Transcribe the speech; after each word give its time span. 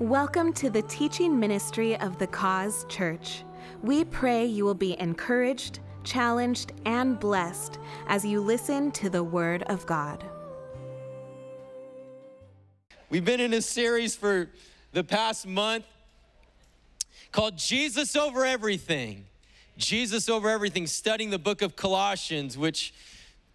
Welcome 0.00 0.54
to 0.54 0.70
the 0.70 0.80
teaching 0.80 1.38
ministry 1.38 1.94
of 2.00 2.18
the 2.18 2.26
Cause 2.26 2.86
Church. 2.88 3.44
We 3.82 4.06
pray 4.06 4.46
you 4.46 4.64
will 4.64 4.72
be 4.72 4.98
encouraged, 4.98 5.80
challenged, 6.04 6.72
and 6.86 7.20
blessed 7.20 7.78
as 8.08 8.24
you 8.24 8.40
listen 8.40 8.92
to 8.92 9.10
the 9.10 9.22
Word 9.22 9.62
of 9.64 9.84
God. 9.84 10.24
We've 13.10 13.26
been 13.26 13.40
in 13.40 13.52
a 13.52 13.60
series 13.60 14.16
for 14.16 14.48
the 14.92 15.04
past 15.04 15.46
month 15.46 15.84
called 17.30 17.58
Jesus 17.58 18.16
Over 18.16 18.46
Everything. 18.46 19.26
Jesus 19.76 20.30
Over 20.30 20.48
Everything, 20.48 20.86
studying 20.86 21.28
the 21.28 21.38
book 21.38 21.60
of 21.60 21.76
Colossians, 21.76 22.56
which 22.56 22.94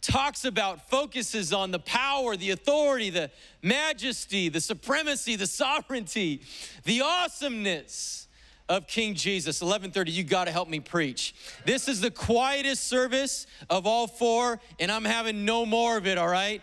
talks 0.06 0.46
about, 0.46 0.90
focuses 0.90 1.52
on 1.52 1.72
the 1.72 1.80
power, 1.80 2.36
the 2.36 2.52
authority, 2.52 3.10
the 3.10 3.32
majesty, 3.62 4.50
the 4.50 4.62
supremacy, 4.62 5.36
the 5.36 5.48
sovereignty, 5.48 6.42
the 6.84 7.02
awesomeness 7.02 8.28
of 8.70 8.88
King 8.88 9.16
Jesus. 9.16 9.62
11:30 9.62 10.12
you 10.12 10.23
got 10.23 10.45
to 10.45 10.52
help 10.52 10.70
me 10.70 10.80
preach. 10.80 11.36
This 11.66 11.88
is 11.88 12.02
the 12.02 12.12
quietest 12.12 12.88
service 12.88 13.48
of 13.70 13.86
all 13.86 14.08
four 14.08 14.59
and 14.80 14.91
I'm 14.91 15.05
having 15.05 15.45
no 15.45 15.66
more 15.66 15.98
of 15.98 16.08
it, 16.08 16.17
all 16.17 16.28
right? 16.28 16.62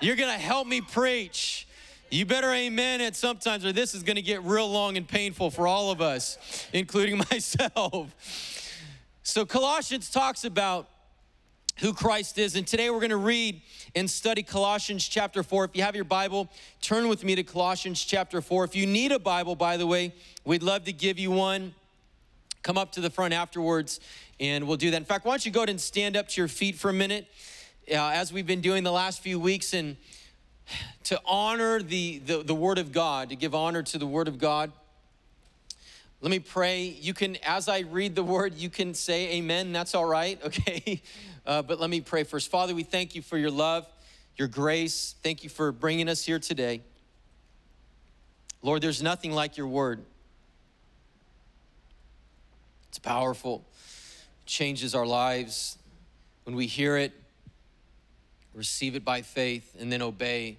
You're 0.00 0.16
going 0.16 0.32
to 0.32 0.42
help 0.42 0.66
me 0.66 0.80
preach. 0.80 1.66
You 2.10 2.26
better 2.26 2.52
amen 2.52 3.00
it 3.00 3.16
sometimes, 3.16 3.64
or 3.64 3.72
this 3.72 3.94
is 3.94 4.02
going 4.02 4.16
to 4.16 4.22
get 4.22 4.42
real 4.42 4.70
long 4.70 4.98
and 4.98 5.08
painful 5.08 5.50
for 5.50 5.66
all 5.66 5.90
of 5.90 6.02
us, 6.02 6.66
including 6.72 7.18
myself. 7.30 8.14
So, 9.22 9.46
Colossians 9.46 10.10
talks 10.10 10.44
about 10.44 10.88
who 11.76 11.92
Christ 11.92 12.38
is. 12.38 12.56
And 12.56 12.66
today 12.66 12.90
we're 12.90 13.00
going 13.00 13.10
to 13.10 13.16
read 13.16 13.60
and 13.94 14.10
study 14.10 14.42
Colossians 14.42 15.06
chapter 15.06 15.42
4. 15.42 15.64
If 15.64 15.76
you 15.76 15.82
have 15.82 15.94
your 15.94 16.04
Bible, 16.04 16.48
turn 16.80 17.08
with 17.08 17.24
me 17.24 17.34
to 17.34 17.42
Colossians 17.42 18.04
chapter 18.04 18.40
4. 18.40 18.64
If 18.64 18.76
you 18.76 18.86
need 18.86 19.12
a 19.12 19.18
Bible, 19.18 19.56
by 19.56 19.76
the 19.76 19.86
way, 19.86 20.14
we'd 20.44 20.62
love 20.62 20.84
to 20.84 20.92
give 20.92 21.18
you 21.18 21.30
one. 21.30 21.74
Come 22.62 22.78
up 22.78 22.92
to 22.92 23.00
the 23.00 23.10
front 23.10 23.34
afterwards 23.34 24.00
and 24.38 24.66
we'll 24.66 24.76
do 24.76 24.90
that. 24.90 24.96
In 24.96 25.04
fact, 25.04 25.24
why 25.24 25.32
don't 25.32 25.46
you 25.46 25.52
go 25.52 25.60
ahead 25.60 25.70
and 25.70 25.80
stand 25.80 26.16
up 26.16 26.28
to 26.28 26.40
your 26.40 26.48
feet 26.48 26.74
for 26.74 26.90
a 26.90 26.92
minute, 26.92 27.26
uh, 27.90 28.08
as 28.08 28.32
we've 28.32 28.46
been 28.46 28.60
doing 28.60 28.82
the 28.82 28.92
last 28.92 29.20
few 29.20 29.38
weeks, 29.38 29.72
and 29.72 29.96
to 31.04 31.20
honor 31.24 31.80
the, 31.80 32.18
the, 32.18 32.42
the 32.42 32.54
Word 32.54 32.78
of 32.78 32.92
God, 32.92 33.28
to 33.30 33.36
give 33.36 33.54
honor 33.54 33.82
to 33.84 33.98
the 33.98 34.06
Word 34.06 34.28
of 34.28 34.38
God. 34.38 34.72
Let 36.22 36.30
me 36.30 36.38
pray. 36.38 36.84
You 36.84 37.14
can, 37.14 37.36
as 37.44 37.68
I 37.68 37.80
read 37.80 38.14
the 38.14 38.22
word, 38.22 38.54
you 38.54 38.70
can 38.70 38.94
say 38.94 39.34
amen. 39.34 39.72
That's 39.72 39.92
all 39.92 40.04
right, 40.04 40.40
okay? 40.44 41.02
Uh, 41.44 41.62
but 41.62 41.80
let 41.80 41.90
me 41.90 42.00
pray 42.00 42.22
first. 42.22 42.48
Father, 42.48 42.76
we 42.76 42.84
thank 42.84 43.16
you 43.16 43.22
for 43.22 43.36
your 43.36 43.50
love, 43.50 43.88
your 44.36 44.46
grace. 44.46 45.16
Thank 45.24 45.42
you 45.42 45.50
for 45.50 45.72
bringing 45.72 46.08
us 46.08 46.24
here 46.24 46.38
today. 46.38 46.82
Lord, 48.62 48.82
there's 48.82 49.02
nothing 49.02 49.32
like 49.32 49.56
your 49.56 49.66
word. 49.66 50.04
It's 52.90 53.00
powerful, 53.00 53.64
it 54.44 54.46
changes 54.46 54.94
our 54.94 55.06
lives. 55.06 55.76
When 56.44 56.54
we 56.54 56.68
hear 56.68 56.96
it, 56.96 57.12
receive 58.54 58.94
it 58.94 59.04
by 59.04 59.22
faith, 59.22 59.76
and 59.80 59.90
then 59.90 60.02
obey. 60.02 60.58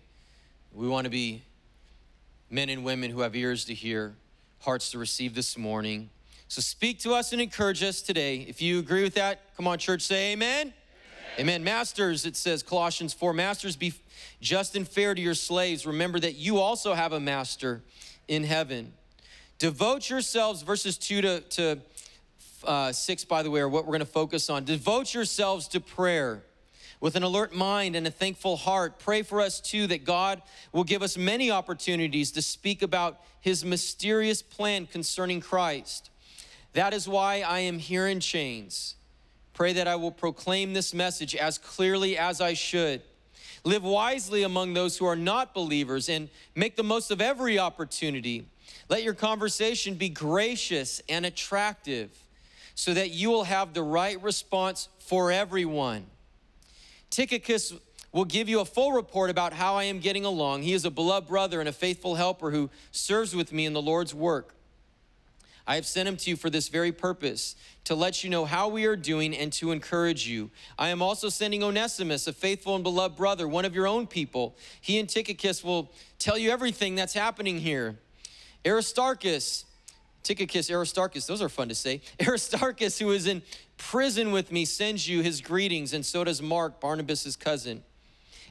We 0.73 0.89
want 0.89 1.05
to 1.05 1.11
be 1.11 1.44
men 2.50 2.67
and 2.67 2.83
women 2.83 3.11
who 3.11 3.22
have 3.22 3.33
ears 3.33 3.64
to 3.66 3.73
hear, 3.73 4.16
hearts 4.64 4.92
to 4.92 4.97
receive 4.97 5.36
this 5.36 5.58
morning. 5.58 6.09
So 6.47 6.61
speak 6.61 7.00
to 7.00 7.14
us 7.14 7.33
and 7.33 7.42
encourage 7.42 7.83
us 7.83 8.02
today. 8.02 8.45
If 8.47 8.61
you 8.61 8.80
agree 8.80 9.03
with 9.03 9.16
that, 9.16 9.55
come 9.58 9.67
on, 9.67 9.78
church, 9.78 10.02
say 10.02 10.31
amen. 10.33 10.73
Amen. 11.36 11.39
amen. 11.39 11.64
Masters, 11.64 12.25
it 12.25 12.38
says, 12.38 12.64
Colossians 12.64 13.14
4 13.14 13.33
Masters, 13.33 13.75
be 13.75 13.94
just 14.39 14.75
and 14.75 14.88
fair 14.88 15.14
to 15.16 15.22
your 15.22 15.33
slaves. 15.33 15.86
Remember 15.86 16.20
that 16.20 16.36
you 16.36 16.59
also 16.59 16.94
have 16.94 17.11
a 17.11 17.20
master 17.20 17.81
in 18.28 18.44
heaven. 18.44 18.94
Devote 19.59 20.09
yourselves, 20.09 20.61
verses 20.61 20.98
2 20.98 21.22
to, 21.22 21.39
to 21.42 21.80
uh, 22.66 22.92
6, 22.92 23.25
by 23.25 23.44
the 23.44 23.52
way, 23.52 23.59
are 23.59 23.67
what 23.67 23.83
we're 23.83 23.92
going 23.92 24.00
to 24.00 24.05
focus 24.05 24.50
on. 24.50 24.64
Devote 24.64 25.14
yourselves 25.14 25.67
to 25.70 25.82
prayer 25.82 26.43
with 27.03 27.17
an 27.17 27.23
alert 27.23 27.53
mind 27.53 27.97
and 27.97 28.08
a 28.08 28.11
thankful 28.11 28.55
heart. 28.55 28.97
Pray 28.97 29.23
for 29.23 29.41
us 29.41 29.59
too 29.59 29.87
that 29.87 30.05
God 30.05 30.41
will 30.71 30.86
give 30.86 31.03
us 31.03 31.17
many 31.17 31.52
opportunities 31.52 32.31
to 32.31 32.41
speak 32.41 32.81
about 32.81 33.19
his 33.41 33.65
mysterious 33.65 34.41
plan 34.41 34.86
concerning 34.86 35.41
Christ. 35.41 36.09
That 36.71 36.93
is 36.93 37.05
why 37.05 37.41
I 37.41 37.59
am 37.59 37.77
here 37.77 38.08
in 38.08 38.21
chains. 38.21 38.95
Pray 39.53 39.73
that 39.73 39.86
I 39.86 39.97
will 39.97 40.14
proclaim 40.14 40.71
this 40.71 40.93
message 40.93 41.36
as 41.36 41.58
clearly 41.58 42.17
as 42.17 42.39
I 42.39 42.53
should. 42.53 43.02
Live 43.65 43.83
wisely 43.83 44.43
among 44.43 44.73
those 44.73 44.97
who 44.97 45.05
are 45.05 45.17
not 45.17 45.53
believers 45.53 46.08
and 46.08 46.30
make 46.55 46.77
the 46.77 46.83
most 46.83 47.11
of 47.11 47.20
every 47.20 47.59
opportunity. 47.59 48.45
Let 48.87 49.03
your 49.03 49.14
conversation 49.14 49.95
be 49.95 50.08
gracious 50.08 51.02
and 51.09 51.25
attractive 51.25 52.11
so 52.75 52.93
that 52.93 53.09
you 53.11 53.30
will 53.30 53.43
have 53.43 53.73
the 53.73 53.83
right 53.83 54.23
response 54.23 54.87
for 54.99 55.33
everyone. 55.33 56.05
Tychicus 57.14 57.74
will 58.12 58.26
give 58.26 58.50
you 58.50 58.60
a 58.60 58.66
full 58.66 58.92
report 58.92 59.30
about 59.30 59.54
how 59.54 59.76
I 59.76 59.84
am 59.84 60.00
getting 60.00 60.26
along. 60.26 60.64
He 60.64 60.74
is 60.74 60.84
a 60.84 60.90
beloved 60.90 61.28
brother 61.28 61.60
and 61.60 61.70
a 61.70 61.74
faithful 61.74 62.16
helper 62.16 62.50
who 62.50 62.72
serves 62.92 63.36
with 63.36 63.54
me 63.54 63.68
in 63.68 63.74
the 63.74 63.82
Lord's 63.82 64.16
work. 64.16 64.56
I 65.68 65.76
have 65.76 65.86
sent 65.86 66.10
him 66.10 66.18
to 66.18 66.32
you 66.32 66.36
for 66.36 66.50
this 66.50 66.70
very 66.70 66.92
purpose, 66.92 67.56
to 67.84 67.94
let 67.94 68.24
you 68.24 68.32
know 68.32 68.46
how 68.46 68.68
we 68.68 68.86
are 68.86 68.96
doing 68.96 69.38
and 69.38 69.54
to 69.54 69.72
encourage 69.72 70.28
you. 70.28 70.50
I 70.78 70.90
am 70.90 71.04
also 71.04 71.30
sending 71.30 71.64
Onesimus, 71.64 72.26
a 72.26 72.34
faithful 72.34 72.74
and 72.74 72.84
beloved 72.84 73.16
brother, 73.16 73.48
one 73.48 73.64
of 73.64 73.76
your 73.76 73.88
own 73.88 74.08
people. 74.08 74.56
He 74.82 74.98
and 74.98 75.08
Tychicus 75.08 75.64
will 75.64 75.92
tell 76.18 76.38
you 76.38 76.50
everything 76.50 76.95
that's 76.95 77.14
happening 77.14 77.60
here. 77.60 77.95
Aristarchus, 78.66 79.66
Tychicus, 80.23 80.72
Aristarchus, 80.72 81.28
those 81.28 81.42
are 81.42 81.50
fun 81.50 81.70
to 81.70 81.76
say. 81.76 82.02
Aristarchus, 82.26 82.98
who 82.98 83.11
is 83.11 83.28
in 83.28 83.42
prison 83.78 84.32
with 84.32 84.52
me, 84.52 84.66
sends 84.66 85.08
you 85.08 85.22
his 85.22 85.42
greetings, 85.42 85.94
and 85.94 86.06
so 86.06 86.23
does 86.23 86.42
Mark, 86.42 86.80
Barnabas' 86.80 87.36
cousin. 87.36 87.84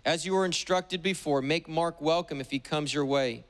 As 0.05 0.27
you 0.27 0.35
were 0.35 0.45
instructed 0.45 1.03
before, 1.03 1.41
make 1.41 1.69
Mark 1.69 2.01
welcome 2.01 2.41
if 2.41 2.51
he 2.51 2.59
comes 2.59 2.93
your 2.93 3.07
way. 3.07 3.45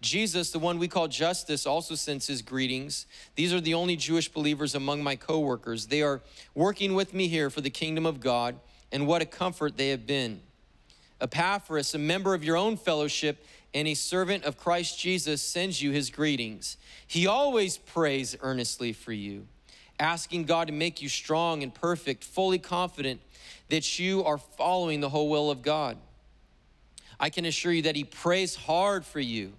Jesus, 0.00 0.52
the 0.52 0.60
one 0.60 0.78
we 0.78 0.86
call 0.86 1.08
Justus, 1.08 1.66
also 1.66 1.96
sends 1.96 2.26
his 2.28 2.40
greetings. 2.40 3.06
These 3.34 3.52
are 3.52 3.60
the 3.60 3.74
only 3.74 3.96
Jewish 3.96 4.28
believers 4.28 4.74
among 4.74 5.02
my 5.02 5.16
coworkers. 5.16 5.86
They 5.86 6.02
are 6.02 6.22
working 6.54 6.94
with 6.94 7.12
me 7.12 7.26
here 7.26 7.50
for 7.50 7.60
the 7.60 7.70
kingdom 7.70 8.06
of 8.06 8.20
God, 8.20 8.56
and 8.92 9.06
what 9.06 9.22
a 9.22 9.26
comfort 9.26 9.76
they 9.76 9.88
have 9.88 10.06
been. 10.06 10.40
Epaphras, 11.20 11.94
a 11.94 11.98
member 11.98 12.32
of 12.32 12.44
your 12.44 12.56
own 12.56 12.76
fellowship 12.76 13.44
and 13.74 13.86
a 13.86 13.94
servant 13.94 14.44
of 14.44 14.56
Christ 14.56 14.98
Jesus, 14.98 15.42
sends 15.42 15.82
you 15.82 15.90
his 15.90 16.10
greetings. 16.10 16.76
He 17.06 17.26
always 17.26 17.78
prays 17.78 18.36
earnestly 18.40 18.92
for 18.92 19.12
you, 19.12 19.46
asking 20.00 20.44
God 20.44 20.68
to 20.68 20.72
make 20.72 21.02
you 21.02 21.08
strong 21.08 21.62
and 21.62 21.74
perfect, 21.74 22.24
fully 22.24 22.58
confident 22.58 23.20
that 23.68 23.98
you 23.98 24.24
are 24.24 24.38
following 24.38 25.00
the 25.00 25.10
whole 25.10 25.28
will 25.28 25.50
of 25.50 25.62
God. 25.62 25.98
I 27.20 27.30
can 27.30 27.44
assure 27.44 27.72
you 27.72 27.82
that 27.82 27.96
he 27.96 28.04
prays 28.04 28.54
hard 28.54 29.04
for 29.04 29.20
you 29.20 29.52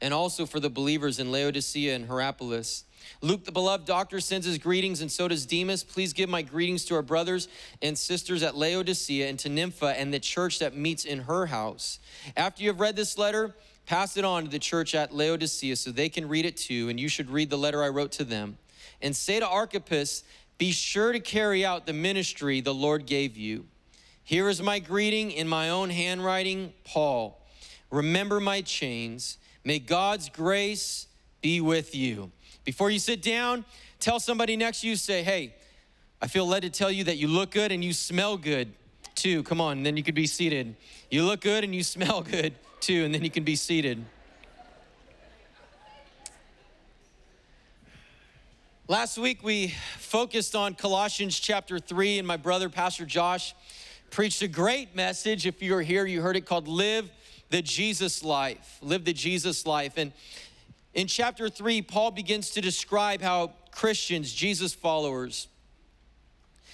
and 0.00 0.14
also 0.14 0.46
for 0.46 0.60
the 0.60 0.70
believers 0.70 1.18
in 1.18 1.32
Laodicea 1.32 1.94
and 1.94 2.06
Hierapolis. 2.06 2.84
Luke, 3.20 3.44
the 3.44 3.52
beloved 3.52 3.86
doctor, 3.86 4.20
sends 4.20 4.46
his 4.46 4.58
greetings, 4.58 5.00
and 5.00 5.10
so 5.10 5.28
does 5.28 5.46
Demas. 5.46 5.82
Please 5.82 6.12
give 6.12 6.28
my 6.28 6.42
greetings 6.42 6.84
to 6.86 6.94
our 6.94 7.02
brothers 7.02 7.48
and 7.82 7.98
sisters 7.98 8.42
at 8.42 8.56
Laodicea 8.56 9.28
and 9.28 9.38
to 9.40 9.48
Nympha 9.48 9.98
and 9.98 10.14
the 10.14 10.20
church 10.20 10.58
that 10.60 10.76
meets 10.76 11.04
in 11.04 11.20
her 11.20 11.46
house. 11.46 11.98
After 12.36 12.62
you 12.62 12.68
have 12.68 12.80
read 12.80 12.96
this 12.96 13.18
letter, 13.18 13.54
pass 13.86 14.16
it 14.16 14.24
on 14.24 14.44
to 14.44 14.50
the 14.50 14.58
church 14.58 14.94
at 14.94 15.12
Laodicea 15.12 15.76
so 15.76 15.90
they 15.90 16.08
can 16.08 16.28
read 16.28 16.44
it 16.44 16.56
too, 16.56 16.88
and 16.88 17.00
you 17.00 17.08
should 17.08 17.30
read 17.30 17.50
the 17.50 17.58
letter 17.58 17.82
I 17.82 17.88
wrote 17.88 18.12
to 18.12 18.24
them. 18.24 18.58
And 19.02 19.14
say 19.16 19.40
to 19.40 19.48
Archippus, 19.48 20.24
be 20.58 20.72
sure 20.72 21.12
to 21.12 21.20
carry 21.20 21.64
out 21.64 21.86
the 21.86 21.92
ministry 21.92 22.60
the 22.60 22.74
Lord 22.74 23.06
gave 23.06 23.36
you. 23.36 23.66
Here 24.24 24.48
is 24.48 24.60
my 24.60 24.78
greeting 24.78 25.30
in 25.30 25.48
my 25.48 25.70
own 25.70 25.88
handwriting, 25.88 26.74
Paul. 26.84 27.40
Remember 27.90 28.40
my 28.40 28.60
chains. 28.60 29.38
May 29.64 29.78
God's 29.78 30.28
grace 30.28 31.06
be 31.40 31.60
with 31.60 31.94
you. 31.94 32.30
Before 32.68 32.90
you 32.90 32.98
sit 32.98 33.22
down, 33.22 33.64
tell 33.98 34.20
somebody 34.20 34.54
next 34.54 34.82
to 34.82 34.88
you, 34.88 34.96
say, 34.96 35.22
hey, 35.22 35.54
I 36.20 36.26
feel 36.26 36.46
led 36.46 36.64
to 36.64 36.68
tell 36.68 36.90
you 36.90 37.04
that 37.04 37.16
you 37.16 37.26
look 37.26 37.50
good 37.50 37.72
and 37.72 37.82
you 37.82 37.94
smell 37.94 38.36
good 38.36 38.70
too. 39.14 39.42
Come 39.44 39.58
on, 39.58 39.84
then 39.84 39.96
you 39.96 40.02
could 40.02 40.14
be 40.14 40.26
seated. 40.26 40.76
You 41.10 41.24
look 41.24 41.40
good 41.40 41.64
and 41.64 41.74
you 41.74 41.82
smell 41.82 42.20
good 42.30 42.52
too, 42.80 43.06
and 43.06 43.14
then 43.14 43.24
you 43.24 43.30
can 43.30 43.42
be 43.42 43.56
seated. 43.56 44.04
Last 48.86 49.16
week 49.16 49.42
we 49.42 49.68
focused 49.96 50.54
on 50.54 50.74
Colossians 50.74 51.40
chapter 51.40 51.78
3, 51.78 52.18
and 52.18 52.28
my 52.28 52.36
brother, 52.36 52.68
Pastor 52.68 53.06
Josh, 53.06 53.54
preached 54.10 54.42
a 54.42 54.48
great 54.48 54.94
message. 54.94 55.46
If 55.46 55.62
you 55.62 55.72
were 55.72 55.80
here, 55.80 56.04
you 56.04 56.20
heard 56.20 56.36
it 56.36 56.44
called 56.44 56.68
Live 56.68 57.10
the 57.50 57.62
Jesus 57.62 58.22
life. 58.22 58.78
Live 58.82 59.04
the 59.04 59.12
Jesus 59.12 59.66
life. 59.66 59.94
And 59.96 60.12
in 60.98 61.06
chapter 61.06 61.48
3, 61.48 61.82
Paul 61.82 62.10
begins 62.10 62.50
to 62.50 62.60
describe 62.60 63.22
how 63.22 63.52
Christians, 63.70 64.32
Jesus 64.32 64.74
followers, 64.74 65.46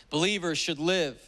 believers 0.09 0.57
should 0.57 0.79
live. 0.79 1.21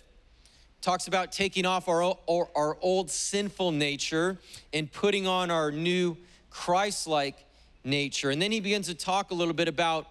Talks 0.81 1.06
about 1.06 1.31
taking 1.31 1.66
off 1.66 1.90
our, 1.90 2.02
our, 2.02 2.48
our 2.56 2.78
old 2.81 3.10
sinful 3.10 3.72
nature 3.72 4.38
and 4.72 4.90
putting 4.90 5.26
on 5.26 5.50
our 5.50 5.70
new 5.70 6.16
Christ 6.48 7.06
like 7.06 7.37
nature. 7.84 8.31
And 8.31 8.40
then 8.40 8.50
he 8.50 8.60
begins 8.60 8.87
to 8.87 8.94
talk 8.94 9.31
a 9.31 9.34
little 9.34 9.52
bit 9.52 9.69
about 9.69 10.06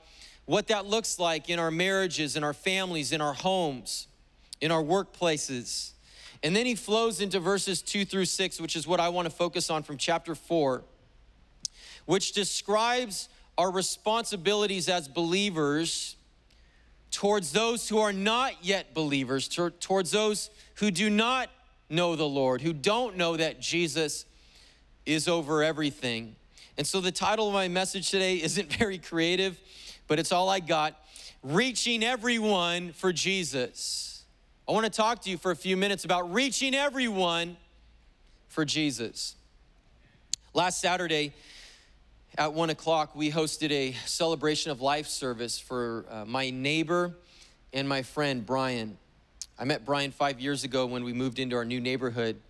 what 0.45 0.67
that 0.67 0.85
looks 0.85 1.17
like 1.17 1.49
in 1.49 1.57
our 1.57 1.71
marriages, 1.71 2.35
in 2.35 2.43
our 2.43 2.53
families, 2.53 3.11
in 3.11 3.19
our 3.19 3.33
homes, 3.33 4.05
in 4.61 4.71
our 4.71 4.83
workplaces. 4.83 5.93
And 6.43 6.55
then 6.55 6.67
he 6.67 6.75
flows 6.75 7.19
into 7.19 7.39
verses 7.39 7.81
two 7.81 8.05
through 8.05 8.25
six, 8.25 8.61
which 8.61 8.75
is 8.75 8.85
what 8.85 8.99
I 8.99 9.09
want 9.09 9.27
to 9.27 9.33
focus 9.33 9.71
on 9.71 9.81
from 9.81 9.97
chapter 9.97 10.35
four, 10.35 10.83
which 12.05 12.31
describes 12.33 13.29
our 13.57 13.71
responsibilities 13.71 14.89
as 14.89 15.07
believers 15.07 16.15
towards 17.11 17.51
those 17.51 17.87
who 17.87 17.99
are 17.99 18.13
not 18.13 18.53
yet 18.61 18.93
believers, 18.93 19.47
towards 19.47 20.11
those 20.11 20.49
who 20.75 20.91
do 20.91 21.09
not 21.09 21.49
know 21.89 22.15
the 22.15 22.27
Lord, 22.27 22.61
who 22.61 22.73
don't 22.73 23.15
know 23.15 23.37
that 23.37 23.61
Jesus 23.61 24.25
is 25.05 25.27
over 25.27 25.63
everything. 25.63 26.35
And 26.77 26.85
so 26.85 26.99
the 26.99 27.11
title 27.11 27.47
of 27.47 27.53
my 27.53 27.67
message 27.67 28.09
today 28.09 28.41
isn't 28.41 28.73
very 28.77 28.97
creative, 28.97 29.59
but 30.07 30.19
it's 30.19 30.31
all 30.31 30.49
I 30.49 30.59
got 30.59 30.99
Reaching 31.43 32.03
Everyone 32.03 32.91
for 32.91 33.13
Jesus. 33.13 34.23
I 34.67 34.71
want 34.71 34.85
to 34.85 34.91
talk 34.91 35.21
to 35.21 35.29
you 35.29 35.37
for 35.37 35.51
a 35.51 35.55
few 35.55 35.77
minutes 35.77 36.05
about 36.05 36.33
reaching 36.33 36.73
everyone 36.73 37.55
for 38.47 38.65
Jesus. 38.65 39.35
Last 40.55 40.81
Saturday, 40.81 41.33
at 42.37 42.53
one 42.53 42.69
o'clock, 42.69 43.15
we 43.15 43.31
hosted 43.31 43.71
a 43.71 43.93
celebration 44.05 44.71
of 44.71 44.81
life 44.81 45.07
service 45.07 45.57
for 45.57 46.05
uh, 46.09 46.25
my 46.25 46.49
neighbor 46.49 47.15
and 47.71 47.87
my 47.87 48.01
friend 48.01 48.45
Brian. 48.45 48.97
I 49.57 49.63
met 49.63 49.85
Brian 49.85 50.11
five 50.11 50.41
years 50.41 50.65
ago 50.65 50.85
when 50.85 51.05
we 51.05 51.13
moved 51.13 51.39
into 51.39 51.55
our 51.55 51.63
new 51.63 51.79
neighborhood 51.79 52.41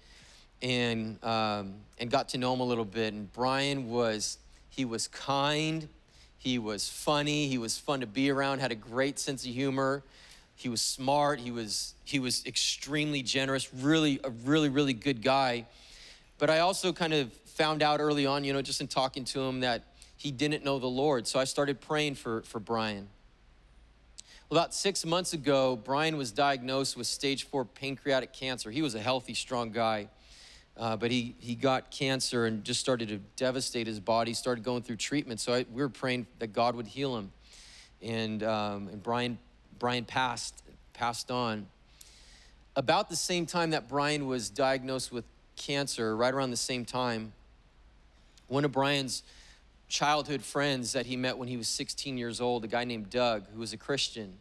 and, 0.62 1.24
um, 1.24 1.76
and 2.00 2.10
got 2.10 2.30
to 2.30 2.40
know 2.40 2.54
him 2.54 2.62
a 2.62 2.64
little 2.64 2.86
bit. 2.86 3.14
And 3.14 3.32
Brian 3.32 3.88
was, 3.90 4.40
he 4.70 4.86
was 4.86 5.08
kind, 5.08 5.88
he 6.40 6.58
was 6.58 6.90
funny, 6.90 7.48
he 7.48 7.60
was 7.60 7.78
fun 7.78 8.00
to 8.00 8.08
be 8.08 8.32
around, 8.32 8.60
had 8.60 8.72
a 8.72 8.76
great 8.76 9.20
sense 9.20 9.46
of 9.46 9.52
humor. 9.52 10.02
He 10.56 10.68
was 10.68 10.82
smart, 10.82 11.40
he 11.40 11.52
was, 11.52 11.94
he 12.06 12.18
was 12.18 12.44
extremely 12.48 13.22
generous, 13.22 13.72
really, 13.72 14.20
a 14.24 14.32
really, 14.32 14.70
really 14.70 14.94
good 14.94 15.22
guy. 15.22 15.66
But 16.40 16.50
I 16.50 16.60
also 16.60 16.92
kind 16.92 17.14
of 17.14 17.32
found 17.56 17.82
out 17.82 18.02
early 18.02 18.26
on, 18.26 18.44
you 18.44 18.54
know, 18.54 18.62
just 18.62 18.82
in 18.82 18.88
talking 18.88 19.24
to 19.24 19.42
him, 19.42 19.62
that 19.62 19.84
he 20.18 20.30
didn't 20.30 20.64
know 20.64 20.78
the 20.78 20.88
Lord. 20.88 21.26
So 21.26 21.40
I 21.40 21.46
started 21.46 21.80
praying 21.80 22.16
for, 22.16 22.42
for 22.42 22.60
Brian. 22.60 23.08
About 24.52 24.74
six 24.74 25.06
months 25.06 25.34
ago, 25.34 25.76
Brian 25.76 26.18
was 26.18 26.32
diagnosed 26.32 26.96
with 26.96 27.08
stage 27.08 27.46
four 27.46 27.66
pancreatic 27.66 28.34
cancer. 28.34 28.70
He 28.70 28.82
was 28.82 28.94
a 28.94 29.00
healthy, 29.00 29.34
strong 29.34 29.72
guy, 29.72 30.10
uh, 30.78 30.98
but 30.98 31.12
he, 31.12 31.36
he 31.40 31.56
got 31.56 31.90
cancer 31.92 32.46
and 32.46 32.64
just 32.64 32.80
started 32.80 33.08
to 33.08 33.18
devastate 33.38 33.88
his 33.88 34.00
body, 34.00 34.34
started 34.34 34.64
going 34.64 34.84
through 34.84 34.98
treatment. 34.98 35.40
So 35.40 35.54
I, 35.54 35.66
we 35.74 35.82
were 35.82 35.90
praying 35.90 36.28
that 36.40 36.54
God 36.54 36.76
would 36.76 36.88
heal 36.88 37.18
him. 37.18 37.32
And, 38.02 38.44
um, 38.44 38.90
and 38.90 39.02
Brian, 39.02 39.40
Brian 39.80 40.06
passed, 40.06 40.62
passed 40.94 41.32
on. 41.32 41.68
About 42.76 43.10
the 43.10 43.16
same 43.16 43.46
time 43.46 43.70
that 43.70 43.88
Brian 43.88 44.28
was 44.28 44.50
diagnosed 44.50 45.12
with 45.12 45.24
cancer, 45.56 46.16
right 46.16 46.34
around 46.34 46.52
the 46.52 46.58
same 46.58 46.84
time, 46.84 47.32
one 48.48 48.66
of 48.66 48.72
Brian's 48.72 49.24
childhood 49.88 50.42
friends 50.42 50.94
that 50.94 51.06
he 51.06 51.16
met 51.16 51.38
when 51.38 51.48
he 51.48 51.58
was 51.58 51.68
16 51.68 52.18
years 52.18 52.42
old, 52.42 52.64
a 52.64 52.68
guy 52.68 52.84
named 52.84 53.10
Doug, 53.10 53.46
who 53.54 53.60
was 53.60 53.74
a 53.74 53.78
Christian, 53.78 54.38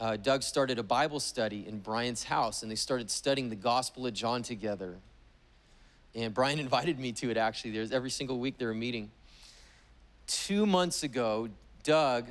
uh, 0.00 0.16
Doug 0.16 0.42
started 0.42 0.78
a 0.78 0.82
Bible 0.82 1.20
study 1.20 1.66
in 1.68 1.78
Brian's 1.78 2.24
house 2.24 2.62
and 2.62 2.70
they 2.70 2.76
started 2.76 3.10
studying 3.10 3.48
the 3.48 3.56
Gospel 3.56 4.06
of 4.06 4.12
John 4.12 4.42
together. 4.42 4.96
And 6.14 6.34
Brian 6.34 6.58
invited 6.68 6.98
me 6.98 7.12
to 7.12 7.30
it 7.30 7.36
actually. 7.36 7.72
There's 7.72 7.92
every 7.92 8.10
single 8.10 8.38
week 8.38 8.58
they 8.58 8.66
were 8.66 8.74
meeting. 8.74 9.10
Two 10.26 10.66
months 10.66 11.02
ago, 11.02 11.48
Doug 11.82 12.26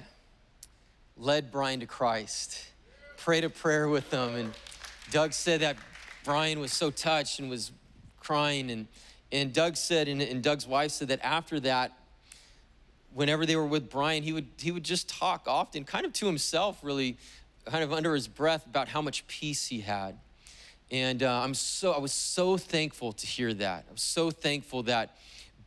led 1.16 1.52
Brian 1.52 1.80
to 1.80 1.86
Christ, 1.86 2.66
prayed 3.18 3.44
a 3.44 3.50
prayer 3.50 3.88
with 3.88 4.10
them, 4.10 4.36
and 4.36 4.52
Doug 5.12 5.32
said 5.32 5.62
that 5.62 5.78
Brian 6.24 6.60
was 6.60 6.74
so 6.74 6.90
touched 6.90 7.40
and 7.40 7.52
was 7.52 7.72
crying 8.20 8.72
and 8.72 8.88
and 9.34 9.52
Doug 9.52 9.76
said, 9.76 10.08
and, 10.08 10.22
and 10.22 10.44
Doug's 10.44 10.68
wife 10.68 10.92
said 10.92 11.08
that 11.08 11.20
after 11.24 11.60
that, 11.62 11.92
whenever 13.14 13.46
they 13.46 13.56
were 13.56 13.66
with 13.66 13.90
Brian, 13.90 14.22
he 14.24 14.32
would 14.32 14.48
he 14.58 14.72
would 14.72 14.84
just 14.84 15.10
talk 15.10 15.44
often, 15.48 15.84
kind 15.84 16.06
of 16.06 16.14
to 16.14 16.28
himself, 16.28 16.80
really, 16.84 17.18
kind 17.66 17.84
of 17.84 17.92
under 17.92 18.14
his 18.14 18.28
breath 18.28 18.66
about 18.66 18.88
how 18.88 19.02
much 19.02 19.26
peace 19.28 19.68
he 19.68 19.82
had. 19.82 20.18
And 20.92 21.24
uh, 21.24 21.42
I'm 21.42 21.56
so 21.56 21.94
I 21.94 21.98
was 21.98 22.12
so 22.12 22.58
thankful 22.58 23.12
to 23.14 23.26
hear 23.26 23.54
that. 23.56 23.86
I 23.90 23.92
was 23.92 24.04
so 24.04 24.30
thankful 24.30 24.84
that 24.84 25.18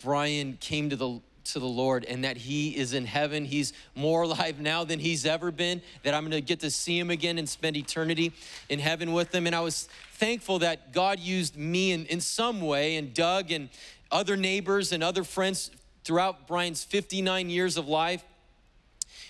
Brian 0.02 0.58
came 0.60 0.88
to 0.90 0.96
the 0.96 1.20
to 1.52 1.58
the 1.58 1.66
Lord 1.66 2.04
and 2.04 2.24
that 2.24 2.36
he 2.36 2.76
is 2.76 2.92
in 2.92 3.04
heaven. 3.04 3.44
He's 3.44 3.72
more 3.94 4.22
alive 4.22 4.60
now 4.60 4.84
than 4.84 4.98
he's 4.98 5.26
ever 5.26 5.50
been, 5.50 5.82
that 6.02 6.14
I'm 6.14 6.24
gonna 6.24 6.40
get 6.40 6.60
to 6.60 6.70
see 6.70 6.98
him 6.98 7.10
again 7.10 7.38
and 7.38 7.48
spend 7.48 7.76
eternity 7.76 8.32
in 8.68 8.78
heaven 8.78 9.12
with 9.12 9.34
him. 9.34 9.46
And 9.46 9.54
I 9.54 9.60
was 9.60 9.88
thankful 10.14 10.60
that 10.60 10.92
God 10.92 11.18
used 11.18 11.56
me 11.56 11.92
in, 11.92 12.06
in 12.06 12.20
some 12.20 12.60
way 12.60 12.96
and 12.96 13.12
Doug 13.12 13.50
and 13.50 13.68
other 14.10 14.36
neighbors 14.36 14.92
and 14.92 15.02
other 15.02 15.24
friends 15.24 15.70
throughout 16.04 16.46
Brian's 16.46 16.84
59 16.84 17.50
years 17.50 17.76
of 17.76 17.88
life 17.88 18.24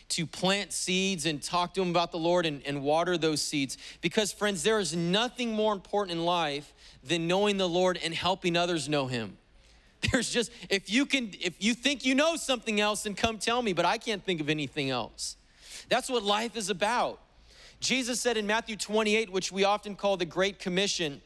to 0.09 0.27
plant 0.27 0.73
seeds 0.73 1.27
and 1.27 1.43
talk 1.43 1.75
to 1.75 1.83
him 1.83 1.91
about 1.91 2.13
the 2.13 2.19
Lord 2.19 2.47
and, 2.47 2.63
and 2.65 2.83
water 2.83 3.19
those 3.19 3.43
seeds. 3.43 3.77
Because, 4.01 4.33
friends, 4.33 4.63
there 4.63 4.79
is 4.79 4.95
nothing 4.95 5.53
more 5.53 5.73
important 5.73 6.19
in 6.19 6.25
life 6.25 6.73
than 7.03 7.27
knowing 7.27 7.57
the 7.57 7.69
Lord 7.69 7.99
and 8.03 8.15
helping 8.15 8.57
others 8.57 8.89
know 8.89 9.07
him. 9.07 9.37
There's 10.13 10.31
just, 10.31 10.51
if 10.69 10.91
you 10.91 11.07
can, 11.07 11.31
if 11.41 11.55
you 11.59 11.75
think 11.75 12.05
you 12.05 12.15
know 12.15 12.37
something 12.37 12.81
else, 12.81 13.05
then 13.05 13.15
come 13.15 13.39
tell 13.39 13.63
me, 13.63 13.73
but 13.73 13.85
I 13.85 13.99
can't 13.99 14.25
think 14.25 14.41
of 14.41 14.49
anything 14.49 14.91
else. 14.91 15.37
That's 15.89 16.09
what 16.09 16.23
life 16.23 16.57
is 16.57 16.71
about. 16.71 17.21
Jesus 17.81 18.21
said 18.21 18.37
in 18.37 18.47
Matthew 18.47 18.77
28, 18.77 19.31
which 19.31 19.53
we 19.53 19.65
often 19.65 19.97
call 19.97 20.17
the 20.17 20.25
Great 20.25 20.59
Commission, 20.59 21.21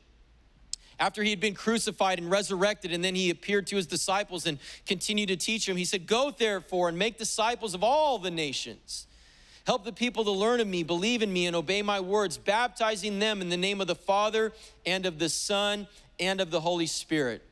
after 0.99 1.23
he 1.23 1.31
had 1.31 1.41
been 1.41 1.55
crucified 1.55 2.19
and 2.19 2.31
resurrected, 2.31 2.93
and 2.93 3.03
then 3.03 3.15
he 3.15 3.31
appeared 3.31 3.67
to 3.69 3.77
his 3.77 3.87
disciples 3.87 4.47
and 4.47 4.59
continued 4.87 5.29
to 5.29 5.37
teach 5.37 5.67
them, 5.67 5.77
he 5.77 5.85
said, 5.85 6.07
Go 6.07 6.31
therefore 6.31 6.91
and 6.91 6.99
make 6.99 7.17
disciples 7.17 7.75
of 7.75 7.83
all 7.83 8.19
the 8.19 8.31
nations. 8.31 9.07
Help 9.67 9.85
the 9.85 9.93
people 9.93 10.25
to 10.25 10.31
learn 10.31 10.61
of 10.61 10.67
me, 10.67 10.83
believe 10.83 11.23
in 11.23 11.33
me, 11.33 11.47
and 11.47 11.57
obey 11.57 11.81
my 11.81 12.01
words, 12.01 12.37
baptizing 12.37 13.19
them 13.19 13.41
in 13.41 13.49
the 13.49 13.57
name 13.57 13.81
of 13.81 13.87
the 13.87 13.95
Father 13.95 14.53
and 14.85 15.07
of 15.07 15.19
the 15.19 15.29
Son 15.29 15.87
and 16.19 16.41
of 16.41 16.51
the 16.51 16.61
Holy 16.61 16.87
Spirit 16.87 17.43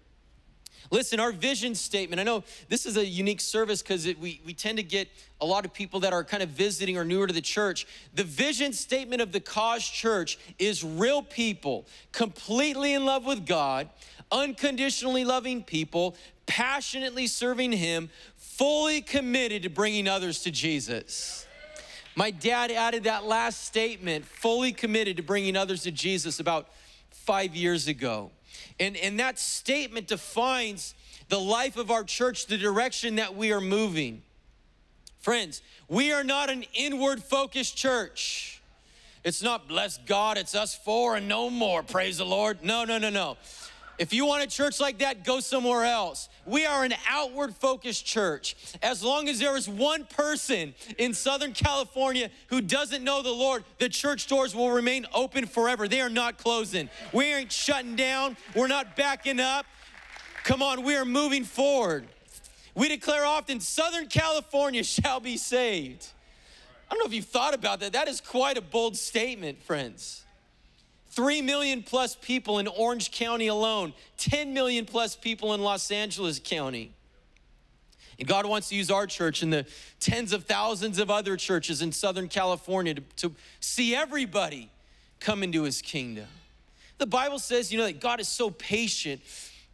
Listen, 0.91 1.21
our 1.21 1.33
vision 1.33 1.75
statement, 1.75 2.19
I 2.19 2.23
know 2.23 2.45
this 2.69 2.87
is 2.87 2.97
a 2.97 3.05
unique 3.05 3.41
service 3.41 3.83
because 3.83 4.07
we, 4.07 4.41
we 4.45 4.55
tend 4.55 4.79
to 4.79 4.83
get 4.83 5.09
a 5.41 5.47
lot 5.47 5.65
of 5.65 5.73
people 5.73 6.01
that 6.01 6.13
are 6.13 6.25
kind 6.25 6.43
of 6.43 6.49
visiting 6.51 6.97
or 6.97 7.05
newer 7.05 7.27
to 7.27 7.33
the 7.33 7.41
church. 7.41 7.87
The 8.15 8.25
vision 8.25 8.73
statement 8.73 9.21
of 9.21 9.33
the 9.33 9.41
Cause 9.41 9.87
Church 9.87 10.39
is 10.59 10.83
real 10.83 11.23
people, 11.23 11.87
completely 12.13 12.95
in 12.95 13.05
love 13.05 13.27
with 13.27 13.47
God, 13.47 13.91
unconditionally 14.33 15.25
loving 15.25 15.63
people, 15.63 16.17
passionately 16.47 17.27
serving 17.27 17.73
Him, 17.73 18.09
fully 18.37 19.03
committed 19.03 19.65
to 19.65 19.69
bringing 19.69 20.09
others 20.09 20.43
to 20.45 20.51
Jesus. 20.51 21.47
My 22.17 22.31
dad 22.31 22.71
added 22.71 23.05
that 23.05 23.25
last 23.25 23.65
statement, 23.65 24.25
fully 24.25 24.73
committed 24.73 25.19
to 25.19 25.23
bringing 25.23 25.55
others 25.55 25.83
to 25.83 25.93
Jesus, 25.93 26.41
about 26.41 26.69
five 27.11 27.55
years 27.55 27.87
ago. 27.87 28.33
And, 28.81 28.97
and 28.97 29.19
that 29.21 29.39
statement 29.39 30.07
defines 30.07 30.95
the 31.29 31.39
life 31.39 31.77
of 31.77 31.91
our 31.91 32.05
church, 32.05 32.47
the 32.47 32.59
direction 32.59 33.17
that 33.17 33.37
we 33.37 33.53
are 33.53 33.61
moving. 33.61 34.23
Friends, 35.21 35.63
we 35.89 36.13
are 36.13 36.25
not 36.25 36.49
an 36.49 36.65
inward 36.75 37.23
focused 37.23 37.77
church. 37.77 38.63
It's 39.25 39.43
not 39.43 39.69
bless 39.69 39.99
God, 39.99 40.39
it's 40.39 40.55
us 40.55 40.75
four 40.75 41.17
and 41.17 41.29
no 41.29 41.51
more, 41.51 41.83
praise 41.83 42.19
the 42.19 42.25
Lord. 42.25 42.63
No, 42.63 42.85
no, 42.85 42.99
no, 42.99 43.11
no. 43.11 43.37
If 43.99 44.13
you 44.13 44.27
want 44.27 44.45
a 44.45 44.47
church 44.47 44.79
like 44.81 44.99
that, 44.99 45.25
go 45.25 45.41
somewhere 45.41 45.85
else. 45.85 46.29
We 46.47 46.65
are 46.67 46.85
an 46.85 46.95
outward 47.09 47.55
focused 47.55 48.07
church. 48.07 48.55
As 48.81 49.03
long 49.03 49.29
as 49.29 49.41
there 49.41 49.57
is 49.57 49.69
one 49.69 50.05
person 50.05 50.75
in 50.99 51.13
Southern 51.15 51.53
California 51.53 52.31
who 52.47 52.61
doesn't 52.61 53.03
know 53.03 53.23
the 53.23 53.33
Lord, 53.33 53.65
the 53.79 53.89
church 53.89 54.29
doors 54.29 54.55
will 54.55 54.71
remain 54.71 55.07
open 55.13 55.47
forever. 55.47 55.89
They 55.89 56.01
are 56.01 56.09
not 56.09 56.39
closing. 56.39 56.89
We 57.13 57.25
ain't 57.35 57.51
shutting 57.51 57.97
down, 57.97 58.37
we're 58.55 58.69
not 58.69 58.97
backing 58.97 59.41
up. 59.41 59.67
Come 60.45 60.63
on, 60.63 60.85
we 60.85 60.97
are 60.97 61.05
moving 61.05 61.45
forward. 61.45 62.07
We 62.75 62.89
declare 62.89 63.27
often, 63.27 63.59
Southern 63.59 64.07
California 64.07 64.85
shall 64.85 65.19
be 65.19 65.37
saved. 65.37 66.07
I 66.89 66.95
don't 66.95 67.01
know 67.01 67.07
if 67.07 67.13
you've 67.13 67.25
thought 67.25 67.53
about 67.53 67.81
that. 67.81 67.93
That 67.93 68.07
is 68.07 68.21
quite 68.21 68.57
a 68.57 68.63
bold 68.63 68.97
statement, 68.97 69.63
friends. 69.63 70.25
3 71.19 71.43
million 71.43 71.83
plus 71.83 72.15
people 72.15 72.61
in 72.61 72.69
Orange 72.69 73.11
County 73.11 73.49
alone, 73.49 73.93
10 74.19 74.55
million 74.55 74.85
plus 74.85 75.17
people 75.17 75.53
in 75.53 75.61
Los 75.61 75.91
Angeles 75.91 76.39
County. 76.39 76.93
And 78.21 78.29
God 78.29 78.47
wants 78.47 78.69
to 78.69 78.77
use 78.77 78.89
our 78.89 79.05
church 79.05 79.43
and 79.43 79.53
the 79.53 79.67
tens 79.99 80.33
of 80.33 80.45
thousands 80.45 81.01
of 81.01 81.11
other 81.11 81.37
churches 81.37 81.83
in 81.83 81.91
Southern 81.91 82.29
California 82.29 82.95
to, 82.95 83.01
to 83.17 83.35
see 83.59 83.97
everybody 83.97 84.71
come 85.19 85.43
into 85.43 85.65
his 85.65 85.83
kingdom. 85.83 86.29
The 86.99 87.07
Bible 87.07 87.41
says, 87.41 87.73
you 87.73 87.79
know, 87.79 87.87
that 87.87 87.99
God 87.99 88.21
is 88.21 88.29
so 88.29 88.51
patient, 88.51 89.21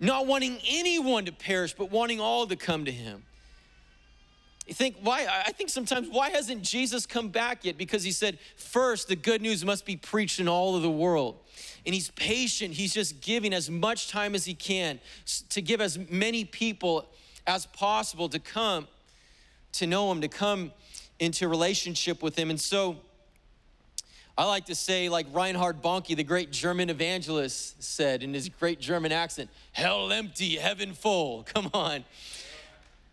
not 0.01 0.27
wanting 0.27 0.59
anyone 0.67 1.27
to 1.27 1.33
perish, 1.33 1.75
but 1.75 1.91
wanting 1.91 2.21
all 2.21 2.47
to 2.47 2.57
come 2.57 2.87
to 2.87 2.91
him. 2.91 3.23
You 4.67 4.73
think, 4.73 4.97
why? 5.03 5.27
I 5.47 5.53
think 5.53 5.69
sometimes, 5.69 6.09
why 6.11 6.31
hasn't 6.31 6.63
Jesus 6.63 7.05
come 7.05 7.29
back 7.29 7.65
yet? 7.65 7.77
Because 7.77 8.03
he 8.03 8.13
said, 8.13 8.39
first, 8.57 9.09
the 9.09 9.17
good 9.17 9.43
news 9.43 9.65
must 9.65 9.85
be 9.85 9.97
preached 9.97 10.41
in 10.41 10.49
all 10.49 10.75
of 10.75 10.83
the 10.83 10.91
world. 10.91 11.37
And 11.85 11.95
he's 11.95 12.11
patient. 12.13 12.73
He's 12.73 12.95
just 12.95 13.21
giving 13.21 13.53
as 13.53 13.71
much 13.71 14.09
time 14.09 14.35
as 14.35 14.47
he 14.47 14.55
can 14.55 15.01
to 15.51 15.61
give 15.61 15.83
as 15.83 15.99
many 16.11 16.45
people 16.47 17.07
as 17.47 17.67
possible 17.67 18.29
to 18.31 18.39
come 18.39 18.89
to 19.73 19.87
know 19.87 20.11
him, 20.11 20.21
to 20.21 20.29
come 20.29 20.73
into 21.19 21.49
relationship 21.49 22.23
with 22.23 22.39
him. 22.39 22.49
And 22.49 22.61
so, 22.61 22.97
I 24.37 24.47
like 24.47 24.65
to 24.67 24.75
say, 24.75 25.09
like 25.09 25.27
Reinhard 25.33 25.83
Bonnke, 25.83 26.17
the 26.17 26.25
great 26.25 26.51
German 26.51 26.91
evangelist, 26.91 27.83
said 27.83 28.23
in 28.23 28.35
his 28.35 28.49
great 28.49 28.81
German 28.81 29.13
accent, 29.13 29.51
hell 29.73 30.11
empty, 30.11 30.57
heaven 30.57 30.93
full. 30.93 31.43
Come 31.55 31.71
on. 31.75 32.05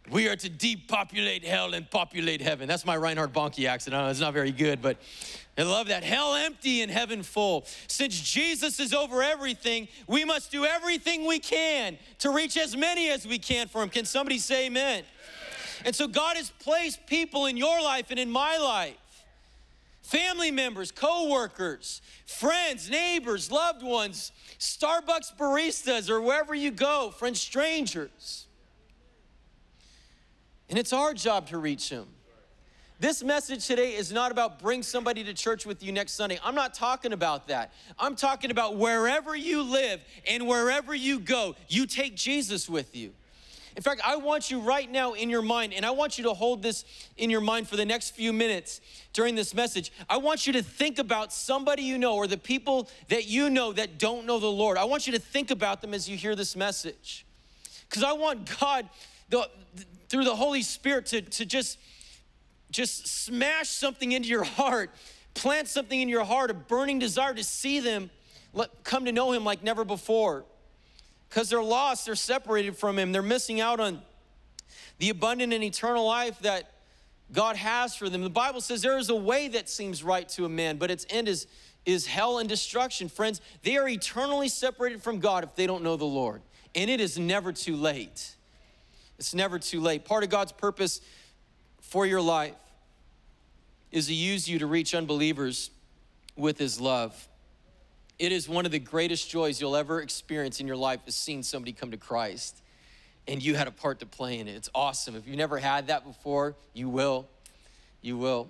We 0.09 0.27
are 0.27 0.35
to 0.35 0.49
depopulate 0.49 1.45
hell 1.45 1.73
and 1.73 1.89
populate 1.89 2.41
heaven. 2.41 2.67
That's 2.67 2.85
my 2.85 2.97
Reinhard 2.97 3.33
Bonnke 3.33 3.67
accent. 3.67 3.93
Know 3.93 4.07
it's 4.07 4.19
not 4.19 4.33
very 4.33 4.51
good, 4.51 4.81
but 4.81 4.97
I 5.57 5.63
love 5.63 5.87
that. 5.87 6.03
Hell 6.03 6.33
empty 6.33 6.81
and 6.81 6.91
heaven 6.91 7.23
full. 7.23 7.65
Since 7.87 8.19
Jesus 8.19 8.79
is 8.79 8.93
over 8.93 9.21
everything, 9.21 9.87
we 10.07 10.25
must 10.25 10.51
do 10.51 10.65
everything 10.65 11.27
we 11.27 11.39
can 11.39 11.97
to 12.19 12.31
reach 12.31 12.57
as 12.57 12.75
many 12.75 13.09
as 13.09 13.27
we 13.27 13.37
can 13.37 13.67
for 13.67 13.83
Him. 13.83 13.89
Can 13.89 14.05
somebody 14.05 14.39
say 14.39 14.65
amen? 14.65 15.03
And 15.85 15.95
so 15.95 16.07
God 16.07 16.35
has 16.35 16.51
placed 16.59 17.05
people 17.05 17.45
in 17.45 17.57
your 17.57 17.81
life 17.81 18.07
and 18.09 18.19
in 18.19 18.29
my 18.29 18.57
life 18.57 18.95
family 20.01 20.51
members, 20.51 20.91
co 20.91 21.29
workers, 21.29 22.01
friends, 22.25 22.89
neighbors, 22.89 23.49
loved 23.49 23.81
ones, 23.81 24.31
Starbucks 24.59 25.37
baristas, 25.37 26.09
or 26.09 26.19
wherever 26.21 26.53
you 26.53 26.71
go, 26.71 27.11
friends, 27.11 27.39
strangers. 27.39 28.47
And 30.71 30.79
it's 30.79 30.93
our 30.93 31.13
job 31.13 31.49
to 31.49 31.57
reach 31.57 31.89
them. 31.89 32.07
This 32.97 33.21
message 33.23 33.67
today 33.67 33.93
is 33.93 34.13
not 34.13 34.31
about 34.31 34.59
bring 34.59 34.83
somebody 34.83 35.21
to 35.25 35.33
church 35.33 35.65
with 35.65 35.83
you 35.83 35.91
next 35.91 36.13
Sunday. 36.13 36.39
I'm 36.45 36.55
not 36.55 36.73
talking 36.73 37.11
about 37.11 37.49
that. 37.49 37.73
I'm 37.99 38.15
talking 38.15 38.51
about 38.51 38.77
wherever 38.77 39.35
you 39.35 39.63
live 39.63 39.99
and 40.25 40.47
wherever 40.47 40.95
you 40.95 41.19
go, 41.19 41.55
you 41.67 41.85
take 41.87 42.15
Jesus 42.15 42.69
with 42.69 42.95
you. 42.95 43.11
In 43.75 43.83
fact, 43.83 43.99
I 44.05 44.15
want 44.15 44.49
you 44.49 44.61
right 44.61 44.89
now 44.89 45.11
in 45.11 45.29
your 45.29 45.41
mind, 45.41 45.73
and 45.73 45.85
I 45.85 45.91
want 45.91 46.17
you 46.17 46.23
to 46.25 46.33
hold 46.33 46.63
this 46.63 46.85
in 47.17 47.29
your 47.29 47.41
mind 47.41 47.67
for 47.67 47.75
the 47.75 47.85
next 47.85 48.11
few 48.11 48.31
minutes 48.31 48.79
during 49.11 49.35
this 49.35 49.53
message. 49.53 49.91
I 50.09 50.17
want 50.17 50.47
you 50.47 50.53
to 50.53 50.63
think 50.63 50.99
about 50.99 51.33
somebody 51.33 51.83
you 51.83 51.97
know 51.97 52.15
or 52.15 52.27
the 52.27 52.37
people 52.37 52.89
that 53.09 53.27
you 53.27 53.49
know 53.49 53.73
that 53.73 53.99
don't 53.99 54.25
know 54.25 54.39
the 54.39 54.47
Lord. 54.47 54.77
I 54.77 54.85
want 54.85 55.05
you 55.05 55.11
to 55.11 55.19
think 55.19 55.51
about 55.51 55.81
them 55.81 55.93
as 55.93 56.07
you 56.07 56.15
hear 56.15 56.33
this 56.33 56.55
message. 56.55 57.25
Because 57.89 58.03
I 58.03 58.13
want 58.13 58.49
God, 58.57 58.87
the, 59.27 59.49
through 60.11 60.25
the 60.25 60.35
Holy 60.35 60.61
Spirit, 60.61 61.05
to, 61.07 61.21
to 61.21 61.45
just, 61.45 61.79
just 62.69 63.07
smash 63.07 63.69
something 63.69 64.11
into 64.11 64.27
your 64.27 64.43
heart, 64.43 64.91
plant 65.33 65.69
something 65.69 65.99
in 65.99 66.09
your 66.09 66.25
heart, 66.25 66.51
a 66.51 66.53
burning 66.53 66.99
desire 66.99 67.33
to 67.33 67.43
see 67.43 67.79
them 67.79 68.09
come 68.83 69.05
to 69.05 69.13
know 69.13 69.31
Him 69.31 69.45
like 69.45 69.63
never 69.63 69.85
before 69.85 70.43
because 71.29 71.49
they're 71.49 71.63
lost, 71.63 72.05
they're 72.05 72.15
separated 72.15 72.75
from 72.75 72.99
Him, 72.99 73.13
they're 73.13 73.21
missing 73.21 73.61
out 73.61 73.79
on 73.79 74.01
the 74.99 75.09
abundant 75.09 75.53
and 75.53 75.63
eternal 75.63 76.05
life 76.05 76.37
that 76.39 76.73
God 77.31 77.55
has 77.55 77.95
for 77.95 78.09
them. 78.09 78.21
The 78.21 78.29
Bible 78.29 78.59
says 78.59 78.81
there 78.81 78.97
is 78.97 79.09
a 79.09 79.15
way 79.15 79.47
that 79.47 79.69
seems 79.69 80.03
right 80.03 80.27
to 80.29 80.43
a 80.43 80.49
man, 80.49 80.75
but 80.75 80.91
its 80.91 81.05
end 81.09 81.29
is, 81.29 81.47
is 81.85 82.05
hell 82.05 82.39
and 82.39 82.49
destruction. 82.49 83.07
Friends, 83.07 83.39
they 83.63 83.77
are 83.77 83.87
eternally 83.87 84.49
separated 84.49 85.01
from 85.01 85.19
God 85.19 85.45
if 85.45 85.55
they 85.55 85.65
don't 85.65 85.83
know 85.83 85.95
the 85.95 86.03
Lord. 86.03 86.41
And 86.75 86.89
it 86.89 86.99
is 86.99 87.17
never 87.17 87.53
too 87.53 87.77
late. 87.77 88.35
It's 89.21 89.35
never 89.35 89.59
too 89.59 89.81
late. 89.81 90.03
Part 90.03 90.23
of 90.23 90.31
God's 90.31 90.51
purpose 90.51 90.99
for 91.79 92.07
your 92.07 92.21
life 92.21 92.55
is 93.91 94.07
to 94.07 94.15
use 94.15 94.49
you 94.49 94.57
to 94.57 94.65
reach 94.65 94.95
unbelievers 94.95 95.69
with 96.35 96.57
His 96.57 96.81
love. 96.81 97.27
It 98.17 98.31
is 98.31 98.49
one 98.49 98.65
of 98.65 98.71
the 98.71 98.79
greatest 98.79 99.29
joys 99.29 99.61
you'll 99.61 99.75
ever 99.75 100.01
experience 100.01 100.59
in 100.59 100.65
your 100.65 100.75
life 100.75 101.01
is 101.05 101.13
seeing 101.13 101.43
somebody 101.43 101.71
come 101.71 101.91
to 101.91 101.97
Christ 101.97 102.63
and 103.27 103.43
you 103.43 103.53
had 103.53 103.67
a 103.67 103.71
part 103.71 103.99
to 103.99 104.07
play 104.07 104.39
in 104.39 104.47
it. 104.47 104.55
It's 104.55 104.71
awesome. 104.73 105.15
If 105.15 105.27
you've 105.27 105.37
never 105.37 105.59
had 105.59 105.85
that 105.85 106.03
before, 106.03 106.55
you 106.73 106.89
will. 106.89 107.27
You 108.01 108.17
will. 108.17 108.47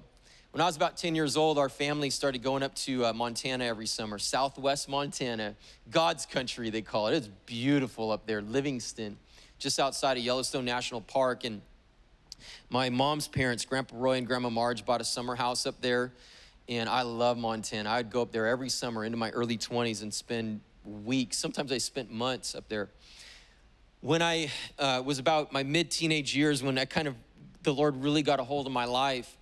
When 0.52 0.62
I 0.62 0.68
was 0.68 0.78
about 0.78 0.96
10 0.96 1.16
years 1.16 1.36
old, 1.36 1.58
our 1.58 1.68
family 1.68 2.10
started 2.10 2.44
going 2.44 2.64
up 2.64 2.76
to 2.76 3.08
uh, 3.08 3.12
Montana 3.12 3.66
every 3.66 3.88
summer, 3.88 4.18
southwest 4.18 4.88
Montana, 4.88 5.56
God's 5.90 6.26
country, 6.26 6.70
they 6.70 6.82
call 6.82 7.08
it. 7.08 7.16
It's 7.16 7.30
beautiful 7.46 8.10
up 8.10 8.26
there, 8.26 8.42
Livingston, 8.42 9.18
just 9.62 9.80
outside 9.80 10.18
of 10.18 10.24
Yellowstone 10.24 10.66
National 10.66 11.00
Park. 11.00 11.46
And 11.46 11.62
my 12.70 12.90
mom's 12.90 13.28
parents, 13.28 13.64
Grandpa 13.64 13.96
Roy 13.98 14.18
and 14.18 14.28
Grandma 14.28 14.50
Marge, 14.50 14.86
bought 14.86 15.00
a 15.00 15.06
summer 15.06 15.36
house 15.36 15.66
up 15.66 15.80
there 15.82 16.12
and 16.72 16.88
I 16.88 17.02
love 17.02 17.38
Montana. 17.38 17.90
I'd 17.90 18.10
go 18.10 18.22
up 18.22 18.32
there 18.32 18.48
every 18.48 18.70
summer 18.70 19.04
into 19.04 19.18
my 19.18 19.30
early 19.32 19.58
20s 19.58 20.04
and 20.04 20.14
spend 20.14 20.62
weeks. 20.86 21.38
Sometimes 21.38 21.72
I 21.72 21.78
spent 21.78 22.12
months 22.12 22.56
up 22.56 22.70
there. 22.70 22.90
When 24.00 24.22
I 24.22 24.50
uh, 24.80 25.04
was 25.06 25.20
about 25.20 25.52
my 25.52 25.64
mid 25.64 25.92
teenage 25.92 26.36
years, 26.36 26.64
when 26.64 26.78
I 26.78 26.86
kind 26.86 27.08
of, 27.08 27.16
the 27.64 27.74
Lord 27.74 27.98
really 27.98 28.24
got 28.24 28.40
a 28.40 28.44
hold 28.44 28.68
of 28.68 28.74
my 28.74 28.86
life, 28.86 29.38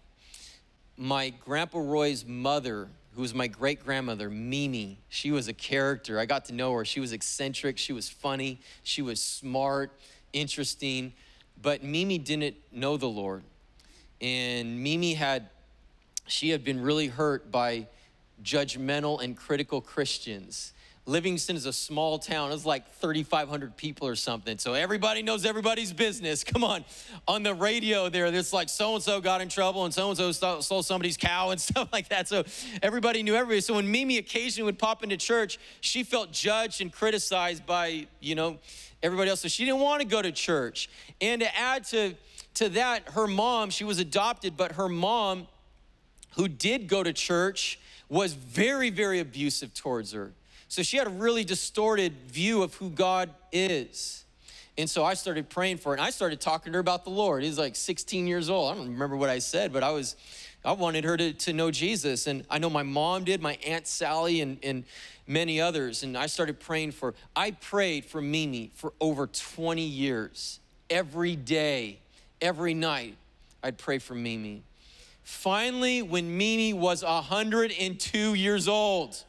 my 0.97 1.29
Grandpa 1.29 1.79
Roy's 1.79 2.25
mother, 2.25 2.89
who 3.19 3.23
was 3.23 3.33
my 3.33 3.47
great 3.47 3.83
grandmother, 3.83 4.29
Mimi, 4.29 4.97
she 5.09 5.29
was 5.29 5.49
a 5.49 5.53
character. 5.53 6.17
I 6.17 6.25
got 6.25 6.45
to 6.45 6.53
know 6.53 6.71
her. 6.71 6.85
She 6.85 7.01
was 7.01 7.11
eccentric, 7.11 7.77
she 7.77 7.91
was 7.91 8.07
funny, 8.07 8.61
she 8.83 9.01
was 9.01 9.21
smart, 9.21 9.91
interesting, 10.31 11.11
but 11.61 11.83
Mimi 11.83 12.17
didn't 12.17 12.55
know 12.71 12.95
the 12.95 13.09
Lord. 13.09 13.43
And 14.21 14.81
Mimi 14.81 15.15
had 15.15 15.49
she 16.27 16.51
had 16.51 16.63
been 16.63 16.79
really 16.79 17.07
hurt 17.07 17.51
by 17.51 17.87
judgmental 18.41 19.21
and 19.21 19.35
critical 19.35 19.81
Christians. 19.81 20.71
Livingston 21.09 21.55
is 21.55 21.65
a 21.65 21.73
small 21.73 22.19
town. 22.19 22.51
It's 22.51 22.65
like 22.65 22.93
3,500 22.95 23.75
people 23.75 24.07
or 24.07 24.15
something. 24.15 24.59
So 24.59 24.75
everybody 24.75 25.23
knows 25.23 25.43
everybody's 25.43 25.91
business. 25.91 26.43
Come 26.45 26.63
on. 26.63 26.85
On 27.27 27.41
the 27.41 27.53
radio 27.53 28.09
there, 28.09 28.27
it's 28.27 28.53
like 28.53 28.69
so 28.69 28.93
and 28.93 29.03
so 29.03 29.19
got 29.19 29.41
in 29.41 29.49
trouble 29.49 29.85
and 29.85 29.93
so 29.93 30.09
and 30.09 30.17
so 30.17 30.61
stole 30.61 30.83
somebody's 30.83 31.17
cow 31.17 31.49
and 31.49 31.59
stuff 31.69 31.89
like 31.91 32.09
that. 32.09 32.27
So 32.27 32.43
everybody 32.83 33.23
knew 33.23 33.35
everybody. 33.35 33.61
So 33.61 33.73
when 33.73 33.89
Mimi 33.89 34.17
occasionally 34.19 34.65
would 34.67 34.77
pop 34.77 35.03
into 35.03 35.17
church, 35.17 35.57
she 35.81 36.03
felt 36.03 36.31
judged 36.31 36.79
and 36.79 36.93
criticized 36.93 37.65
by, 37.65 38.07
you 38.19 38.35
know, 38.35 38.59
everybody 39.01 39.31
else. 39.31 39.41
So 39.41 39.47
she 39.47 39.65
didn't 39.65 39.81
want 39.81 40.01
to 40.01 40.07
go 40.07 40.21
to 40.21 40.31
church. 40.31 40.89
And 41.19 41.41
to 41.41 41.57
add 41.57 41.85
to, 41.85 42.13
to 42.55 42.69
that, 42.69 43.09
her 43.09 43.25
mom, 43.25 43.71
she 43.71 43.83
was 43.83 43.97
adopted, 43.97 44.55
but 44.55 44.73
her 44.73 44.87
mom, 44.87 45.47
who 46.35 46.47
did 46.47 46.87
go 46.87 47.01
to 47.01 47.13
church 47.13 47.79
was 48.09 48.33
very, 48.33 48.91
very 48.91 49.19
abusive 49.19 49.73
towards 49.73 50.11
her. 50.11 50.33
So 50.69 50.83
she 50.83 50.97
had 50.97 51.07
a 51.07 51.11
really 51.11 51.43
distorted 51.43 52.13
view 52.27 52.61
of 52.61 52.75
who 52.75 52.91
God 52.91 53.31
is. 53.51 54.23
And 54.77 54.89
so 54.89 55.03
I 55.03 55.15
started 55.15 55.49
praying 55.49 55.77
for 55.77 55.89
her 55.89 55.95
and 55.95 56.01
I 56.01 56.11
started 56.11 56.39
talking 56.39 56.71
to 56.71 56.77
her 56.77 56.79
about 56.79 57.03
the 57.03 57.09
Lord. 57.09 57.43
He's 57.43 57.57
like 57.57 57.75
16 57.75 58.27
years 58.27 58.49
old. 58.49 58.71
I 58.71 58.77
don't 58.77 58.87
remember 58.87 59.17
what 59.17 59.29
I 59.29 59.39
said, 59.39 59.73
but 59.73 59.83
I 59.83 59.89
was, 59.89 60.15
I 60.63 60.71
wanted 60.73 61.03
her 61.03 61.17
to, 61.17 61.33
to 61.33 61.53
know 61.53 61.71
Jesus. 61.71 62.27
And 62.27 62.45
I 62.49 62.59
know 62.59 62.69
my 62.69 62.83
mom 62.83 63.23
did, 63.23 63.41
my 63.41 63.57
Aunt 63.65 63.87
Sally, 63.87 64.41
and, 64.41 64.57
and 64.63 64.85
many 65.27 65.59
others. 65.59 66.03
And 66.03 66.15
I 66.15 66.27
started 66.27 66.59
praying 66.59 66.91
for, 66.91 67.15
I 67.35 67.51
prayed 67.51 68.05
for 68.05 68.21
Mimi 68.21 68.71
for 68.75 68.93
over 69.01 69.25
20 69.27 69.81
years. 69.81 70.59
Every 70.89 71.35
day, 71.35 71.99
every 72.41 72.75
night, 72.75 73.17
I'd 73.63 73.77
pray 73.79 73.97
for 73.97 74.13
Mimi. 74.13 74.61
Finally, 75.23 76.03
when 76.03 76.37
Mimi 76.37 76.73
was 76.73 77.03
102 77.03 78.33
years 78.33 78.67
old, 78.67 79.23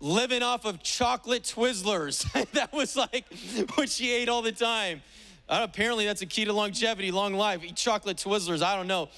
living 0.00 0.42
off 0.42 0.64
of 0.64 0.82
chocolate 0.82 1.42
Twizzlers, 1.42 2.30
that 2.52 2.72
was 2.72 2.96
like 2.96 3.24
what 3.74 3.88
she 3.88 4.12
ate 4.12 4.28
all 4.28 4.42
the 4.42 4.52
time. 4.52 5.02
Uh, 5.48 5.60
apparently, 5.62 6.04
that's 6.04 6.22
a 6.22 6.26
key 6.26 6.44
to 6.44 6.52
longevity, 6.52 7.10
long 7.10 7.34
life. 7.34 7.64
Eat 7.64 7.76
chocolate 7.76 8.18
Twizzlers, 8.18 8.62
I 8.62 8.76
don't 8.76 8.86
know. 8.86 9.08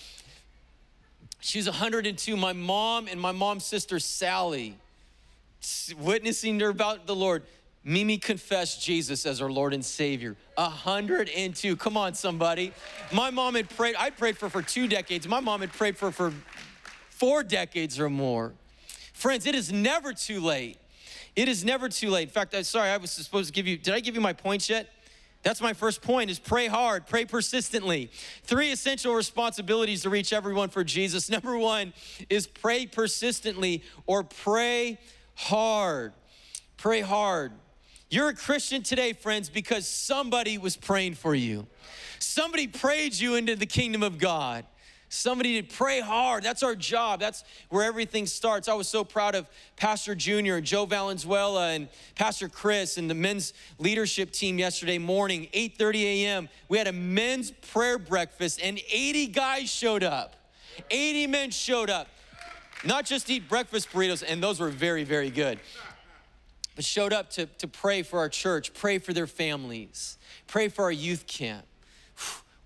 She's 1.40 1.66
102. 1.66 2.36
My 2.36 2.52
mom 2.52 3.08
and 3.08 3.20
my 3.20 3.32
mom's 3.32 3.64
sister, 3.64 3.98
Sally, 3.98 4.76
witnessing 5.98 6.60
her 6.60 6.68
about 6.68 7.06
the 7.06 7.16
Lord. 7.16 7.42
Mimi 7.82 8.18
confessed 8.18 8.82
Jesus 8.82 9.24
as 9.24 9.38
her 9.38 9.50
Lord 9.50 9.72
and 9.72 9.82
Savior. 9.82 10.36
102. 10.56 11.76
Come 11.76 11.96
on, 11.96 12.14
somebody. 12.14 12.72
My 13.10 13.30
mom 13.30 13.54
had 13.54 13.70
prayed, 13.70 13.94
I 13.98 14.10
prayed 14.10 14.36
for 14.36 14.50
for 14.50 14.60
two 14.60 14.86
decades. 14.86 15.26
My 15.26 15.40
mom 15.40 15.62
had 15.62 15.72
prayed 15.72 15.96
for 15.96 16.12
for 16.12 16.32
four 17.08 17.42
decades 17.42 17.98
or 17.98 18.10
more. 18.10 18.52
Friends, 19.20 19.44
it 19.44 19.54
is 19.54 19.70
never 19.70 20.14
too 20.14 20.40
late. 20.40 20.78
It 21.36 21.46
is 21.46 21.62
never 21.62 21.90
too 21.90 22.08
late. 22.08 22.22
In 22.22 22.32
fact, 22.32 22.54
I'm 22.54 22.64
sorry, 22.64 22.88
I 22.88 22.96
was 22.96 23.10
supposed 23.10 23.48
to 23.48 23.52
give 23.52 23.66
you, 23.66 23.76
did 23.76 23.92
I 23.92 24.00
give 24.00 24.14
you 24.14 24.20
my 24.22 24.32
points 24.32 24.70
yet? 24.70 24.88
That's 25.42 25.60
my 25.60 25.74
first 25.74 26.00
point 26.00 26.30
is 26.30 26.38
pray 26.38 26.68
hard, 26.68 27.06
pray 27.06 27.26
persistently. 27.26 28.10
Three 28.44 28.72
essential 28.72 29.14
responsibilities 29.14 30.04
to 30.04 30.10
reach 30.10 30.32
everyone 30.32 30.70
for 30.70 30.84
Jesus. 30.84 31.28
Number 31.30 31.58
one 31.58 31.92
is 32.30 32.46
pray 32.46 32.86
persistently 32.86 33.82
or 34.06 34.24
pray 34.24 34.98
hard. 35.34 36.14
Pray 36.78 37.02
hard. 37.02 37.52
You're 38.08 38.30
a 38.30 38.34
Christian 38.34 38.82
today, 38.82 39.12
friends, 39.12 39.50
because 39.50 39.86
somebody 39.86 40.56
was 40.56 40.78
praying 40.78 41.16
for 41.16 41.34
you. 41.34 41.66
Somebody 42.20 42.68
prayed 42.68 43.16
you 43.16 43.34
into 43.34 43.54
the 43.54 43.66
kingdom 43.66 44.02
of 44.02 44.16
God. 44.16 44.64
Somebody 45.12 45.60
to 45.60 45.76
pray 45.76 45.98
hard. 45.98 46.44
That's 46.44 46.62
our 46.62 46.76
job. 46.76 47.18
That's 47.18 47.42
where 47.68 47.82
everything 47.82 48.26
starts. 48.26 48.68
I 48.68 48.74
was 48.74 48.88
so 48.88 49.02
proud 49.02 49.34
of 49.34 49.48
Pastor 49.74 50.14
Junior, 50.14 50.60
Joe 50.60 50.86
Valenzuela, 50.86 51.70
and 51.70 51.88
Pastor 52.14 52.48
Chris 52.48 52.96
and 52.96 53.10
the 53.10 53.14
men's 53.14 53.52
leadership 53.80 54.30
team 54.30 54.56
yesterday 54.56 54.98
morning, 54.98 55.48
8:30 55.52 56.02
a.m. 56.04 56.48
We 56.68 56.78
had 56.78 56.86
a 56.86 56.92
men's 56.92 57.50
prayer 57.50 57.98
breakfast, 57.98 58.60
and 58.62 58.80
80 58.88 59.26
guys 59.26 59.68
showed 59.68 60.04
up. 60.04 60.36
80 60.92 61.26
men 61.26 61.50
showed 61.50 61.90
up. 61.90 62.06
Not 62.84 63.04
just 63.04 63.28
eat 63.30 63.48
breakfast 63.48 63.90
burritos, 63.90 64.22
and 64.26 64.40
those 64.40 64.60
were 64.60 64.70
very, 64.70 65.02
very 65.02 65.30
good. 65.30 65.58
But 66.76 66.84
showed 66.84 67.12
up 67.12 67.30
to, 67.30 67.46
to 67.46 67.66
pray 67.66 68.04
for 68.04 68.20
our 68.20 68.28
church, 68.28 68.72
pray 68.74 68.98
for 68.98 69.12
their 69.12 69.26
families, 69.26 70.18
pray 70.46 70.68
for 70.68 70.84
our 70.84 70.92
youth 70.92 71.26
camp 71.26 71.66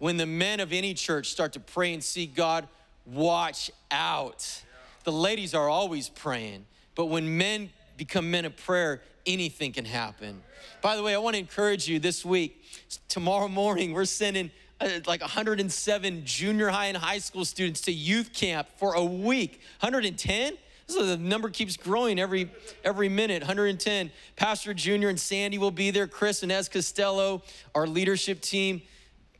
when 0.04 0.18
the 0.18 0.26
men 0.26 0.60
of 0.60 0.70
any 0.70 0.92
church 0.92 1.30
start 1.30 1.54
to 1.54 1.60
pray 1.60 1.94
and 1.94 2.04
seek 2.04 2.34
God, 2.34 2.68
watch 3.06 3.70
out. 3.90 4.62
The 5.04 5.12
ladies 5.12 5.54
are 5.54 5.66
always 5.66 6.10
praying, 6.10 6.66
but 6.94 7.06
when 7.06 7.38
men 7.38 7.70
become 7.96 8.30
men 8.30 8.44
of 8.44 8.54
prayer, 8.54 9.00
anything 9.24 9.72
can 9.72 9.86
happen. 9.86 10.42
By 10.82 10.96
the 10.96 11.02
way, 11.02 11.14
I 11.14 11.18
want 11.18 11.36
to 11.36 11.40
encourage 11.40 11.88
you 11.88 12.00
this 12.00 12.22
week. 12.22 12.62
Tomorrow 13.08 13.48
morning, 13.48 13.94
we're 13.94 14.04
sending 14.04 14.50
uh, 14.78 14.90
like 15.06 15.22
107 15.22 16.26
junior 16.26 16.68
high 16.68 16.88
and 16.88 16.98
high 16.98 17.16
school 17.16 17.46
students 17.46 17.80
to 17.80 17.90
youth 17.90 18.34
camp 18.34 18.68
for 18.76 18.96
a 18.96 19.02
week. 19.02 19.62
110? 19.80 20.58
So 20.86 21.06
the 21.06 21.16
number 21.16 21.48
keeps 21.48 21.78
growing 21.78 22.20
every 22.20 22.50
every 22.84 23.08
minute. 23.08 23.40
110. 23.40 24.10
Pastor 24.36 24.74
Junior 24.74 25.08
and 25.08 25.18
Sandy 25.18 25.56
will 25.56 25.70
be 25.70 25.90
there. 25.90 26.06
Chris 26.06 26.42
and 26.42 26.52
Ez 26.52 26.68
Costello, 26.68 27.40
our 27.74 27.86
leadership 27.86 28.42
team. 28.42 28.82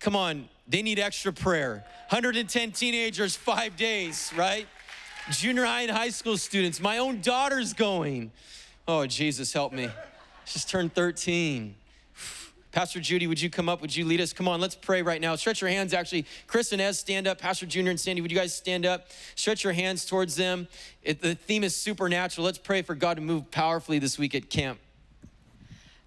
Come 0.00 0.16
on, 0.16 0.49
they 0.66 0.83
need 0.83 0.99
extra 0.99 1.33
prayer. 1.33 1.85
110 2.09 2.73
teenagers, 2.73 3.37
five 3.37 3.76
days, 3.76 4.33
right? 4.37 4.66
Junior 5.30 5.64
high 5.64 5.83
and 5.83 5.90
high 5.90 6.11
school 6.11 6.37
students. 6.37 6.80
My 6.80 6.99
own 6.99 7.21
daughter's 7.21 7.73
going. 7.73 8.30
Oh, 8.87 9.06
Jesus, 9.06 9.52
help 9.52 9.73
me. 9.73 9.88
She's 10.44 10.64
turned 10.64 10.94
13. 10.94 11.75
Pastor 12.75 12.99
Judy, 12.99 13.28
would 13.28 13.40
you 13.40 13.49
come 13.49 13.68
up? 13.68 13.80
Would 13.83 13.94
you 13.94 14.04
lead 14.04 14.21
us? 14.21 14.33
Come 14.33 14.49
on, 14.49 14.61
let's 14.61 14.75
pray 14.75 15.00
right 15.00 15.21
now. 15.21 15.37
Stretch 15.37 15.61
your 15.61 15.71
hands, 15.71 15.94
actually. 15.94 16.26
Chris 16.49 16.73
and 16.73 16.83
Ez, 16.83 16.99
stand 16.99 17.28
up. 17.28 17.38
Pastor 17.38 17.66
Junior 17.66 17.90
and 17.90 18.00
Sandy, 18.00 18.21
would 18.21 18.33
you 18.33 18.37
guys 18.37 18.54
stand 18.54 18.85
up? 18.85 19.06
Stretch 19.37 19.62
your 19.62 19.73
hands 19.73 20.04
towards 20.04 20.35
them. 20.35 20.66
It, 21.02 21.23
the 21.23 21.37
theme 21.37 21.62
is 21.62 21.76
supernatural. 21.76 22.44
Let's 22.44 22.59
pray 22.59 22.83
for 22.83 22.97
God 22.97 23.14
to 23.14 23.23
move 23.23 23.49
powerfully 23.52 24.00
this 24.00 24.18
week 24.18 24.35
at 24.35 24.50
camp. 24.50 24.80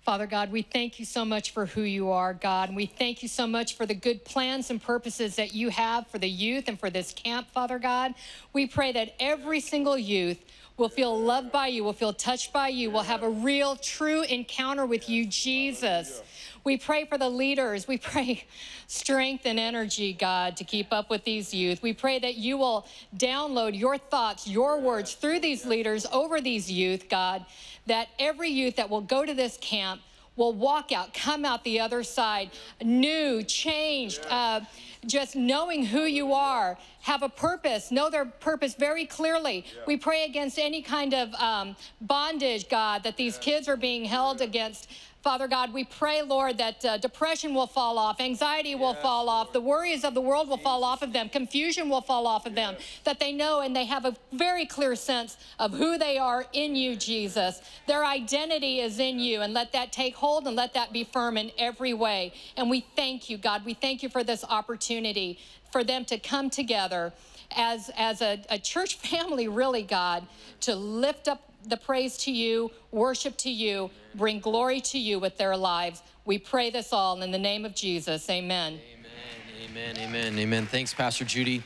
Father 0.07 0.25
God, 0.25 0.53
we 0.53 0.61
thank 0.61 0.99
you 0.99 1.05
so 1.05 1.25
much 1.25 1.51
for 1.51 1.65
who 1.65 1.81
you 1.81 2.11
are, 2.11 2.33
God. 2.33 2.69
And 2.69 2.77
we 2.77 2.85
thank 2.85 3.21
you 3.21 3.27
so 3.27 3.45
much 3.45 3.75
for 3.75 3.85
the 3.85 3.93
good 3.93 4.23
plans 4.23 4.69
and 4.69 4.81
purposes 4.81 5.35
that 5.35 5.53
you 5.53 5.67
have 5.67 6.07
for 6.07 6.17
the 6.17 6.29
youth 6.29 6.69
and 6.69 6.79
for 6.79 6.89
this 6.89 7.11
camp, 7.11 7.51
Father 7.51 7.77
God. 7.77 8.13
We 8.53 8.67
pray 8.67 8.93
that 8.93 9.15
every 9.19 9.59
single 9.59 9.97
youth 9.97 10.39
will 10.77 10.87
feel 10.87 11.19
loved 11.19 11.51
by 11.51 11.67
you, 11.67 11.83
will 11.83 11.91
feel 11.91 12.13
touched 12.13 12.53
by 12.53 12.69
you, 12.69 12.89
will 12.89 13.01
have 13.01 13.21
a 13.21 13.29
real, 13.29 13.75
true 13.75 14.21
encounter 14.21 14.85
with 14.85 15.09
you, 15.09 15.25
Jesus. 15.25 16.21
We 16.67 16.75
pray 16.75 17.05
for 17.05 17.17
the 17.17 17.29
leaders. 17.29 17.87
We 17.87 17.97
pray 17.97 18.43
strength 18.87 19.45
and 19.45 19.57
energy, 19.57 20.11
God, 20.11 20.57
to 20.57 20.65
keep 20.65 20.91
up 20.91 21.09
with 21.09 21.23
these 21.23 21.53
youth. 21.53 21.81
We 21.81 21.93
pray 21.93 22.19
that 22.19 22.35
you 22.35 22.57
will 22.57 22.85
download 23.15 23.79
your 23.79 23.97
thoughts, 23.97 24.45
your 24.45 24.77
words 24.77 25.13
through 25.13 25.39
these 25.39 25.65
leaders 25.65 26.05
over 26.11 26.41
these 26.41 26.69
youth, 26.69 27.07
God, 27.07 27.45
that 27.85 28.09
every 28.19 28.49
youth 28.49 28.75
that 28.75 28.89
will 28.89 28.99
go 28.99 29.25
to 29.25 29.33
this 29.33 29.57
camp 29.61 30.01
will 30.35 30.51
walk 30.51 30.91
out, 30.91 31.13
come 31.13 31.45
out 31.45 31.63
the 31.63 31.79
other 31.79 32.03
side, 32.03 32.51
new, 32.83 33.43
changed, 33.43 34.25
uh, 34.29 34.59
just 35.05 35.35
knowing 35.35 35.85
who 35.85 36.01
you 36.01 36.33
are, 36.33 36.77
have 37.01 37.23
a 37.23 37.29
purpose, 37.29 37.91
know 37.91 38.09
their 38.09 38.25
purpose 38.25 38.75
very 38.75 39.05
clearly. 39.05 39.65
We 39.85 39.97
pray 39.97 40.25
against 40.25 40.59
any 40.59 40.81
kind 40.81 41.13
of 41.13 41.33
um, 41.35 41.75
bondage, 42.01 42.69
God, 42.69 43.03
that 43.03 43.17
these 43.17 43.37
kids 43.37 43.67
are 43.67 43.77
being 43.77 44.05
held 44.05 44.41
against. 44.41 44.89
Father 45.27 45.49
God, 45.49 45.73
we 45.73 45.83
pray, 45.83 46.21
Lord, 46.21 46.57
that 46.59 46.85
uh, 46.85 46.97
depression 46.99 47.53
will 47.53 47.67
fall 47.67 47.97
off, 47.97 48.21
anxiety 48.21 48.75
will 48.75 48.93
yes, 48.93 49.01
fall 49.01 49.27
off, 49.27 49.51
the 49.51 49.59
worries 49.59 50.05
of 50.05 50.13
the 50.13 50.21
world 50.21 50.47
will 50.47 50.55
fall 50.55 50.85
off 50.85 51.01
of 51.01 51.11
them, 51.11 51.27
confusion 51.27 51.89
will 51.89 51.99
fall 51.99 52.25
off 52.25 52.45
of 52.45 52.53
yes. 52.53 52.71
them, 52.71 52.85
that 53.03 53.19
they 53.19 53.33
know 53.33 53.59
and 53.59 53.75
they 53.75 53.83
have 53.83 54.05
a 54.05 54.15
very 54.31 54.65
clear 54.65 54.95
sense 54.95 55.35
of 55.59 55.73
who 55.73 55.97
they 55.97 56.17
are 56.17 56.45
in 56.53 56.77
you, 56.77 56.95
Jesus. 56.95 57.61
Their 57.87 58.05
identity 58.05 58.79
is 58.79 58.99
in 58.99 59.19
you, 59.19 59.41
and 59.41 59.53
let 59.53 59.73
that 59.73 59.91
take 59.91 60.15
hold 60.15 60.47
and 60.47 60.55
let 60.55 60.73
that 60.75 60.93
be 60.93 61.03
firm 61.03 61.35
in 61.35 61.51
every 61.57 61.93
way. 61.93 62.31
And 62.55 62.69
we 62.69 62.85
thank 62.95 63.29
you, 63.29 63.37
God. 63.37 63.65
We 63.65 63.73
thank 63.73 64.03
you 64.03 64.07
for 64.07 64.23
this 64.23 64.45
opportunity 64.45 65.39
for 65.73 65.83
them 65.83 66.05
to 66.05 66.17
come 66.17 66.49
together 66.49 67.11
as, 67.53 67.91
as 67.97 68.21
a, 68.21 68.41
a 68.49 68.59
church 68.59 68.95
family, 68.99 69.49
really, 69.49 69.83
God, 69.83 70.25
to 70.61 70.73
lift 70.73 71.27
up 71.27 71.46
the 71.69 71.77
praise 71.77 72.17
to 72.19 72.31
you, 72.31 72.71
worship 72.91 73.37
to 73.37 73.49
you, 73.49 73.89
bring 74.15 74.39
glory 74.39 74.81
to 74.81 74.97
you 74.97 75.19
with 75.19 75.37
their 75.37 75.55
lives. 75.55 76.01
We 76.25 76.37
pray 76.37 76.69
this 76.69 76.93
all 76.93 77.21
in 77.21 77.31
the 77.31 77.37
name 77.37 77.65
of 77.65 77.75
Jesus. 77.75 78.29
Amen. 78.29 78.79
Amen. 78.93 79.95
Amen. 79.95 79.97
Amen. 79.97 80.39
Amen. 80.39 80.65
Thanks, 80.65 80.93
Pastor 80.93 81.25
Judy. 81.25 81.63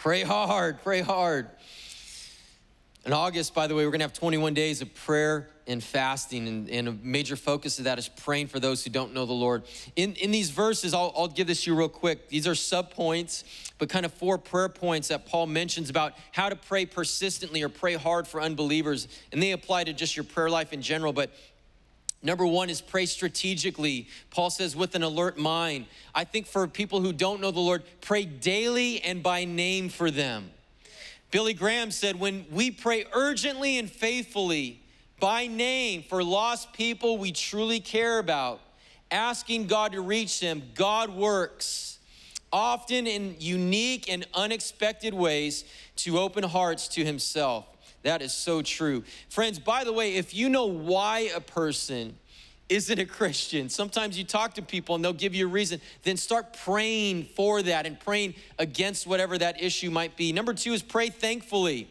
Pray 0.00 0.22
hard. 0.22 0.82
Pray 0.82 1.00
hard. 1.00 1.48
In 3.08 3.14
August, 3.14 3.54
by 3.54 3.66
the 3.66 3.74
way, 3.74 3.86
we're 3.86 3.90
going 3.90 4.00
to 4.00 4.04
have 4.04 4.12
21 4.12 4.52
days 4.52 4.82
of 4.82 4.94
prayer 4.94 5.48
and 5.66 5.82
fasting, 5.82 6.46
and, 6.46 6.68
and, 6.68 6.88
a 6.88 6.92
major 6.92 7.36
focus 7.36 7.78
of 7.78 7.86
that 7.86 7.98
is 7.98 8.06
praying 8.06 8.48
for 8.48 8.60
those 8.60 8.84
who 8.84 8.90
don't 8.90 9.14
know 9.14 9.24
the 9.24 9.32
Lord. 9.32 9.62
In, 9.96 10.12
in 10.16 10.30
these 10.30 10.50
verses, 10.50 10.92
I'll, 10.92 11.14
I'll 11.16 11.26
give 11.26 11.46
this 11.46 11.64
to 11.64 11.70
you 11.70 11.76
real 11.78 11.88
quick. 11.88 12.28
These 12.28 12.46
are 12.46 12.54
sub 12.54 12.90
points, 12.90 13.44
but 13.78 13.88
kind 13.88 14.04
of 14.04 14.12
four 14.12 14.36
prayer 14.36 14.68
points 14.68 15.08
that 15.08 15.24
Paul 15.24 15.46
mentions 15.46 15.88
about 15.88 16.12
how 16.32 16.50
to 16.50 16.56
pray 16.56 16.84
persistently 16.84 17.62
or 17.62 17.70
pray 17.70 17.94
hard 17.94 18.28
for 18.28 18.42
unbelievers. 18.42 19.08
And 19.32 19.42
they 19.42 19.52
apply 19.52 19.84
to 19.84 19.94
just 19.94 20.14
your 20.14 20.24
prayer 20.24 20.50
life 20.50 20.74
in 20.74 20.82
general, 20.82 21.14
but 21.14 21.30
Number 22.20 22.44
one 22.44 22.68
is 22.68 22.82
pray 22.82 23.06
strategically. 23.06 24.08
Paul 24.30 24.50
says, 24.50 24.74
with 24.76 24.96
an 24.96 25.04
alert 25.04 25.38
mind. 25.38 25.86
I 26.14 26.24
think 26.24 26.46
for 26.46 26.66
people 26.66 27.00
who 27.00 27.12
don't 27.12 27.40
know 27.40 27.52
the 27.52 27.60
Lord, 27.60 27.84
pray 28.00 28.24
daily 28.24 29.00
and 29.00 29.22
by 29.22 29.44
name 29.44 29.88
for 29.88 30.10
them. 30.10 30.50
Billy 31.30 31.52
Graham 31.52 31.90
said, 31.90 32.18
when 32.18 32.46
we 32.50 32.70
pray 32.70 33.04
urgently 33.12 33.78
and 33.78 33.90
faithfully, 33.90 34.82
by 35.20 35.46
name 35.46 36.02
for 36.02 36.22
lost 36.22 36.72
people 36.72 37.18
we 37.18 37.32
truly 37.32 37.80
care 37.80 38.18
about, 38.18 38.60
asking 39.10 39.66
God 39.66 39.92
to 39.92 40.00
reach 40.00 40.40
them. 40.40 40.62
God 40.74 41.10
works 41.10 41.98
often 42.52 43.06
in 43.06 43.36
unique 43.38 44.08
and 44.08 44.26
unexpected 44.34 45.12
ways 45.12 45.64
to 45.96 46.18
open 46.18 46.44
hearts 46.44 46.88
to 46.88 47.04
Himself. 47.04 47.66
That 48.02 48.22
is 48.22 48.32
so 48.32 48.62
true. 48.62 49.04
Friends, 49.28 49.58
by 49.58 49.84
the 49.84 49.92
way, 49.92 50.14
if 50.14 50.34
you 50.34 50.48
know 50.48 50.66
why 50.66 51.30
a 51.34 51.40
person 51.40 52.16
isn't 52.68 52.98
a 52.98 53.06
Christian, 53.06 53.68
sometimes 53.68 54.18
you 54.18 54.24
talk 54.24 54.54
to 54.54 54.62
people 54.62 54.94
and 54.94 55.04
they'll 55.04 55.12
give 55.12 55.34
you 55.34 55.46
a 55.46 55.50
reason, 55.50 55.80
then 56.02 56.16
start 56.16 56.56
praying 56.64 57.24
for 57.24 57.62
that 57.62 57.86
and 57.86 57.98
praying 57.98 58.34
against 58.58 59.06
whatever 59.06 59.38
that 59.38 59.62
issue 59.62 59.90
might 59.90 60.16
be. 60.16 60.32
Number 60.32 60.52
two 60.52 60.72
is 60.72 60.82
pray 60.82 61.08
thankfully. 61.08 61.88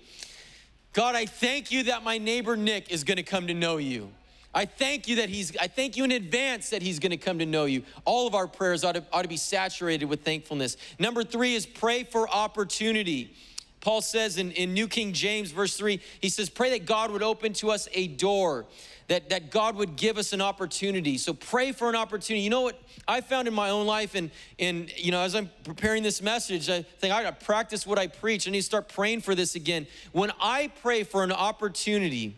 God, 0.94 1.16
I 1.16 1.26
thank 1.26 1.72
you 1.72 1.84
that 1.84 2.04
my 2.04 2.18
neighbor 2.18 2.56
Nick 2.56 2.92
is 2.92 3.04
gonna 3.04 3.24
come 3.24 3.48
to 3.48 3.54
know 3.54 3.78
you. 3.78 4.10
I 4.54 4.66
thank 4.66 5.08
you 5.08 5.18
that 5.18 5.30
he's, 5.30 5.56
I 5.58 5.68
thank 5.68 5.98
you 5.98 6.04
in 6.04 6.12
advance 6.12 6.72
that 6.72 6.82
he's 6.82 7.00
gonna 7.00 7.18
come 7.18 7.40
to 7.40 7.46
know 7.46 7.66
you. 7.66 7.84
All 8.06 8.26
of 8.26 8.34
our 8.34 8.48
prayers 8.48 8.84
ought 8.84 8.96
to, 8.96 9.04
ought 9.14 9.22
to 9.22 9.28
be 9.28 9.38
saturated 9.38 10.06
with 10.06 10.24
thankfulness. 10.24 10.78
Number 10.98 11.24
three 11.24 11.54
is 11.54 11.66
pray 11.66 12.04
for 12.04 12.28
opportunity. 12.30 13.36
Paul 13.82 14.02
says 14.02 14.38
in, 14.38 14.52
in 14.52 14.74
New 14.74 14.88
King 14.88 15.14
James, 15.14 15.52
verse 15.52 15.78
3, 15.78 16.02
he 16.20 16.30
says, 16.30 16.50
Pray 16.50 16.72
that 16.72 16.86
God 16.86 17.12
would 17.12 17.24
open 17.24 17.54
to 17.54 17.72
us 17.72 17.88
a 17.94 18.08
door, 18.08 18.66
that, 19.08 19.30
that 19.30 19.52
God 19.52 19.76
would 19.76 19.96
give 19.96 20.18
us 20.18 20.34
an 20.34 20.42
opportunity. 20.42 21.18
So 21.18 21.34
pray 21.34 21.72
for 21.72 21.90
an 21.90 21.96
opportunity. 21.96 22.44
You 22.44 22.50
know 22.50 22.62
what 22.62 22.82
I 23.08 23.22
found 23.22 23.48
in 23.48 23.54
my 23.54 23.70
own 23.70 23.86
life, 23.86 24.16
and, 24.16 24.32
and 24.60 24.92
you 24.98 25.12
know, 25.12 25.22
as 25.22 25.36
I'm 25.36 25.50
preparing 25.64 26.04
this 26.04 26.22
message, 26.22 26.70
I 26.70 26.82
think 26.82 27.14
I 27.14 27.24
gotta 27.24 27.46
practice 27.46 27.86
what 27.86 28.00
I 28.00 28.08
preach. 28.08 28.48
I 28.48 28.52
need 28.52 28.60
to 28.60 28.64
start 28.64 28.90
praying 28.90 29.22
for 29.22 29.36
this 29.36 29.56
again. 29.56 29.88
When 30.12 30.32
I 30.42 30.72
pray 30.82 31.04
for 31.04 31.24
an 31.24 31.32
opportunity, 31.32 32.36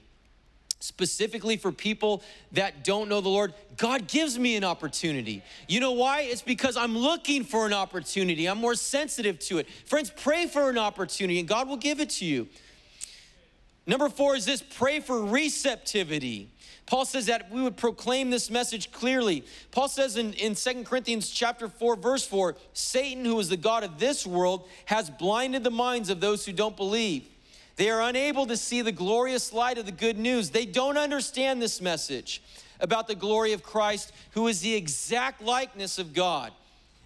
specifically 0.80 1.58
for 1.58 1.72
people 1.72 2.24
that 2.54 2.84
don't 2.84 3.10
know 3.10 3.22
the 3.22 3.30
Lord, 3.30 3.54
God 3.78 4.08
gives 4.08 4.40
me 4.40 4.56
an 4.56 4.64
opportunity. 4.64 5.44
You 5.68 5.80
know 5.80 5.92
why? 5.92 6.22
It's 6.22 6.42
because 6.42 6.78
I'm 6.78 6.98
looking 6.98 7.44
for 7.44 7.66
an 7.66 7.74
opportunity. 7.74 8.48
I'm 8.48 8.60
more 8.60 8.76
sensitive 8.76 9.40
to 9.40 9.58
it. 9.60 9.70
Friends, 9.86 10.12
pray 10.16 10.48
for 10.48 10.70
an 10.70 10.78
opportunity 10.78 11.40
and 11.40 11.48
God 11.48 11.68
will 11.68 11.78
give 11.78 12.00
it 12.00 12.10
to 12.12 12.26
you. 12.26 12.48
Number 13.86 14.08
four 14.08 14.36
is 14.36 14.46
this 14.46 14.62
pray 14.62 15.00
for 15.00 15.24
receptivity. 15.26 16.50
Paul 16.86 17.06
says 17.06 17.28
that 17.28 17.52
we 17.52 17.62
would 17.62 17.78
proclaim 17.78 18.32
this 18.32 18.50
message 18.50 18.92
clearly. 18.92 19.46
Paul 19.72 19.88
says 19.88 20.18
in, 20.18 20.34
in 20.34 20.56
2 20.56 20.84
Corinthians 20.86 21.30
chapter 21.30 21.68
4, 21.68 21.96
verse 21.98 22.26
4, 22.26 22.56
Satan, 22.74 23.26
who 23.26 23.40
is 23.40 23.50
the 23.50 23.58
God 23.58 23.84
of 23.84 24.00
this 24.00 24.26
world, 24.26 24.68
has 24.86 25.10
blinded 25.10 25.64
the 25.64 25.70
minds 25.70 26.10
of 26.10 26.20
those 26.20 26.46
who 26.46 26.52
don't 26.52 26.76
believe 26.76 27.28
They 27.80 27.90
are 27.90 28.02
unable 28.02 28.46
to 28.48 28.58
see 28.58 28.82
the 28.82 28.92
glorious 28.92 29.54
light 29.54 29.78
of 29.78 29.86
the 29.86 29.94
good 29.94 30.20
news. 30.20 30.50
They 30.50 30.66
don't 30.66 30.98
understand 30.98 31.62
this 31.62 31.80
message 31.80 32.44
about 32.82 33.08
the 33.08 33.16
glory 33.16 33.54
of 33.54 33.64
Christ, 33.64 34.12
who 34.32 34.50
is 34.50 34.60
the 34.60 34.76
exact 34.76 35.42
likeness 35.42 35.98
of 35.98 36.14
God. 36.14 36.52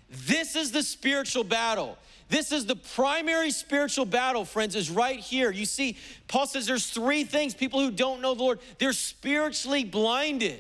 This 0.10 0.56
is 0.56 0.72
the 0.72 0.82
spiritual 0.82 1.44
battle. 1.44 2.00
This 2.28 2.52
is 2.52 2.66
the 2.66 2.76
primary 2.76 3.52
spiritual 3.52 4.06
battle, 4.06 4.46
friends, 4.46 4.76
is 4.76 4.90
right 4.90 5.20
here. 5.20 5.52
You 5.52 5.66
see, 5.66 5.96
Paul 6.28 6.48
says 6.48 6.66
there's 6.66 6.90
three 6.90 7.24
things 7.24 7.54
people 7.54 7.80
who 7.80 7.92
don't 7.92 8.20
know 8.20 8.34
the 8.34 8.42
Lord, 8.42 8.60
they're 8.80 8.94
spiritually 8.94 9.84
blinded. 9.84 10.60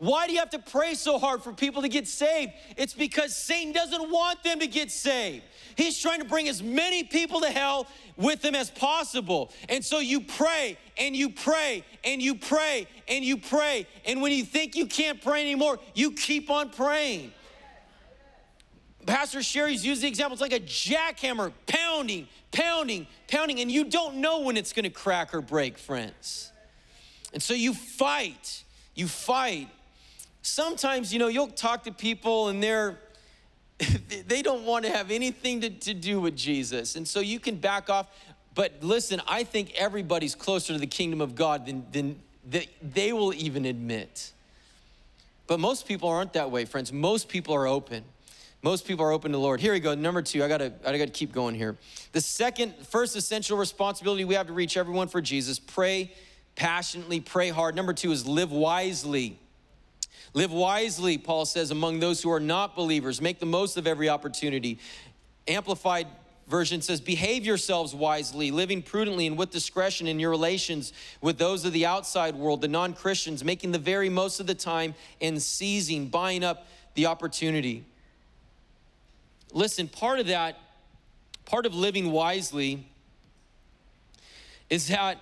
Why 0.00 0.26
do 0.26 0.32
you 0.32 0.38
have 0.38 0.50
to 0.50 0.58
pray 0.58 0.94
so 0.94 1.18
hard 1.18 1.42
for 1.42 1.52
people 1.52 1.82
to 1.82 1.88
get 1.88 2.08
saved? 2.08 2.52
It's 2.78 2.94
because 2.94 3.36
Satan 3.36 3.74
doesn't 3.74 4.10
want 4.10 4.42
them 4.42 4.60
to 4.60 4.66
get 4.66 4.90
saved. 4.90 5.44
He's 5.76 6.00
trying 6.00 6.20
to 6.20 6.24
bring 6.24 6.48
as 6.48 6.62
many 6.62 7.04
people 7.04 7.42
to 7.42 7.50
hell 7.50 7.86
with 8.16 8.42
him 8.42 8.54
as 8.54 8.70
possible. 8.70 9.52
And 9.68 9.84
so 9.84 9.98
you 9.98 10.22
pray 10.22 10.78
and 10.96 11.14
you 11.14 11.28
pray 11.28 11.84
and 12.02 12.22
you 12.22 12.34
pray 12.34 12.88
and 13.08 13.22
you 13.22 13.36
pray. 13.36 13.86
And 14.06 14.22
when 14.22 14.32
you 14.32 14.42
think 14.42 14.74
you 14.74 14.86
can't 14.86 15.20
pray 15.20 15.42
anymore, 15.42 15.78
you 15.94 16.12
keep 16.12 16.48
on 16.48 16.70
praying. 16.70 17.32
Pastor 19.04 19.42
Sherry's 19.42 19.84
used 19.84 20.00
the 20.00 20.08
example. 20.08 20.32
It's 20.32 20.40
like 20.40 20.54
a 20.54 20.60
jackhammer 20.60 21.52
pounding, 21.66 22.26
pounding, 22.52 23.06
pounding, 23.28 23.60
and 23.60 23.70
you 23.70 23.84
don't 23.84 24.16
know 24.16 24.40
when 24.40 24.56
it's 24.56 24.72
gonna 24.72 24.88
crack 24.88 25.34
or 25.34 25.42
break, 25.42 25.76
friends. 25.76 26.52
And 27.34 27.42
so 27.42 27.52
you 27.52 27.74
fight, 27.74 28.64
you 28.94 29.06
fight. 29.06 29.68
Sometimes, 30.42 31.12
you 31.12 31.18
know, 31.18 31.28
you'll 31.28 31.48
talk 31.48 31.84
to 31.84 31.92
people 31.92 32.48
and 32.48 32.62
they're, 32.62 32.98
they 34.26 34.42
don't 34.42 34.64
want 34.64 34.84
to 34.84 34.90
have 34.90 35.10
anything 35.10 35.60
to, 35.60 35.70
to 35.70 35.94
do 35.94 36.20
with 36.20 36.36
Jesus. 36.36 36.96
And 36.96 37.06
so 37.06 37.20
you 37.20 37.40
can 37.40 37.56
back 37.56 37.90
off. 37.90 38.06
But 38.54 38.74
listen, 38.82 39.20
I 39.28 39.44
think 39.44 39.72
everybody's 39.74 40.34
closer 40.34 40.72
to 40.72 40.78
the 40.78 40.86
kingdom 40.86 41.20
of 41.20 41.34
God 41.34 41.66
than, 41.66 41.86
than 41.92 42.20
they 42.82 43.12
will 43.12 43.32
even 43.34 43.64
admit. 43.64 44.32
But 45.46 45.60
most 45.60 45.86
people 45.86 46.08
aren't 46.08 46.32
that 46.34 46.50
way, 46.50 46.64
friends. 46.64 46.92
Most 46.92 47.28
people 47.28 47.54
are 47.54 47.66
open. 47.66 48.04
Most 48.62 48.86
people 48.86 49.04
are 49.04 49.12
open 49.12 49.32
to 49.32 49.36
the 49.36 49.42
Lord. 49.42 49.60
Here 49.60 49.72
we 49.72 49.80
go. 49.80 49.94
Number 49.94 50.20
two, 50.20 50.44
I 50.44 50.48
gotta, 50.48 50.72
I 50.84 50.98
gotta 50.98 51.10
keep 51.10 51.32
going 51.32 51.54
here. 51.54 51.76
The 52.12 52.20
second, 52.20 52.74
first 52.86 53.16
essential 53.16 53.56
responsibility 53.56 54.24
we 54.24 54.34
have 54.34 54.48
to 54.48 54.52
reach 54.52 54.76
everyone 54.76 55.08
for 55.08 55.20
Jesus 55.20 55.58
pray 55.58 56.12
passionately, 56.56 57.20
pray 57.20 57.48
hard. 57.48 57.74
Number 57.74 57.94
two 57.94 58.12
is 58.12 58.26
live 58.26 58.52
wisely. 58.52 59.38
Live 60.32 60.52
wisely, 60.52 61.18
Paul 61.18 61.44
says, 61.44 61.70
among 61.70 61.98
those 61.98 62.22
who 62.22 62.30
are 62.30 62.40
not 62.40 62.76
believers. 62.76 63.20
Make 63.20 63.40
the 63.40 63.46
most 63.46 63.76
of 63.76 63.86
every 63.86 64.08
opportunity. 64.08 64.78
Amplified 65.48 66.06
version 66.46 66.82
says, 66.82 67.00
Behave 67.00 67.44
yourselves 67.44 67.94
wisely, 67.94 68.50
living 68.50 68.82
prudently 68.82 69.26
and 69.26 69.36
with 69.36 69.50
discretion 69.50 70.06
in 70.06 70.20
your 70.20 70.30
relations 70.30 70.92
with 71.20 71.38
those 71.38 71.64
of 71.64 71.72
the 71.72 71.86
outside 71.86 72.34
world, 72.36 72.60
the 72.60 72.68
non 72.68 72.92
Christians, 72.92 73.42
making 73.42 73.72
the 73.72 73.78
very 73.78 74.08
most 74.08 74.40
of 74.40 74.46
the 74.46 74.54
time 74.54 74.94
and 75.20 75.40
seizing, 75.42 76.08
buying 76.08 76.44
up 76.44 76.66
the 76.94 77.06
opportunity. 77.06 77.84
Listen, 79.52 79.88
part 79.88 80.20
of 80.20 80.26
that, 80.28 80.58
part 81.44 81.66
of 81.66 81.74
living 81.74 82.12
wisely 82.12 82.86
is 84.68 84.88
that 84.88 85.18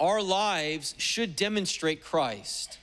our 0.00 0.22
lives 0.22 0.94
should 0.96 1.36
demonstrate 1.36 2.02
Christ. 2.02 2.78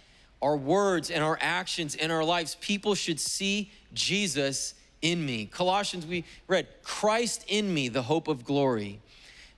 Our 0.46 0.56
words 0.56 1.10
and 1.10 1.24
our 1.24 1.40
actions 1.42 1.96
and 1.96 2.12
our 2.12 2.24
lives, 2.24 2.56
people 2.62 2.94
should 2.94 3.20
see 3.20 3.72
Jesus 3.96 4.76
in 5.02 5.26
me. 5.26 5.48
Colossians, 5.48 6.06
we 6.06 6.24
read, 6.48 6.68
Christ 6.84 7.46
in 7.48 7.74
me, 7.74 7.90
the 7.90 8.04
hope 8.04 8.28
of 8.28 8.46
glory. 8.46 9.00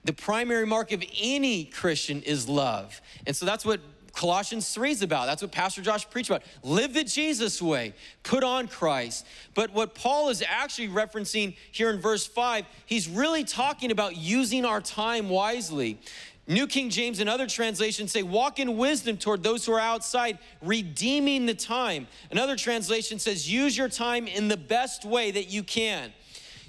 The 0.05 0.13
primary 0.13 0.65
mark 0.65 0.93
of 0.93 1.03
any 1.21 1.65
Christian 1.65 2.21
is 2.21 2.47
love. 2.47 3.01
And 3.25 3.35
so 3.35 3.45
that's 3.45 3.65
what 3.65 3.81
Colossians 4.13 4.73
3 4.73 4.91
is 4.91 5.01
about. 5.01 5.25
That's 5.25 5.41
what 5.41 5.51
Pastor 5.51 5.81
Josh 5.81 6.09
preached 6.09 6.29
about. 6.29 6.43
Live 6.63 6.93
the 6.93 7.03
Jesus 7.03 7.61
way, 7.61 7.93
put 8.23 8.45
on 8.45 8.69
Christ. 8.69 9.27
But 9.55 9.73
what 9.73 9.93
Paul 9.93 10.29
is 10.29 10.41
actually 10.47 10.87
referencing 10.87 11.57
here 11.73 11.89
in 11.89 11.99
verse 11.99 12.25
5, 12.25 12.65
he's 12.85 13.09
really 13.09 13.43
talking 13.43 13.91
about 13.91 14.15
using 14.15 14.63
our 14.63 14.79
time 14.79 15.27
wisely. 15.27 15.99
New 16.47 16.65
King 16.65 16.89
James 16.89 17.19
and 17.19 17.29
other 17.29 17.45
translations 17.45 18.11
say, 18.11 18.23
walk 18.23 18.57
in 18.59 18.77
wisdom 18.77 19.17
toward 19.17 19.43
those 19.43 19.65
who 19.65 19.73
are 19.73 19.79
outside, 19.79 20.39
redeeming 20.61 21.45
the 21.45 21.53
time. 21.53 22.07
Another 22.31 22.55
translation 22.55 23.19
says, 23.19 23.51
use 23.51 23.77
your 23.77 23.89
time 23.89 24.27
in 24.27 24.47
the 24.47 24.55
best 24.57 25.03
way 25.03 25.29
that 25.31 25.49
you 25.49 25.61
can. 25.61 26.13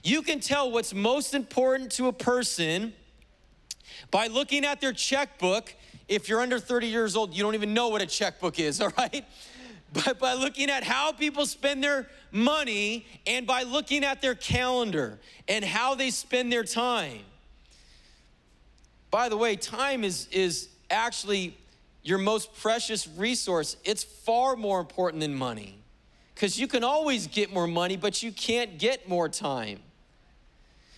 You 0.03 0.23
can 0.23 0.41
tell 0.41 0.71
what's 0.71 0.93
most 0.93 1.33
important 1.33 1.93
to 1.93 2.09
a 2.09 2.13
person 2.13 2.93
by 4.11 4.27
looking 4.27 4.65
at 4.65 4.81
their 4.81 4.93
checkbook 4.93 5.75
if 6.09 6.29
you're 6.29 6.41
under 6.41 6.59
30 6.59 6.87
years 6.87 7.15
old, 7.15 7.35
you 7.35 7.43
don't 7.43 7.55
even 7.55 7.75
know 7.75 7.89
what 7.89 8.03
a 8.03 8.07
checkbook 8.07 8.59
is, 8.59 8.81
all 8.81 8.93
right? 8.97 9.25
But 9.93 10.19
by 10.19 10.35
looking 10.35 10.71
at 10.71 10.83
how 10.83 11.13
people 11.13 11.47
spend 11.47 11.83
their 11.83 12.09
money 12.31 13.07
and 13.27 13.47
by 13.47 13.63
looking 13.63 14.05
at 14.05 14.21
their 14.21 14.35
calendar 14.35 15.19
and 15.47 15.65
how 15.65 15.95
they 15.95 16.11
spend 16.11 16.53
their 16.53 16.65
time. 16.65 17.21
By 19.11 19.29
the 19.29 19.37
way, 19.37 19.57
time 19.57 20.05
is, 20.05 20.29
is 20.31 20.69
actually 20.91 21.57
your 22.03 22.19
most 22.19 22.55
precious 22.61 23.09
resource. 23.09 23.77
It's 23.85 24.05
far 24.05 24.57
more 24.57 24.81
important 24.81 25.21
than 25.21 25.35
money 25.35 25.79
because 26.35 26.59
you 26.59 26.67
can 26.67 26.85
always 26.85 27.27
get 27.27 27.53
more 27.53 27.67
money, 27.67 27.97
but 27.97 28.23
you 28.23 28.33
can't 28.33 28.79
get 28.79 29.09
more 29.09 29.29
time. 29.29 29.81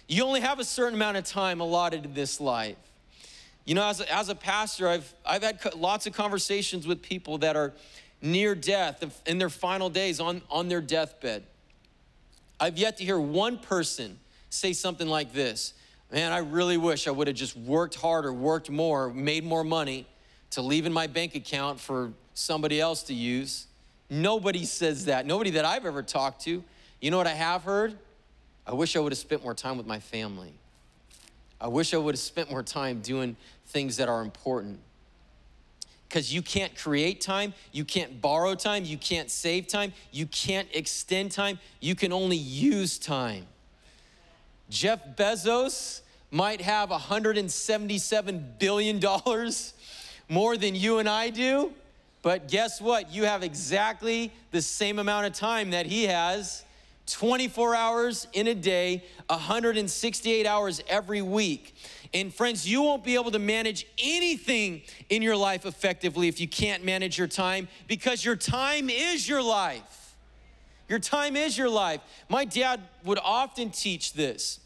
You 0.06 0.24
only 0.24 0.40
have 0.40 0.58
a 0.58 0.64
certain 0.64 0.94
amount 0.94 1.16
of 1.16 1.24
time 1.24 1.60
allotted 1.60 2.04
in 2.04 2.14
this 2.14 2.40
life. 2.40 2.76
You 3.64 3.74
know, 3.74 3.86
as 3.86 4.00
a, 4.00 4.12
as 4.12 4.28
a 4.28 4.34
pastor, 4.34 4.88
I've, 4.88 5.14
I've 5.24 5.42
had 5.42 5.74
lots 5.76 6.06
of 6.06 6.12
conversations 6.12 6.86
with 6.86 7.00
people 7.00 7.38
that 7.38 7.56
are 7.56 7.72
near 8.20 8.54
death 8.54 9.22
in 9.26 9.38
their 9.38 9.48
final 9.48 9.88
days 9.88 10.20
on, 10.20 10.42
on 10.50 10.68
their 10.68 10.80
deathbed. 10.80 11.44
I've 12.58 12.76
yet 12.76 12.98
to 12.98 13.04
hear 13.04 13.18
one 13.18 13.58
person 13.58 14.18
say 14.50 14.72
something 14.72 15.08
like 15.08 15.32
this 15.32 15.74
Man, 16.12 16.32
I 16.32 16.38
really 16.38 16.76
wish 16.76 17.06
I 17.06 17.12
would 17.12 17.28
have 17.28 17.36
just 17.36 17.56
worked 17.56 17.94
harder, 17.94 18.32
worked 18.32 18.68
more, 18.68 19.12
made 19.12 19.44
more 19.44 19.62
money 19.62 20.06
to 20.50 20.62
leave 20.62 20.84
in 20.86 20.92
my 20.92 21.06
bank 21.06 21.36
account 21.36 21.78
for 21.78 22.12
somebody 22.34 22.80
else 22.80 23.04
to 23.04 23.14
use. 23.14 23.66
Nobody 24.08 24.64
says 24.64 25.04
that. 25.04 25.24
Nobody 25.24 25.50
that 25.50 25.64
I've 25.64 25.86
ever 25.86 26.02
talked 26.02 26.42
to. 26.42 26.64
You 27.00 27.10
know 27.10 27.16
what 27.16 27.28
I 27.28 27.34
have 27.34 27.62
heard? 27.62 27.96
I 28.66 28.74
wish 28.74 28.96
I 28.96 28.98
would 28.98 29.12
have 29.12 29.18
spent 29.18 29.44
more 29.44 29.54
time 29.54 29.76
with 29.76 29.86
my 29.86 30.00
family. 30.00 30.52
I 31.60 31.68
wish 31.68 31.94
I 31.94 31.96
would 31.98 32.14
have 32.14 32.20
spent 32.20 32.50
more 32.50 32.62
time 32.62 33.00
doing 33.00 33.36
things 33.66 33.96
that 33.98 34.08
are 34.08 34.22
important. 34.22 34.80
Because 36.08 36.34
you 36.34 36.42
can't 36.42 36.76
create 36.76 37.20
time, 37.20 37.54
you 37.70 37.84
can't 37.84 38.20
borrow 38.20 38.56
time, 38.56 38.84
you 38.84 38.98
can't 38.98 39.30
save 39.30 39.68
time, 39.68 39.92
you 40.10 40.26
can't 40.26 40.66
extend 40.74 41.30
time, 41.30 41.60
you 41.78 41.94
can 41.94 42.12
only 42.12 42.36
use 42.36 42.98
time. 42.98 43.46
Jeff 44.70 45.00
Bezos 45.16 46.00
might 46.30 46.60
have 46.60 46.90
$177 46.90 48.58
billion 48.58 49.00
more 50.28 50.56
than 50.56 50.74
you 50.76 50.98
and 50.98 51.08
I 51.08 51.30
do, 51.30 51.72
but 52.22 52.46
guess 52.48 52.80
what? 52.80 53.12
You 53.12 53.24
have 53.24 53.42
exactly 53.42 54.32
the 54.52 54.62
same 54.62 55.00
amount 55.00 55.26
of 55.26 55.32
time 55.32 55.70
that 55.70 55.86
he 55.86 56.04
has 56.04 56.64
24 57.06 57.74
hours 57.74 58.28
in 58.32 58.46
a 58.46 58.54
day, 58.54 59.02
168 59.26 60.46
hours 60.46 60.80
every 60.88 61.20
week. 61.20 61.74
And 62.14 62.32
friends, 62.32 62.68
you 62.68 62.82
won't 62.82 63.02
be 63.02 63.14
able 63.14 63.32
to 63.32 63.38
manage 63.40 63.86
anything 63.98 64.82
in 65.08 65.20
your 65.20 65.36
life 65.36 65.66
effectively 65.66 66.28
if 66.28 66.40
you 66.40 66.46
can't 66.46 66.84
manage 66.84 67.18
your 67.18 67.26
time 67.26 67.66
because 67.88 68.24
your 68.24 68.36
time 68.36 68.88
is 68.88 69.28
your 69.28 69.42
life. 69.42 69.99
Your 70.90 70.98
time 70.98 71.36
is 71.36 71.56
your 71.56 71.68
life. 71.68 72.00
My 72.28 72.44
dad 72.44 72.80
would 73.04 73.20
often 73.22 73.70
teach 73.70 74.12
this. 74.12 74.58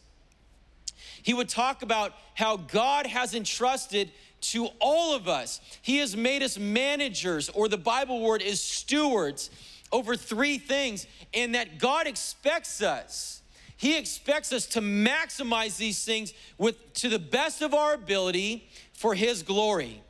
He 1.23 1.35
would 1.35 1.51
talk 1.51 1.83
about 1.83 2.15
how 2.33 2.57
God 2.57 3.07
has 3.07 3.35
entrusted 3.35 4.11
to 4.41 4.69
all 4.79 5.15
of 5.15 5.29
us, 5.29 5.61
He 5.81 5.99
has 5.99 6.17
made 6.17 6.43
us 6.43 6.59
managers, 6.59 7.49
or 7.51 7.69
the 7.69 7.79
Bible 7.79 8.21
word 8.21 8.43
is 8.43 8.61
stewards 8.61 9.51
over 9.91 10.17
three 10.17 10.59
things, 10.59 11.07
and 11.33 11.55
that 11.55 11.79
God 11.79 12.07
expects 12.07 12.83
us. 12.83 13.43
He 13.77 13.99
expects 13.99 14.53
us 14.53 14.67
to 14.69 14.81
maximize 14.81 15.77
these 15.77 16.05
things 16.05 16.33
with 16.59 16.93
to 16.95 17.09
the 17.09 17.19
best 17.19 17.63
of 17.63 17.75
our 17.75 17.95
ability 17.95 18.69
for 18.93 19.15
his 19.15 19.43
glory. 19.43 20.03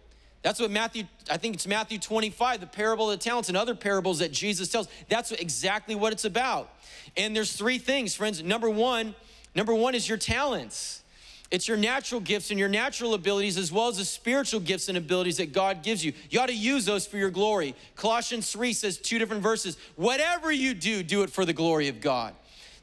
That's 0.45 0.61
what 0.61 0.71
Matthew, 0.71 1.05
I 1.31 1.39
think 1.39 1.55
it's 1.55 1.67
Matthew 1.67 1.99
25, 1.99 2.61
the 2.61 2.67
parable 2.67 3.11
of 3.11 3.19
the 3.19 3.25
talents 3.25 3.49
and 3.49 3.57
other 3.57 3.75
parables 3.75 4.19
that 4.19 4.31
Jesus 4.31 4.69
tells. 4.69 4.89
That's 5.09 5.33
exactly 5.33 5.95
what 5.95 6.13
it's 6.13 6.27
about. 6.27 6.71
And 7.17 7.35
there's 7.35 7.55
three 7.55 7.79
things, 7.79 8.15
friends. 8.15 8.43
Number 8.43 8.69
one, 8.69 9.15
number 9.55 9.75
one 9.75 9.95
is 9.95 10.07
your 10.07 10.19
talents. 10.19 11.03
It's 11.51 11.67
your 11.67 11.79
natural 11.79 12.21
gifts 12.21 12.51
and 12.51 12.61
your 12.61 12.69
natural 12.69 13.15
abilities, 13.15 13.57
as 13.57 13.73
well 13.73 13.89
as 13.89 13.97
the 13.97 14.05
spiritual 14.05 14.61
gifts 14.61 14.91
and 14.91 14.99
abilities 14.99 15.39
that 15.39 15.55
God 15.55 15.83
gives 15.83 16.05
you. 16.05 16.13
You 16.29 16.41
ought 16.41 16.49
to 16.49 16.55
use 16.55 16.85
those 16.85 17.07
for 17.07 17.17
your 17.17 17.31
glory. 17.31 17.75
Colossians 17.97 18.53
3 18.53 18.75
says 18.75 18.99
two 18.99 19.19
different 19.19 19.43
verses 19.43 19.79
whatever 19.97 20.53
you 20.53 20.75
do, 20.75 21.03
do 21.03 21.23
it 21.23 21.31
for 21.31 21.47
the 21.47 21.55
glory 21.55 21.89
of 21.89 22.03
God. 22.03 22.35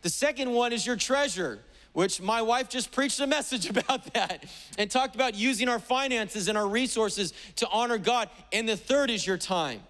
The 0.02 0.10
second 0.10 0.52
one 0.52 0.74
is 0.74 0.84
your 0.84 0.96
treasure. 0.96 1.60
Which 1.94 2.22
my 2.22 2.42
wife 2.42 2.70
just 2.70 2.92
preached 2.92 3.20
a 3.20 3.28
message 3.28 3.70
about 3.78 4.14
that 4.14 4.46
and 4.78 4.90
talked 4.90 5.16
about 5.16 5.36
using 5.36 5.68
our 5.70 5.80
finances 5.80 6.48
and 6.48 6.58
our 6.58 6.68
resources 6.68 7.34
to 7.58 7.68
honor 7.70 7.98
God. 7.98 8.30
And 8.52 8.68
the 8.68 8.78
third 8.78 9.10
is 9.10 9.26
your 9.26 9.38
time. 9.38 9.82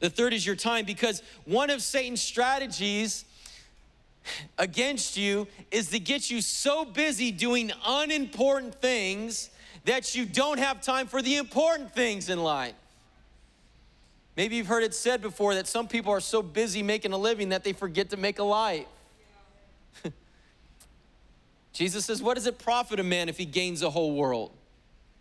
The 0.00 0.10
third 0.10 0.32
is 0.32 0.46
your 0.46 0.56
time 0.56 0.84
because 0.84 1.22
one 1.44 1.70
of 1.70 1.82
Satan's 1.82 2.20
strategies 2.20 3.24
against 4.58 5.16
you 5.16 5.46
is 5.70 5.90
to 5.90 5.98
get 5.98 6.30
you 6.30 6.40
so 6.40 6.84
busy 6.84 7.30
doing 7.30 7.72
unimportant 7.86 8.74
things 8.74 9.50
that 9.84 10.14
you 10.14 10.26
don't 10.26 10.58
have 10.58 10.80
time 10.80 11.06
for 11.06 11.22
the 11.22 11.36
important 11.36 11.94
things 11.94 12.28
in 12.28 12.42
life. 12.42 12.74
Maybe 14.36 14.56
you've 14.56 14.66
heard 14.66 14.82
it 14.82 14.94
said 14.94 15.22
before 15.22 15.54
that 15.54 15.66
some 15.66 15.88
people 15.88 16.12
are 16.12 16.20
so 16.20 16.42
busy 16.42 16.82
making 16.82 17.12
a 17.12 17.16
living 17.16 17.50
that 17.50 17.64
they 17.64 17.72
forget 17.72 18.10
to 18.10 18.16
make 18.18 18.38
a 18.38 18.44
life. 18.44 18.86
Jesus 21.76 22.06
says, 22.06 22.22
What 22.22 22.36
does 22.36 22.46
it 22.46 22.58
profit 22.58 22.98
a 22.98 23.02
man 23.02 23.28
if 23.28 23.36
he 23.36 23.44
gains 23.44 23.80
the 23.80 23.90
whole 23.90 24.14
world 24.14 24.50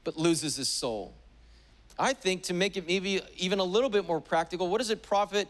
but 0.06 0.16
loses 0.16 0.56
his 0.56 0.70
soul? 0.70 1.14
I 2.00 2.14
think 2.14 2.44
to 2.44 2.54
make 2.54 2.78
it 2.78 2.88
maybe 2.88 3.20
even 3.36 3.60
a 3.60 3.64
little 3.64 3.90
bit 3.90 4.08
more 4.08 4.22
practical, 4.22 4.70
what 4.70 4.78
does 4.78 4.90
it 4.90 5.04
profit 5.04 5.50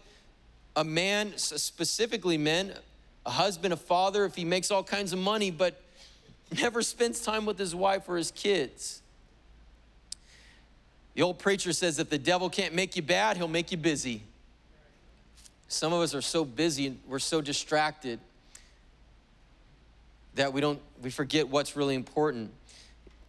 a 0.76 0.84
man, 0.84 1.34
specifically 1.38 2.40
men, 2.40 2.74
a 3.24 3.30
husband, 3.30 3.72
a 3.72 3.78
father, 3.78 4.26
if 4.26 4.34
he 4.34 4.46
makes 4.46 4.72
all 4.72 4.84
kinds 4.84 5.14
of 5.14 5.20
money 5.20 5.52
but 5.52 5.80
never 6.60 6.82
spends 6.82 7.22
time 7.22 7.46
with 7.46 7.60
his 7.60 7.76
wife 7.76 8.10
or 8.10 8.18
his 8.18 8.32
kids? 8.32 9.04
The 11.14 11.22
old 11.22 11.38
preacher 11.38 11.72
says 11.72 12.00
if 12.00 12.10
the 12.10 12.18
devil 12.18 12.50
can't 12.50 12.74
make 12.74 12.96
you 12.96 13.04
bad, 13.04 13.38
he'll 13.38 13.48
make 13.48 13.72
you 13.72 13.78
busy. 13.78 14.24
Some 15.68 15.94
of 15.94 16.02
us 16.02 16.16
are 16.16 16.22
so 16.22 16.44
busy 16.44 16.88
and 16.88 17.00
we're 17.08 17.20
so 17.20 17.42
distracted 17.42 18.20
that 20.36 20.54
we 20.54 20.62
don't 20.62 20.80
we 21.02 21.10
forget 21.10 21.48
what's 21.48 21.76
really 21.76 21.96
important. 21.96 22.52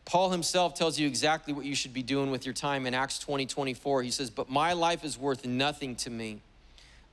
Paul 0.05 0.31
himself 0.31 0.75
tells 0.75 0.99
you 0.99 1.07
exactly 1.07 1.53
what 1.53 1.64
you 1.64 1.75
should 1.75 1.92
be 1.92 2.03
doing 2.03 2.31
with 2.31 2.47
your 2.47 2.55
time 2.55 2.87
in 2.87 2.95
Acts 2.95 3.19
20 3.19 3.47
24. 3.47 4.03
He 4.03 4.11
says, 4.11 4.31
But 4.31 4.49
my 4.49 4.73
life 4.73 5.05
is 5.05 5.19
worth 5.19 5.45
nothing 5.45 5.97
to 5.97 6.11
me 6.11 6.40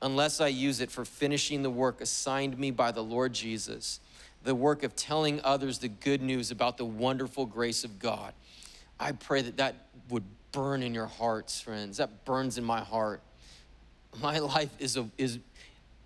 unless 0.00 0.40
I 0.40 0.48
use 0.48 0.80
it 0.80 0.90
for 0.90 1.04
finishing 1.04 1.62
the 1.62 1.70
work 1.70 2.00
assigned 2.00 2.58
me 2.58 2.70
by 2.70 2.92
the 2.92 3.02
Lord 3.02 3.32
Jesus, 3.32 4.00
the 4.44 4.54
work 4.54 4.82
of 4.82 4.94
telling 4.94 5.40
others 5.42 5.78
the 5.78 5.88
good 5.88 6.22
news 6.22 6.50
about 6.50 6.76
the 6.76 6.84
wonderful 6.84 7.46
grace 7.46 7.84
of 7.84 7.98
God. 7.98 8.32
I 9.00 9.12
pray 9.12 9.42
that 9.42 9.56
that 9.56 9.74
would 10.10 10.24
burn 10.52 10.82
in 10.82 10.94
your 10.94 11.06
hearts, 11.06 11.60
friends. 11.60 11.96
That 11.96 12.24
burns 12.24 12.58
in 12.58 12.64
my 12.64 12.80
heart. 12.80 13.20
My 14.20 14.38
life 14.40 14.70
is 14.78 14.96
a, 14.96 15.08
is, 15.18 15.38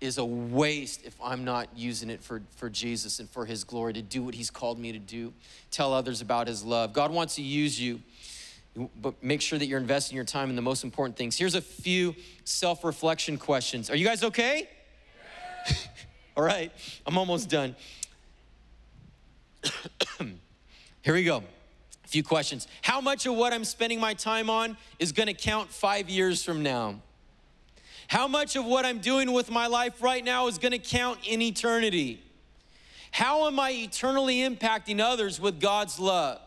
is 0.01 0.17
a 0.17 0.25
waste 0.25 1.05
if 1.05 1.15
I'm 1.21 1.43
not 1.43 1.67
using 1.75 2.09
it 2.09 2.23
for, 2.23 2.41
for 2.55 2.69
Jesus 2.69 3.19
and 3.19 3.29
for 3.29 3.45
His 3.45 3.63
glory 3.63 3.93
to 3.93 4.01
do 4.01 4.23
what 4.23 4.33
He's 4.33 4.49
called 4.49 4.79
me 4.79 4.91
to 4.91 4.99
do, 4.99 5.33
tell 5.71 5.93
others 5.93 6.21
about 6.21 6.47
His 6.47 6.63
love. 6.63 6.93
God 6.93 7.11
wants 7.11 7.35
to 7.35 7.41
use 7.41 7.79
you, 7.79 7.99
but 9.01 9.21
make 9.21 9.41
sure 9.41 9.59
that 9.59 9.65
you're 9.65 9.79
investing 9.79 10.15
your 10.15 10.25
time 10.25 10.49
in 10.49 10.55
the 10.55 10.61
most 10.61 10.83
important 10.83 11.17
things. 11.17 11.37
Here's 11.37 11.55
a 11.55 11.61
few 11.61 12.15
self 12.45 12.83
reflection 12.83 13.37
questions. 13.37 13.89
Are 13.89 13.95
you 13.95 14.05
guys 14.05 14.23
okay? 14.23 14.69
All 16.37 16.43
right, 16.43 16.71
I'm 17.05 17.17
almost 17.17 17.49
done. 17.49 17.75
Here 21.01 21.13
we 21.13 21.23
go 21.23 21.43
A 22.05 22.07
few 22.07 22.23
questions. 22.23 22.67
How 22.81 23.01
much 23.01 23.25
of 23.25 23.35
what 23.35 23.51
I'm 23.51 23.65
spending 23.65 23.99
my 23.99 24.13
time 24.13 24.49
on 24.49 24.77
is 24.99 25.11
to 25.27 25.33
count 25.33 25.69
five 25.69 26.09
years 26.09 26.43
from 26.43 26.63
now? 26.63 27.01
How 28.09 28.27
much 28.27 28.55
of 28.55 28.65
what 28.65 28.85
I'm 28.85 28.97
doing 28.97 29.33
with 29.33 29.51
my 29.51 29.67
life 29.67 30.01
right 30.01 30.25
now 30.25 30.47
is 30.47 30.57
going 30.57 30.71
to 30.71 30.79
count 30.79 31.19
in 31.27 31.43
eternity? 31.43 32.19
How 33.11 33.45
am 33.45 33.59
I 33.59 33.69
eternally 33.69 34.37
impacting 34.37 34.99
others 34.99 35.39
with 35.39 35.59
God's 35.59 35.99
love? 35.99 36.41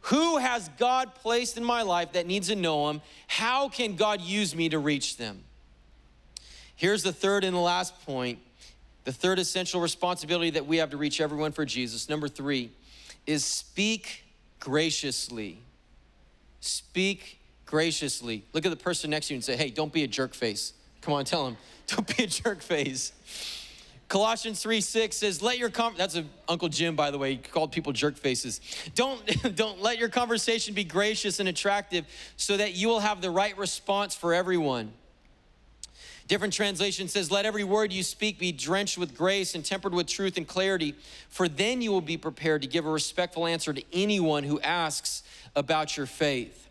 Who 0.00 0.38
has 0.38 0.70
God 0.78 1.14
placed 1.14 1.58
in 1.58 1.64
my 1.64 1.82
life 1.82 2.12
that 2.12 2.26
needs 2.26 2.48
to 2.48 2.56
know 2.56 2.88
Him? 2.88 3.02
How 3.26 3.68
can 3.68 3.96
God 3.96 4.22
use 4.22 4.56
me 4.56 4.70
to 4.70 4.78
reach 4.78 5.18
them? 5.18 5.44
Here's 6.74 7.02
the 7.02 7.12
third 7.12 7.44
and 7.44 7.54
the 7.54 7.60
last 7.60 8.04
point 8.06 8.38
the 9.04 9.12
third 9.12 9.38
essential 9.38 9.82
responsibility 9.82 10.48
that 10.48 10.64
we 10.64 10.78
have 10.78 10.88
to 10.88 10.96
reach 10.96 11.20
everyone 11.20 11.52
for 11.52 11.66
Jesus. 11.66 12.08
Number 12.08 12.28
three, 12.28 12.70
is 13.26 13.44
speak 13.44 14.24
graciously. 14.58 15.58
Speak 16.60 17.38
graciously. 17.66 18.44
Look 18.52 18.66
at 18.66 18.70
the 18.70 18.76
person 18.76 19.10
next 19.10 19.28
to 19.28 19.34
you 19.34 19.36
and 19.36 19.44
say, 19.44 19.56
hey, 19.56 19.70
don't 19.70 19.92
be 19.92 20.04
a 20.04 20.08
jerk 20.08 20.34
face. 20.34 20.72
Come 21.00 21.14
on, 21.14 21.24
tell 21.24 21.46
him, 21.46 21.56
don't 21.86 22.16
be 22.16 22.24
a 22.24 22.26
jerk 22.26 22.62
face. 22.62 23.12
Colossians 24.08 24.62
3 24.62 24.80
6 24.80 25.16
says, 25.16 25.42
let 25.42 25.58
your 25.58 25.70
com 25.70 25.94
that's 25.96 26.14
a, 26.14 26.24
Uncle 26.46 26.68
Jim, 26.68 26.94
by 26.94 27.10
the 27.10 27.18
way, 27.18 27.36
called 27.36 27.72
people 27.72 27.92
jerk 27.92 28.16
faces. 28.16 28.60
Don't, 28.94 29.20
don't 29.56 29.80
let 29.80 29.98
your 29.98 30.08
conversation 30.08 30.74
be 30.74 30.84
gracious 30.84 31.40
and 31.40 31.48
attractive 31.48 32.04
so 32.36 32.56
that 32.56 32.74
you 32.74 32.88
will 32.88 33.00
have 33.00 33.20
the 33.20 33.30
right 33.30 33.56
response 33.56 34.14
for 34.14 34.34
everyone. 34.34 34.92
Different 36.26 36.54
translation 36.54 37.08
says, 37.08 37.30
Let 37.30 37.44
every 37.44 37.64
word 37.64 37.92
you 37.92 38.02
speak 38.02 38.38
be 38.38 38.52
drenched 38.52 38.96
with 38.96 39.16
grace 39.16 39.54
and 39.54 39.64
tempered 39.64 39.92
with 39.92 40.06
truth 40.06 40.36
and 40.36 40.46
clarity, 40.46 40.94
for 41.28 41.48
then 41.48 41.82
you 41.82 41.90
will 41.90 42.00
be 42.00 42.16
prepared 42.16 42.62
to 42.62 42.68
give 42.68 42.86
a 42.86 42.90
respectful 42.90 43.46
answer 43.46 43.72
to 43.72 43.82
anyone 43.92 44.44
who 44.44 44.60
asks 44.60 45.22
about 45.54 45.96
your 45.96 46.06
faith. 46.06 46.63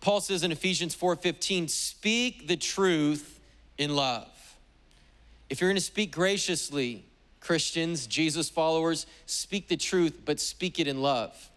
Paul 0.00 0.20
says 0.20 0.42
in 0.42 0.52
Ephesians 0.52 0.94
4:15, 0.94 1.68
speak 1.68 2.46
the 2.46 2.56
truth 2.56 3.40
in 3.78 3.94
love. 3.94 4.28
If 5.48 5.60
you're 5.60 5.70
going 5.70 5.76
to 5.76 5.80
speak 5.80 6.12
graciously, 6.12 7.04
Christians, 7.40 8.06
Jesus 8.06 8.48
followers, 8.48 9.06
speak 9.26 9.68
the 9.68 9.76
truth, 9.76 10.20
but 10.24 10.40
speak 10.40 10.78
it 10.78 10.88
in 10.88 11.00
love. 11.00 11.50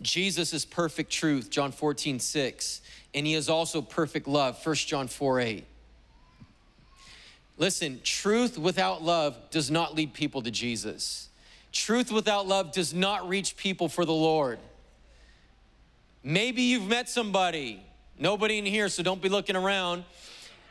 Jesus 0.00 0.52
is 0.52 0.64
perfect 0.64 1.12
truth, 1.12 1.50
John 1.50 1.72
14, 1.72 2.18
6 2.18 2.82
and 3.14 3.26
he 3.26 3.34
is 3.34 3.48
also 3.48 3.82
perfect 3.82 4.26
love 4.26 4.64
1 4.64 4.74
john 4.76 5.08
4 5.08 5.40
8 5.40 5.64
listen 7.58 8.00
truth 8.02 8.58
without 8.58 9.02
love 9.02 9.36
does 9.50 9.70
not 9.70 9.94
lead 9.94 10.12
people 10.12 10.42
to 10.42 10.50
jesus 10.50 11.28
truth 11.72 12.10
without 12.10 12.46
love 12.46 12.72
does 12.72 12.92
not 12.92 13.28
reach 13.28 13.56
people 13.56 13.88
for 13.88 14.04
the 14.04 14.12
lord 14.12 14.58
maybe 16.22 16.62
you've 16.62 16.86
met 16.86 17.08
somebody 17.08 17.82
nobody 18.18 18.58
in 18.58 18.64
here 18.64 18.88
so 18.88 19.02
don't 19.02 19.20
be 19.20 19.28
looking 19.28 19.56
around 19.56 20.04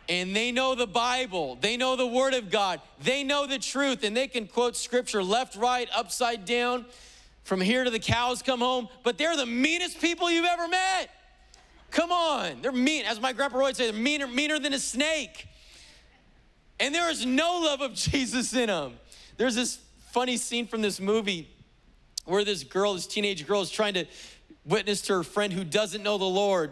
and 0.10 0.36
they 0.36 0.52
know 0.52 0.76
the 0.76 0.88
Bible, 0.88 1.58
they 1.62 1.78
know 1.78 1.96
the 1.96 2.08
Word 2.08 2.34
of 2.34 2.50
God, 2.50 2.82
they 3.02 3.24
know 3.24 3.48
the 3.48 3.60
truth, 3.60 4.04
and 4.04 4.18
they 4.18 4.28
can 4.28 4.46
quote 4.46 4.76
scripture 4.76 5.24
left, 5.24 5.56
right, 5.56 5.88
upside 5.96 6.44
down, 6.44 6.86
from 7.44 7.62
here 7.62 7.84
to 7.84 7.90
the 7.90 8.00
cows 8.00 8.42
come 8.42 8.60
home, 8.60 8.90
but 9.04 9.18
they're 9.18 9.38
the 9.38 9.46
meanest 9.46 10.02
people 10.02 10.30
you've 10.30 10.46
ever 10.46 10.68
met. 10.68 11.10
Come 11.92 12.12
on. 12.12 12.62
They're 12.62 12.72
mean. 12.72 13.06
As 13.06 13.20
my 13.20 13.34
grandpa 13.34 13.72
say, 13.72 13.92
they're 13.92 14.00
meaner, 14.00 14.28
meaner 14.28 14.60
than 14.60 14.74
a 14.74 14.80
snake. 14.80 15.48
And 16.80 16.96
there 16.96 17.10
is 17.10 17.26
no 17.26 17.60
love 17.60 17.82
of 17.82 17.94
Jesus 17.96 18.54
in 18.54 18.68
them. 18.68 18.94
There's 19.38 19.56
this 19.56 19.80
funny 20.12 20.38
scene 20.38 20.68
from 20.68 20.82
this 20.82 21.00
movie 21.00 21.50
where 22.26 22.44
this 22.44 22.64
girl, 22.64 22.94
this 22.94 23.08
teenage 23.08 23.48
girl, 23.48 23.62
is 23.62 23.72
trying 23.72 23.94
to 23.96 24.06
witness 24.66 25.02
to 25.04 25.14
her 25.14 25.24
friend 25.24 25.52
who 25.54 25.64
doesn't 25.64 26.04
know 26.04 26.18
the 26.18 26.26
Lord. 26.26 26.72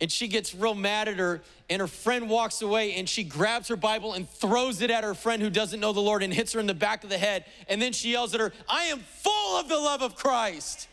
And 0.00 0.10
she 0.10 0.28
gets 0.28 0.54
real 0.54 0.74
mad 0.74 1.08
at 1.08 1.18
her, 1.18 1.42
and 1.68 1.80
her 1.80 1.86
friend 1.86 2.30
walks 2.30 2.62
away, 2.62 2.94
and 2.94 3.06
she 3.06 3.22
grabs 3.22 3.68
her 3.68 3.76
Bible 3.76 4.14
and 4.14 4.28
throws 4.28 4.80
it 4.80 4.90
at 4.90 5.04
her 5.04 5.14
friend 5.14 5.42
who 5.42 5.50
doesn't 5.50 5.78
know 5.78 5.92
the 5.92 6.00
Lord 6.00 6.22
and 6.22 6.32
hits 6.32 6.54
her 6.54 6.60
in 6.60 6.66
the 6.66 6.74
back 6.74 7.04
of 7.04 7.10
the 7.10 7.18
head. 7.18 7.44
And 7.68 7.82
then 7.82 7.92
she 7.92 8.12
yells 8.12 8.34
at 8.34 8.40
her, 8.40 8.52
I 8.68 8.84
am 8.84 9.00
full 9.00 9.60
of 9.60 9.68
the 9.68 9.78
love 9.78 10.00
of 10.00 10.14
Christ. 10.16 10.88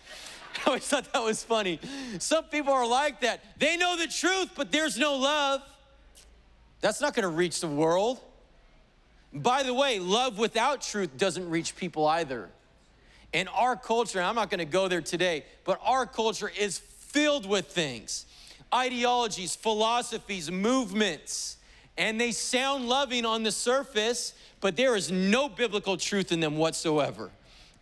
I 0.66 0.68
always 0.68 0.86
thought 0.86 1.12
that 1.14 1.24
was 1.24 1.44
funny. 1.44 1.80
Some 2.20 2.46
people 2.46 2.74
are 2.74 2.88
like 2.88 3.22
that. 3.22 3.44
They 3.60 3.78
know 3.78 3.96
the 3.98 4.08
truth, 4.08 4.52
but 4.56 4.72
there's 4.72 4.98
no 4.98 5.16
love. 5.16 5.62
That's 6.82 7.00
not 7.00 7.14
going 7.14 7.24
to 7.24 7.30
reach 7.30 7.62
the 7.62 7.68
world. 7.68 8.20
By 9.34 9.64
the 9.64 9.74
way, 9.74 10.00
love 10.00 10.38
without 10.38 10.82
truth 10.82 11.18
doesn't 11.18 11.50
reach 11.50 11.76
people 11.76 12.08
either. 12.08 12.50
And 13.38 13.47
our 13.50 13.76
culture, 13.76 14.19
I'm 14.19 14.34
not 14.34 14.50
going 14.50 14.58
to 14.58 14.65
go 14.65 14.88
there 14.88 15.00
today, 15.00 15.45
but 15.63 15.80
our 15.86 16.08
culture 16.08 16.52
is 16.60 16.80
filled 16.80 17.47
with 17.47 17.67
things 17.67 18.26
ideologies, 18.73 19.56
philosophies, 19.56 20.50
movements, 20.50 21.58
and 22.00 22.19
they 22.19 22.32
sound 22.32 22.89
loving 22.89 23.26
on 23.26 23.43
the 23.43 23.52
surface, 23.52 24.34
but 24.60 24.76
there 24.76 24.95
is 24.95 25.12
no 25.12 25.50
biblical 25.50 25.97
truth 25.97 26.32
in 26.32 26.39
them 26.39 26.58
whatsoever. 26.58 27.30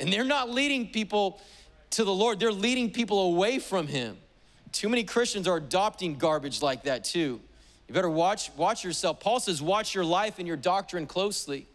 And 0.01 0.11
they're 0.11 0.25
not 0.25 0.49
leading 0.49 0.89
people 0.89 1.39
to 1.91 2.03
the 2.03 2.13
Lord, 2.13 2.37
they're 2.37 2.51
leading 2.51 2.91
people 2.91 3.21
away 3.21 3.59
from 3.59 3.87
Him. 3.87 4.17
Too 4.73 4.89
many 4.89 5.05
Christians 5.05 5.47
are 5.47 5.55
adopting 5.55 6.15
garbage 6.15 6.61
like 6.61 6.83
that 6.83 7.05
too. 7.05 7.39
You 7.87 7.93
better 7.93 8.09
watch, 8.09 8.51
watch 8.57 8.83
yourself. 8.83 9.21
Paul 9.21 9.39
says, 9.39 9.61
watch 9.61 9.95
your 9.95 10.03
life 10.03 10.37
and 10.37 10.49
your 10.49 10.57
doctrine 10.57 11.07
closely. 11.07 11.65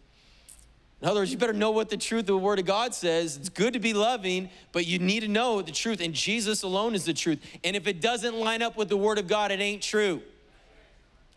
In 1.03 1.09
other 1.09 1.21
words, 1.21 1.33
you 1.33 1.39
better 1.39 1.55
know 1.55 1.71
what 1.71 1.89
the 1.89 1.97
truth 1.97 2.21
of 2.21 2.27
the 2.27 2.39
Word 2.39 2.59
of 2.59 2.67
God 2.67 2.95
says. 2.95 3.37
It's 3.37 3.49
good 3.49 3.73
to 3.73 3.79
be 3.79 3.95
loving, 3.95 4.51
but 4.73 4.87
you 4.87 4.99
need 4.99 5.21
to 5.21 5.29
know 5.29 5.63
the 5.63 5.73
truth, 5.73 6.01
and 6.01 6.13
Jesus 6.13 6.63
alone 6.63 6.95
is 6.95 7.07
the 7.07 7.15
truth. 7.15 7.41
And 7.65 7.75
if 7.75 7.87
it 7.87 8.01
doesn't 8.03 8.35
line 8.35 8.61
up 8.61 8.77
with 8.77 8.91
the 8.91 8.99
Word 8.99 9.19
of 9.19 9.27
God, 9.27 9.51
it 9.51 9.61
ain't 9.61 9.83
true. 9.83 10.21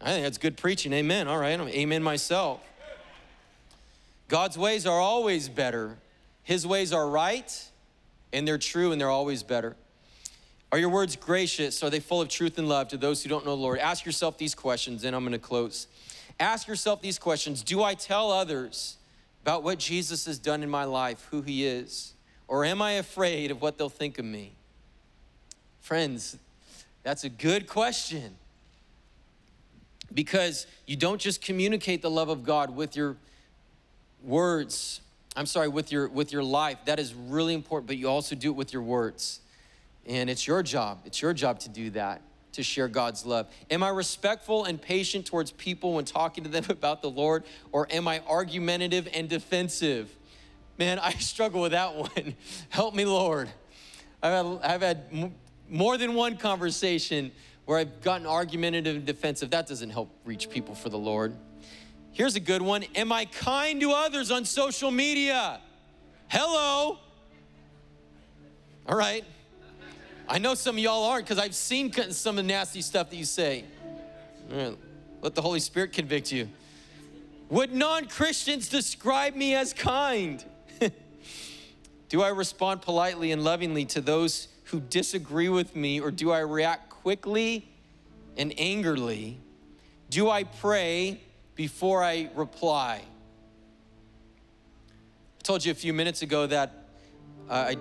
I 0.01 0.07
think 0.07 0.23
that's 0.23 0.37
good 0.37 0.57
preaching. 0.57 0.91
Amen. 0.91 1.29
All 1.29 1.37
right. 1.37 1.57
I'm 1.57 1.69
amen 1.69 2.03
myself. 2.03 2.59
God's 4.27 4.57
ways 4.57 4.85
are 4.85 4.99
always 4.99 5.47
better. 5.47 5.97
His 6.43 6.67
ways 6.67 6.91
are 6.91 7.07
right 7.07 7.69
and 8.33 8.47
they're 8.47 8.57
true 8.57 8.91
and 8.91 8.99
they're 8.99 9.09
always 9.09 9.43
better. 9.43 9.77
Are 10.71 10.77
your 10.77 10.89
words 10.89 11.15
gracious? 11.15 11.83
Are 11.83 11.89
they 11.89 11.99
full 11.99 12.19
of 12.19 12.27
truth 12.29 12.57
and 12.57 12.67
love 12.67 12.89
to 12.89 12.97
those 12.97 13.21
who 13.23 13.29
don't 13.29 13.45
know 13.45 13.55
the 13.55 13.61
Lord? 13.61 13.79
Ask 13.79 14.05
yourself 14.05 14.39
these 14.39 14.55
questions, 14.55 15.03
and 15.03 15.15
I'm 15.15 15.21
going 15.21 15.33
to 15.33 15.37
close. 15.37 15.87
Ask 16.39 16.67
yourself 16.67 16.99
these 16.99 17.19
questions 17.19 17.61
Do 17.61 17.83
I 17.83 17.93
tell 17.93 18.31
others 18.31 18.97
about 19.43 19.61
what 19.61 19.77
Jesus 19.77 20.25
has 20.25 20.39
done 20.39 20.63
in 20.63 20.69
my 20.69 20.85
life, 20.85 21.27
who 21.29 21.41
he 21.41 21.65
is? 21.65 22.13
Or 22.47 22.63
am 22.63 22.81
I 22.81 22.93
afraid 22.93 23.51
of 23.51 23.61
what 23.61 23.77
they'll 23.77 23.89
think 23.89 24.17
of 24.17 24.25
me? 24.25 24.53
Friends, 25.81 26.37
that's 27.03 27.25
a 27.25 27.29
good 27.29 27.67
question. 27.67 28.35
Because 30.13 30.65
you 30.85 30.95
don't 30.95 31.19
just 31.19 31.41
communicate 31.41 32.01
the 32.01 32.09
love 32.09 32.29
of 32.29 32.45
God 32.45 32.73
with 32.73 32.95
your 32.95 33.17
words, 34.23 35.01
I'm 35.35 35.45
sorry, 35.45 35.67
with 35.67 35.91
your 35.91 36.07
with 36.07 36.31
your 36.31 36.43
life. 36.43 36.77
That 36.85 36.99
is 36.99 37.13
really 37.13 37.53
important, 37.53 37.87
but 37.87 37.97
you 37.97 38.07
also 38.07 38.35
do 38.35 38.51
it 38.51 38.55
with 38.55 38.71
your 38.71 38.83
words. 38.83 39.41
And 40.05 40.29
it's 40.29 40.47
your 40.47 40.63
job. 40.63 40.99
It's 41.05 41.21
your 41.21 41.33
job 41.33 41.59
to 41.61 41.69
do 41.69 41.89
that, 41.91 42.21
to 42.53 42.63
share 42.63 42.87
God's 42.87 43.25
love. 43.25 43.47
Am 43.69 43.83
I 43.83 43.89
respectful 43.89 44.65
and 44.65 44.81
patient 44.81 45.25
towards 45.25 45.51
people 45.51 45.93
when 45.93 46.05
talking 46.05 46.43
to 46.43 46.49
them 46.49 46.65
about 46.69 47.01
the 47.01 47.09
Lord, 47.09 47.43
or 47.71 47.87
am 47.91 48.07
I 48.07 48.21
argumentative 48.27 49.07
and 49.13 49.27
defensive? 49.29 50.15
Man, 50.77 50.99
I 50.99 51.11
struggle 51.19 51.61
with 51.61 51.71
that 51.73 51.95
one. 51.95 52.35
Help 52.69 52.95
me, 52.95 53.05
Lord. 53.05 53.49
I've 54.21 54.45
had, 54.45 54.59
I've 54.63 54.81
had 54.81 55.33
more 55.69 55.97
than 55.97 56.13
one 56.13 56.37
conversation 56.37 57.31
where 57.65 57.77
I've 57.77 58.01
gotten 58.01 58.27
argumentative 58.27 58.95
and 58.95 59.05
defensive. 59.05 59.49
That 59.51 59.67
doesn't 59.67 59.89
help 59.89 60.09
reach 60.25 60.49
people 60.49 60.75
for 60.75 60.89
the 60.89 60.97
Lord. 60.97 61.35
Here's 62.11 62.35
a 62.35 62.39
good 62.39 62.61
one 62.61 62.83
Am 62.95 63.11
I 63.11 63.25
kind 63.25 63.81
to 63.81 63.91
others 63.91 64.31
on 64.31 64.45
social 64.45 64.91
media? 64.91 65.59
Hello. 66.27 66.99
All 68.87 68.97
right. 68.97 69.23
I 70.27 70.37
know 70.37 70.53
some 70.55 70.75
of 70.75 70.79
y'all 70.79 71.03
aren't 71.03 71.25
because 71.25 71.37
I've 71.37 71.55
seen 71.55 71.91
some 72.11 72.37
of 72.37 72.43
the 72.45 72.47
nasty 72.47 72.81
stuff 72.81 73.09
that 73.09 73.15
you 73.15 73.25
say. 73.25 73.65
Let 75.21 75.35
the 75.35 75.41
Holy 75.41 75.59
Spirit 75.59 75.93
convict 75.93 76.31
you. 76.31 76.49
Would 77.49 77.73
non 77.73 78.07
Christians 78.07 78.69
describe 78.69 79.35
me 79.35 79.53
as 79.55 79.73
kind? 79.73 80.43
do 82.09 82.21
I 82.21 82.29
respond 82.29 82.81
politely 82.81 83.31
and 83.31 83.43
lovingly 83.43 83.85
to 83.85 84.01
those 84.01 84.47
who 84.65 84.79
disagree 84.79 85.49
with 85.49 85.75
me, 85.75 85.99
or 85.99 86.09
do 86.09 86.31
I 86.31 86.39
react 86.39 86.89
quickly 86.89 87.67
and 88.37 88.53
angrily? 88.57 89.39
Do 90.09 90.29
I 90.29 90.45
pray 90.45 91.21
before 91.55 92.03
I 92.03 92.29
reply? 92.33 93.01
I 95.39 95.41
told 95.43 95.65
you 95.65 95.71
a 95.71 95.75
few 95.75 95.93
minutes 95.93 96.21
ago 96.21 96.47
that 96.47 96.71
uh, 97.49 97.53
I 97.53 97.77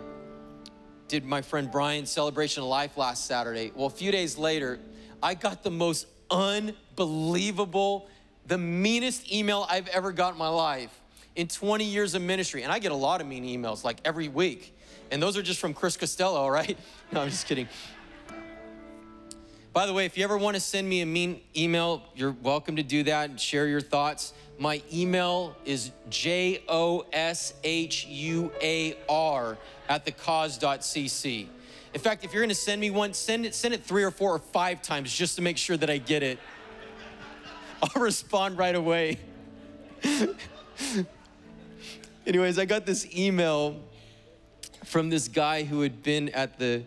did 1.12 1.26
my 1.26 1.42
friend 1.42 1.70
Brian's 1.70 2.10
celebration 2.10 2.62
of 2.62 2.70
life 2.70 2.96
last 2.96 3.26
Saturday. 3.26 3.70
Well, 3.74 3.86
a 3.86 3.90
few 3.90 4.10
days 4.10 4.38
later, 4.38 4.78
I 5.22 5.34
got 5.34 5.62
the 5.62 5.70
most 5.70 6.06
unbelievable, 6.30 8.08
the 8.46 8.56
meanest 8.56 9.30
email 9.30 9.66
I've 9.68 9.88
ever 9.88 10.10
got 10.10 10.32
in 10.32 10.38
my 10.38 10.48
life 10.48 11.02
in 11.36 11.48
20 11.48 11.84
years 11.84 12.14
of 12.14 12.22
ministry. 12.22 12.62
And 12.62 12.72
I 12.72 12.78
get 12.78 12.92
a 12.92 12.94
lot 12.94 13.20
of 13.20 13.26
mean 13.26 13.44
emails 13.44 13.84
like 13.84 13.98
every 14.06 14.28
week. 14.28 14.74
And 15.10 15.22
those 15.22 15.36
are 15.36 15.42
just 15.42 15.60
from 15.60 15.74
Chris 15.74 15.98
Costello, 15.98 16.48
right? 16.48 16.78
No, 17.12 17.20
I'm 17.20 17.28
just 17.28 17.46
kidding. 17.46 17.68
By 19.74 19.84
the 19.84 19.92
way, 19.92 20.06
if 20.06 20.16
you 20.16 20.24
ever 20.24 20.38
want 20.38 20.54
to 20.54 20.60
send 20.60 20.88
me 20.88 21.02
a 21.02 21.06
mean 21.06 21.42
email, 21.54 22.04
you're 22.14 22.34
welcome 22.42 22.76
to 22.76 22.82
do 22.82 23.02
that 23.02 23.28
and 23.28 23.38
share 23.38 23.66
your 23.66 23.82
thoughts. 23.82 24.32
My 24.62 24.80
email 24.92 25.56
is 25.64 25.90
J 26.08 26.62
O 26.68 27.04
S 27.12 27.52
H 27.64 28.06
U 28.06 28.52
A 28.62 28.96
R 29.08 29.58
at 29.88 30.06
thecause.cc. 30.06 31.48
In 31.92 32.00
fact, 32.00 32.24
if 32.24 32.32
you're 32.32 32.44
gonna 32.44 32.54
send 32.54 32.80
me 32.80 32.90
one, 32.90 33.12
send 33.12 33.44
it, 33.44 33.56
send 33.56 33.74
it 33.74 33.82
three 33.82 34.04
or 34.04 34.12
four 34.12 34.30
or 34.30 34.38
five 34.38 34.80
times 34.80 35.12
just 35.12 35.34
to 35.34 35.42
make 35.42 35.58
sure 35.58 35.76
that 35.76 35.90
I 35.90 35.98
get 35.98 36.22
it. 36.22 36.38
I'll 37.82 38.00
respond 38.00 38.56
right 38.56 38.76
away. 38.76 39.18
Anyways, 42.24 42.56
I 42.56 42.64
got 42.64 42.86
this 42.86 43.04
email 43.16 43.80
from 44.84 45.10
this 45.10 45.26
guy 45.26 45.64
who 45.64 45.80
had 45.80 46.04
been 46.04 46.28
at 46.28 46.60
the 46.60 46.84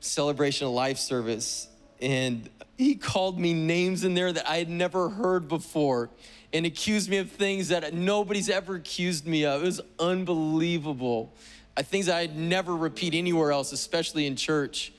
celebration 0.00 0.66
of 0.66 0.72
life 0.72 0.96
service, 0.96 1.68
and 2.00 2.48
he 2.78 2.94
called 2.94 3.38
me 3.38 3.52
names 3.52 4.02
in 4.02 4.14
there 4.14 4.32
that 4.32 4.48
I 4.48 4.56
had 4.56 4.70
never 4.70 5.10
heard 5.10 5.46
before 5.46 6.08
and 6.56 6.64
accused 6.64 7.10
me 7.10 7.18
of 7.18 7.30
things 7.30 7.68
that 7.68 7.92
nobody's 7.92 8.48
ever 8.48 8.76
accused 8.76 9.26
me 9.26 9.44
of. 9.44 9.62
It 9.62 9.66
was 9.66 9.80
unbelievable. 9.98 11.34
Uh, 11.76 11.82
things 11.82 12.08
I'd 12.08 12.34
never 12.34 12.74
repeat 12.74 13.12
anywhere 13.12 13.52
else, 13.52 13.72
especially 13.72 14.26
in 14.26 14.36
church. 14.36 14.94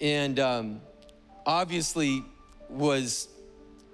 And 0.00 0.40
um, 0.40 0.80
obviously 1.46 2.24
was, 2.68 3.28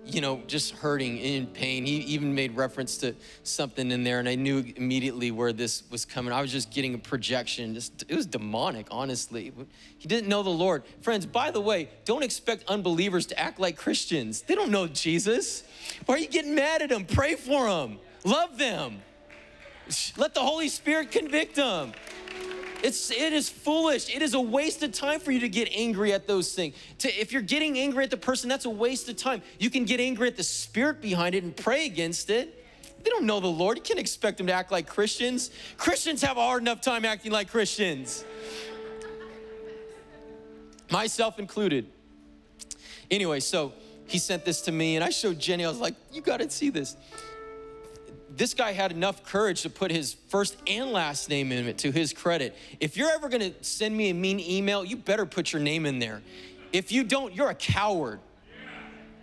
you 0.05 0.21
know, 0.21 0.43
just 0.47 0.73
hurting 0.73 1.19
in 1.19 1.47
pain. 1.47 1.85
He 1.85 1.97
even 1.97 2.35
made 2.35 2.57
reference 2.57 2.97
to 2.99 3.15
something 3.43 3.91
in 3.91 4.05
there, 4.05 4.19
and 4.19 4.29
I 4.29 4.37
knew 4.37 4.65
immediately 4.77 5.31
where 5.31 5.53
this 5.53 5.83
was 5.91 6.05
coming. 6.05 6.33
I 6.33 6.41
was 6.41 6.51
just 6.51 6.71
getting 6.71 6.95
a 6.95 6.99
projection. 6.99 7.75
Just, 7.75 8.05
it 8.09 8.15
was 8.15 8.27
demonic, 8.27 8.87
honestly. 8.91 9.53
He 9.99 10.09
didn't 10.09 10.29
know 10.29 10.43
the 10.43 10.51
Lord. 10.51 10.85
Friends, 11.03 11.27
by 11.27 11.51
the 11.51 11.61
way, 11.61 11.91
don't 12.05 12.23
expect 12.23 12.65
unbelievers 12.69 13.27
to 13.27 13.39
act 13.39 13.61
like 13.61 13.77
Christians. 13.77 14.43
They 14.43 14.55
don't 14.55 14.71
know 14.71 14.87
Jesus. 14.87 15.65
Why 16.07 16.15
are 16.15 16.19
you 16.19 16.29
getting 16.29 16.55
mad 16.55 16.83
at 16.83 16.89
them? 16.89 17.05
Pray 17.05 17.35
for 17.35 17.67
them, 17.67 17.99
love 18.25 18.57
them. 18.59 19.03
Let 20.17 20.35
the 20.35 20.41
Holy 20.41 20.69
Spirit 20.69 21.11
convict 21.11 21.57
them. 21.57 21.93
It's, 22.83 23.11
it 23.11 23.33
is 23.33 23.49
foolish. 23.49 24.15
It 24.15 24.23
is 24.23 24.35
a 24.35 24.41
waste 24.41 24.83
of 24.83 24.93
time 24.93 25.19
for 25.19 25.33
you 25.33 25.41
to 25.41 25.49
get 25.49 25.69
angry 25.73 26.13
at 26.13 26.27
those 26.27 26.55
things. 26.55 26.77
To, 26.99 27.09
if 27.09 27.33
you're 27.33 27.43
getting 27.43 27.79
angry 27.79 28.05
at 28.05 28.11
the 28.11 28.17
person, 28.17 28.49
that's 28.49 28.67
a 28.67 28.71
waste 28.71 29.09
of 29.09 29.17
time. 29.17 29.43
You 29.59 29.69
can 29.69 29.85
get 29.85 29.99
angry 29.99 30.29
at 30.29 30.37
the 30.37 30.45
spirit 30.45 31.01
behind 31.01 31.35
it 31.35 31.43
and 31.43 31.57
pray 31.57 31.87
against 31.87 32.31
it. 32.31 32.55
They 33.03 33.11
don't 33.11 33.25
know 33.25 33.41
the 33.41 33.47
Lord. 33.47 33.77
You 33.79 33.83
can't 33.83 33.99
expect 33.99 34.39
them 34.39 34.47
to 34.47 34.53
act 34.53 34.71
like 34.71 34.87
Christians. 34.87 35.51
Christians 35.77 36.23
have 36.23 36.37
a 36.37 36.41
hard 36.41 36.63
enough 36.63 36.81
time 36.81 37.05
acting 37.05 37.33
like 37.33 37.51
Christians, 37.51 38.25
myself 40.91 41.39
included. 41.39 41.87
Anyway, 43.11 43.41
so 43.41 43.73
he 44.07 44.19
sent 44.19 44.45
this 44.45 44.61
to 44.63 44.73
me, 44.73 44.97
and 44.97 45.05
I 45.05 45.11
showed 45.11 45.39
Jenny. 45.39 45.65
I 45.65 45.69
was 45.69 45.79
like, 45.79 45.95
You 46.13 46.21
got 46.21 46.41
to 46.41 46.51
see 46.51 46.71
this 46.71 46.97
this 48.39 48.55
guy 48.55 48.73
had 48.73 48.93
enough 48.93 49.25
courage 49.25 49.63
to 49.63 49.71
put 49.71 49.91
his 49.91 50.15
first 50.29 50.57
and 50.67 50.93
last 50.93 51.29
name 51.29 51.51
in 51.51 51.67
it 51.67 51.79
to 51.79 51.91
his 51.91 52.13
credit. 52.13 52.57
If 52.79 52.97
you're 52.97 53.11
ever 53.11 53.29
gonna 53.29 53.53
send 53.63 53.97
me 53.97 54.11
a 54.11 54.15
mean 54.15 54.39
email, 54.39 54.85
you 54.85 54.97
better 54.97 55.27
put 55.27 55.53
your 55.53 55.61
name 55.61 55.85
in 55.85 55.99
there. 55.99 56.23
If 56.73 56.93
you 56.93 57.03
don't, 57.03 57.35
you're 57.35 57.51
a 57.51 57.55
coward. 57.55 58.21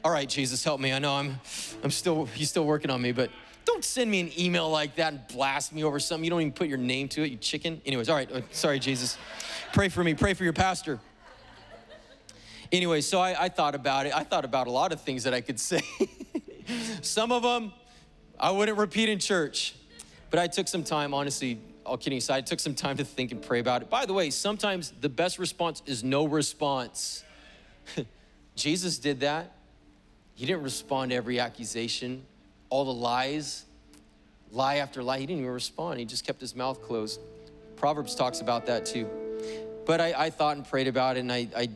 All 0.04 0.12
right, 0.12 0.28
Jesus, 0.28 0.64
help 0.64 0.80
me. 0.80 0.92
I 0.94 1.00
know 1.00 1.16
I'm, 1.16 1.40
I'm 1.84 1.92
still, 1.92 2.26
he's 2.26 2.50
still 2.50 2.66
working 2.66 2.92
on 2.92 3.02
me, 3.02 3.12
but 3.12 3.32
don't 3.64 3.84
send 3.84 4.12
me 4.12 4.20
an 4.20 4.32
email 4.38 4.70
like 4.70 4.98
that 4.98 5.14
and 5.14 5.28
blast 5.30 5.74
me 5.74 5.84
over 5.84 6.00
something. 6.00 6.24
You 6.24 6.30
don't 6.30 6.42
even 6.42 6.54
put 6.54 6.68
your 6.68 6.78
name 6.78 7.08
to 7.10 7.24
it, 7.24 7.32
you 7.32 7.38
chicken. 7.38 7.82
Anyways, 7.86 8.10
all 8.10 8.16
right, 8.16 8.32
uh, 8.32 8.42
sorry, 8.52 8.80
Jesus. 8.80 9.18
Pray 9.74 9.90
for 9.90 10.04
me, 10.04 10.14
pray 10.14 10.34
for 10.34 10.44
your 10.44 10.54
pastor. 10.54 11.00
Anyway, 12.72 13.02
so 13.02 13.20
I, 13.20 13.46
I 13.46 13.50
thought 13.50 13.76
about 13.76 14.06
it. 14.06 14.16
I 14.16 14.24
thought 14.24 14.46
about 14.46 14.68
a 14.68 14.72
lot 14.72 14.92
of 14.92 15.02
things 15.02 15.24
that 15.24 15.34
I 15.34 15.42
could 15.42 15.60
say. 15.60 15.82
Some 17.02 17.32
of 17.32 17.44
them, 17.44 17.72
I 18.40 18.52
wouldn't 18.52 18.78
repeat 18.78 19.10
in 19.10 19.20
church. 19.20 19.76
But 20.30 20.40
I 20.40 20.48
took 20.48 20.68
some 20.68 20.84
time, 20.84 21.14
honestly, 21.14 21.60
all 21.86 21.98
kidding 21.98 22.18
aside, 22.18 22.38
I 22.38 22.42
took 22.42 22.60
some 22.60 22.76
time 22.76 22.98
to 22.98 23.06
think 23.06 23.32
and 23.32 23.42
pray 23.42 23.60
about 23.60 23.82
it. 23.82 23.90
By 23.90 24.06
the 24.06 24.14
way, 24.14 24.30
sometimes 24.32 24.92
the 25.00 25.10
best 25.10 25.40
response 25.40 25.82
is 25.86 26.04
no 26.04 26.26
response. 26.26 27.24
Jesus 28.56 28.98
did 28.98 29.22
that. 29.22 29.56
He 30.34 30.46
didn't 30.46 30.64
respond 30.64 31.12
to 31.12 31.16
every 31.16 31.40
accusation, 31.40 32.26
all 32.70 32.84
the 32.84 32.94
lies, 32.94 33.64
lie 34.52 34.78
after 34.78 35.02
lie. 35.02 35.20
He 35.20 35.26
didn't 35.26 35.42
even 35.42 35.54
respond. 35.54 36.00
He 36.00 36.06
just 36.06 36.26
kept 36.26 36.42
his 36.42 36.56
mouth 36.56 36.82
closed. 36.82 37.22
Proverbs 37.78 38.16
talks 38.16 38.42
about 38.42 38.66
that 38.66 38.86
too. 38.86 39.08
But 39.86 40.02
I, 40.02 40.14
I 40.26 40.30
thought 40.32 40.58
and 40.58 40.68
prayed 40.68 40.88
about 40.88 41.18
it, 41.18 41.22
and 41.22 41.32
I, 41.32 41.48
I, 41.56 41.70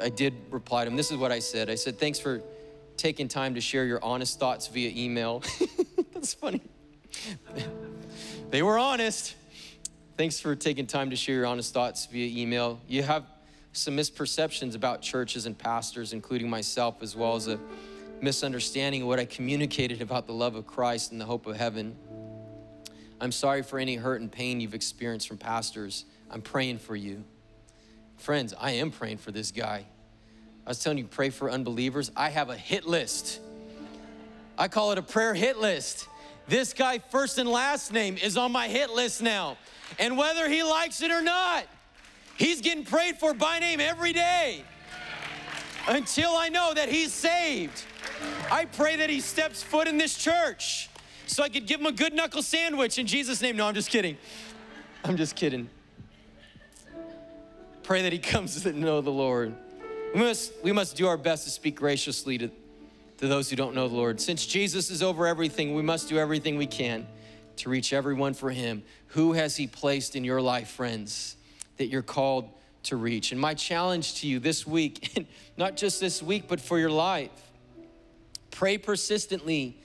I 0.00 0.08
did 0.08 0.34
reply 0.50 0.84
to 0.84 0.90
him. 0.90 0.96
This 0.96 1.10
is 1.10 1.16
what 1.16 1.32
I 1.32 1.40
said 1.40 1.68
I 1.68 1.74
said, 1.74 1.98
Thanks 1.98 2.18
for 2.18 2.40
taking 3.02 3.26
time 3.26 3.56
to 3.56 3.60
share 3.60 3.84
your 3.84 4.02
honest 4.04 4.38
thoughts 4.38 4.68
via 4.68 4.88
email. 4.94 5.42
That's 6.14 6.34
funny. 6.34 6.62
they 8.50 8.62
were 8.62 8.78
honest. 8.78 9.34
Thanks 10.16 10.38
for 10.38 10.54
taking 10.54 10.86
time 10.86 11.10
to 11.10 11.16
share 11.16 11.34
your 11.34 11.46
honest 11.46 11.74
thoughts 11.74 12.06
via 12.06 12.40
email. 12.40 12.80
You 12.86 13.02
have 13.02 13.24
some 13.72 13.96
misperceptions 13.96 14.76
about 14.76 15.02
churches 15.02 15.46
and 15.46 15.58
pastors, 15.58 16.12
including 16.12 16.48
myself, 16.48 17.02
as 17.02 17.16
well 17.16 17.34
as 17.34 17.48
a 17.48 17.58
misunderstanding 18.20 19.02
of 19.02 19.08
what 19.08 19.18
I 19.18 19.24
communicated 19.24 20.00
about 20.00 20.28
the 20.28 20.32
love 20.32 20.54
of 20.54 20.68
Christ 20.68 21.10
and 21.10 21.20
the 21.20 21.24
hope 21.24 21.48
of 21.48 21.56
heaven. 21.56 21.96
I'm 23.20 23.32
sorry 23.32 23.64
for 23.64 23.80
any 23.80 23.96
hurt 23.96 24.20
and 24.20 24.30
pain 24.30 24.60
you've 24.60 24.74
experienced 24.74 25.26
from 25.26 25.38
pastors. 25.38 26.04
I'm 26.30 26.40
praying 26.40 26.78
for 26.78 26.94
you. 26.94 27.24
Friends, 28.16 28.54
I 28.60 28.72
am 28.72 28.92
praying 28.92 29.18
for 29.18 29.32
this 29.32 29.50
guy. 29.50 29.86
I 30.66 30.70
was 30.70 30.78
telling 30.78 30.98
you, 30.98 31.04
pray 31.04 31.30
for 31.30 31.50
unbelievers. 31.50 32.10
I 32.16 32.30
have 32.30 32.50
a 32.50 32.56
hit 32.56 32.86
list. 32.86 33.40
I 34.56 34.68
call 34.68 34.92
it 34.92 34.98
a 34.98 35.02
prayer 35.02 35.34
hit 35.34 35.58
list. 35.58 36.08
This 36.46 36.72
guy, 36.72 36.98
first 36.98 37.38
and 37.38 37.48
last 37.48 37.92
name, 37.92 38.16
is 38.16 38.36
on 38.36 38.52
my 38.52 38.68
hit 38.68 38.90
list 38.90 39.22
now. 39.22 39.56
And 39.98 40.16
whether 40.16 40.48
he 40.48 40.62
likes 40.62 41.02
it 41.02 41.10
or 41.10 41.22
not, 41.22 41.64
he's 42.36 42.60
getting 42.60 42.84
prayed 42.84 43.16
for 43.16 43.34
by 43.34 43.58
name 43.58 43.80
every 43.80 44.12
day 44.12 44.64
until 45.88 46.30
I 46.36 46.48
know 46.48 46.72
that 46.74 46.88
he's 46.88 47.12
saved. 47.12 47.84
I 48.50 48.66
pray 48.66 48.96
that 48.96 49.10
he 49.10 49.20
steps 49.20 49.62
foot 49.62 49.88
in 49.88 49.98
this 49.98 50.16
church 50.16 50.88
so 51.26 51.42
I 51.42 51.48
could 51.48 51.66
give 51.66 51.80
him 51.80 51.86
a 51.86 51.92
good 51.92 52.12
knuckle 52.12 52.42
sandwich 52.42 52.98
in 52.98 53.06
Jesus' 53.06 53.40
name. 53.40 53.56
No, 53.56 53.66
I'm 53.66 53.74
just 53.74 53.90
kidding. 53.90 54.16
I'm 55.04 55.16
just 55.16 55.34
kidding. 55.34 55.68
Pray 57.82 58.02
that 58.02 58.12
he 58.12 58.18
comes 58.20 58.62
to 58.62 58.72
know 58.72 59.00
the 59.00 59.10
Lord. 59.10 59.54
We 60.14 60.20
must, 60.20 60.52
we 60.62 60.72
must 60.72 60.96
do 60.96 61.06
our 61.06 61.16
best 61.16 61.44
to 61.44 61.50
speak 61.50 61.76
graciously 61.76 62.36
to, 62.36 62.50
to 63.18 63.28
those 63.28 63.48
who 63.48 63.56
don't 63.56 63.74
know 63.74 63.88
the 63.88 63.94
Lord. 63.94 64.20
Since 64.20 64.44
Jesus 64.44 64.90
is 64.90 65.02
over 65.02 65.26
everything, 65.26 65.74
we 65.74 65.80
must 65.80 66.08
do 66.10 66.18
everything 66.18 66.58
we 66.58 66.66
can 66.66 67.06
to 67.56 67.70
reach 67.70 67.94
everyone 67.94 68.34
for 68.34 68.50
him. 68.50 68.82
Who 69.08 69.32
has 69.32 69.56
he 69.56 69.66
placed 69.66 70.14
in 70.14 70.22
your 70.22 70.42
life, 70.42 70.68
friends, 70.68 71.36
that 71.78 71.86
you're 71.86 72.02
called 72.02 72.50
to 72.84 72.96
reach? 72.96 73.32
And 73.32 73.40
my 73.40 73.54
challenge 73.54 74.20
to 74.20 74.26
you 74.26 74.38
this 74.38 74.66
week, 74.66 75.12
and 75.16 75.26
not 75.56 75.78
just 75.78 75.98
this 75.98 76.22
week, 76.22 76.44
but 76.46 76.60
for 76.60 76.78
your 76.78 76.90
life, 76.90 77.30
pray 78.50 78.76
persistently 78.76 79.78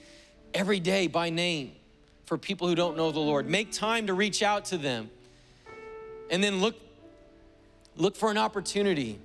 every 0.53 0.81
day 0.81 1.07
by 1.07 1.29
name 1.29 1.71
for 2.25 2.37
people 2.37 2.67
who 2.67 2.75
don't 2.75 2.97
know 2.97 3.11
the 3.11 3.19
Lord. 3.19 3.49
Make 3.49 3.71
time 3.71 4.07
to 4.07 4.13
reach 4.13 4.43
out 4.43 4.65
to 4.65 4.77
them. 4.77 5.09
And 6.29 6.43
then 6.43 6.59
look 6.59 6.75
look 7.95 8.17
for 8.17 8.29
an 8.29 8.37
opportunity. 8.37 9.19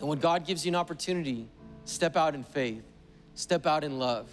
And 0.00 0.08
when 0.08 0.18
God 0.18 0.46
gives 0.46 0.64
you 0.64 0.70
an 0.70 0.76
opportunity, 0.76 1.48
step 1.84 2.16
out 2.16 2.34
in 2.34 2.44
faith, 2.44 2.82
step 3.34 3.66
out 3.66 3.84
in 3.84 3.98
love, 3.98 4.28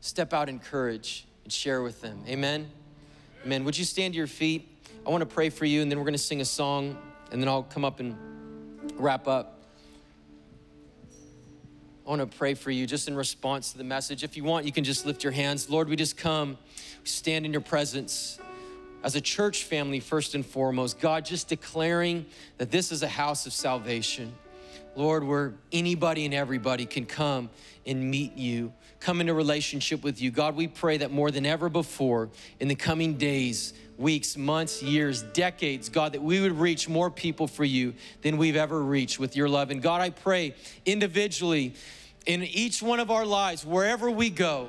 step 0.00 0.32
out 0.32 0.48
in 0.48 0.58
courage 0.58 1.26
and 1.44 1.52
share 1.52 1.82
with 1.82 2.00
them. 2.00 2.22
Amen. 2.28 2.70
Amen. 3.44 3.64
Would 3.64 3.78
you 3.78 3.84
stand 3.84 4.14
to 4.14 4.18
your 4.18 4.26
feet? 4.26 4.68
I 5.06 5.10
want 5.10 5.22
to 5.22 5.26
pray 5.26 5.48
for 5.50 5.64
you 5.64 5.82
and 5.82 5.90
then 5.90 5.98
we're 5.98 6.04
going 6.04 6.12
to 6.12 6.18
sing 6.18 6.40
a 6.40 6.44
song 6.44 6.98
and 7.32 7.40
then 7.40 7.48
I'll 7.48 7.62
come 7.62 7.84
up 7.84 8.00
and 8.00 8.16
wrap 8.96 9.26
up. 9.28 9.54
I 12.06 12.10
want 12.10 12.20
to 12.30 12.38
pray 12.38 12.54
for 12.54 12.70
you 12.70 12.86
just 12.86 13.06
in 13.06 13.14
response 13.14 13.72
to 13.72 13.78
the 13.78 13.84
message. 13.84 14.24
If 14.24 14.36
you 14.36 14.42
want, 14.42 14.64
you 14.64 14.72
can 14.72 14.82
just 14.82 15.04
lift 15.04 15.22
your 15.22 15.32
hands. 15.32 15.68
Lord, 15.68 15.88
we 15.90 15.96
just 15.96 16.16
come, 16.16 16.56
we 17.02 17.06
stand 17.06 17.44
in 17.44 17.52
your 17.52 17.60
presence 17.60 18.38
as 19.02 19.14
a 19.14 19.20
church 19.20 19.64
family, 19.64 20.00
first 20.00 20.34
and 20.34 20.44
foremost. 20.44 21.00
God, 21.00 21.24
just 21.24 21.48
declaring 21.48 22.26
that 22.56 22.70
this 22.70 22.90
is 22.92 23.02
a 23.02 23.08
house 23.08 23.46
of 23.46 23.52
salvation. 23.52 24.34
Lord, 24.98 25.22
where 25.22 25.54
anybody 25.70 26.24
and 26.24 26.34
everybody 26.34 26.84
can 26.84 27.06
come 27.06 27.50
and 27.86 28.10
meet 28.10 28.36
you, 28.36 28.72
come 28.98 29.20
into 29.20 29.32
relationship 29.32 30.02
with 30.02 30.20
you. 30.20 30.32
God, 30.32 30.56
we 30.56 30.66
pray 30.66 30.96
that 30.96 31.12
more 31.12 31.30
than 31.30 31.46
ever 31.46 31.68
before, 31.68 32.30
in 32.58 32.66
the 32.66 32.74
coming 32.74 33.14
days, 33.14 33.74
weeks, 33.96 34.36
months, 34.36 34.82
years, 34.82 35.22
decades, 35.22 35.88
God, 35.88 36.14
that 36.14 36.22
we 36.22 36.40
would 36.40 36.58
reach 36.58 36.88
more 36.88 37.12
people 37.12 37.46
for 37.46 37.64
you 37.64 37.94
than 38.22 38.38
we've 38.38 38.56
ever 38.56 38.82
reached 38.82 39.20
with 39.20 39.36
your 39.36 39.48
love. 39.48 39.70
And 39.70 39.80
God, 39.80 40.00
I 40.00 40.10
pray 40.10 40.56
individually 40.84 41.74
in 42.26 42.42
each 42.42 42.82
one 42.82 42.98
of 42.98 43.12
our 43.12 43.24
lives, 43.24 43.64
wherever 43.64 44.10
we 44.10 44.30
go, 44.30 44.68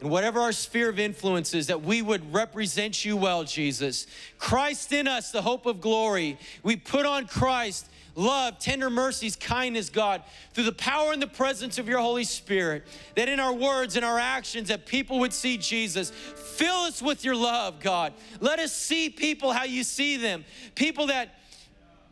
and 0.00 0.10
whatever 0.10 0.40
our 0.40 0.50
sphere 0.50 0.88
of 0.88 0.98
influence 0.98 1.54
is, 1.54 1.68
that 1.68 1.82
we 1.82 2.02
would 2.02 2.34
represent 2.34 3.04
you 3.04 3.16
well, 3.16 3.44
Jesus. 3.44 4.08
Christ 4.38 4.92
in 4.92 5.06
us, 5.06 5.30
the 5.30 5.42
hope 5.42 5.66
of 5.66 5.80
glory. 5.80 6.36
We 6.64 6.74
put 6.74 7.06
on 7.06 7.28
Christ, 7.28 7.88
love, 8.14 8.58
tender 8.58 8.90
mercies, 8.90 9.36
kindness, 9.36 9.90
God, 9.90 10.22
through 10.52 10.64
the 10.64 10.72
power 10.72 11.12
and 11.12 11.22
the 11.22 11.26
presence 11.26 11.78
of 11.78 11.88
your 11.88 11.98
Holy 11.98 12.24
Spirit, 12.24 12.84
that 13.16 13.28
in 13.28 13.40
our 13.40 13.52
words 13.52 13.96
and 13.96 14.04
our 14.04 14.18
actions, 14.18 14.68
that 14.68 14.86
people 14.86 15.18
would 15.20 15.32
see 15.32 15.56
Jesus. 15.56 16.10
Fill 16.10 16.74
us 16.74 17.00
with 17.00 17.24
your 17.24 17.36
love, 17.36 17.80
God. 17.80 18.12
Let 18.40 18.58
us 18.58 18.72
see 18.72 19.10
people 19.10 19.52
how 19.52 19.64
you 19.64 19.84
see 19.84 20.16
them. 20.16 20.44
People 20.74 21.06
that 21.06 21.38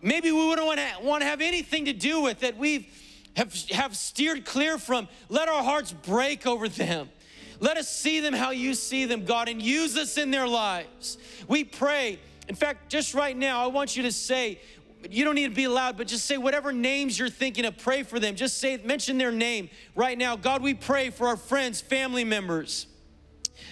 maybe 0.03 0.33
we 0.33 0.47
wouldn't 0.47 0.67
want 0.67 0.81
to, 0.81 1.03
want 1.03 1.23
to 1.23 1.27
have 1.27 1.41
anything 1.41 1.85
to 1.87 1.93
do 1.93 2.21
with, 2.21 2.41
that 2.41 2.57
we've 2.57 2.87
have, 3.37 3.55
have 3.71 3.97
steered 3.97 4.45
clear 4.45 4.79
from. 4.79 5.09
Let 5.29 5.49
our 5.49 5.63
hearts 5.63 5.93
break 5.93 6.47
over 6.47 6.69
them. 6.69 7.09
Let 7.61 7.77
us 7.77 7.89
see 7.89 8.21
them 8.21 8.33
how 8.33 8.51
you 8.51 8.75
see 8.75 9.05
them, 9.05 9.25
God, 9.25 9.49
and 9.49 9.61
use 9.61 9.97
us 9.97 10.17
in 10.17 10.31
their 10.31 10.49
lives. 10.49 11.19
We 11.47 11.65
pray. 11.65 12.19
In 12.49 12.55
fact, 12.55 12.91
just 12.91 13.15
right 13.15 13.37
now, 13.37 13.63
I 13.63 13.69
want 13.69 13.97
you 13.97 14.03
to 14.05 14.13
say, 14.13 14.61
you 15.09 15.25
don't 15.25 15.35
need 15.35 15.49
to 15.49 15.55
be 15.55 15.69
loud, 15.69 15.97
but 15.97 16.07
just 16.07 16.27
say 16.27 16.37
whatever 16.37 16.73
names 16.73 17.19
you're 17.19 17.31
thinking 17.31 17.65
of, 17.65 17.79
pray 17.79 18.03
for 18.03 18.21
them. 18.21 18.35
Just 18.35 18.59
say, 18.59 18.77
mention 18.79 19.19
their 19.19 19.33
name 19.33 19.71
right 19.95 20.19
now. 20.19 20.37
God, 20.37 20.63
we 20.63 20.75
pray 20.75 21.11
for 21.11 21.27
our 21.29 21.37
friends, 21.37 21.81
family 21.81 22.25
members. 22.25 22.87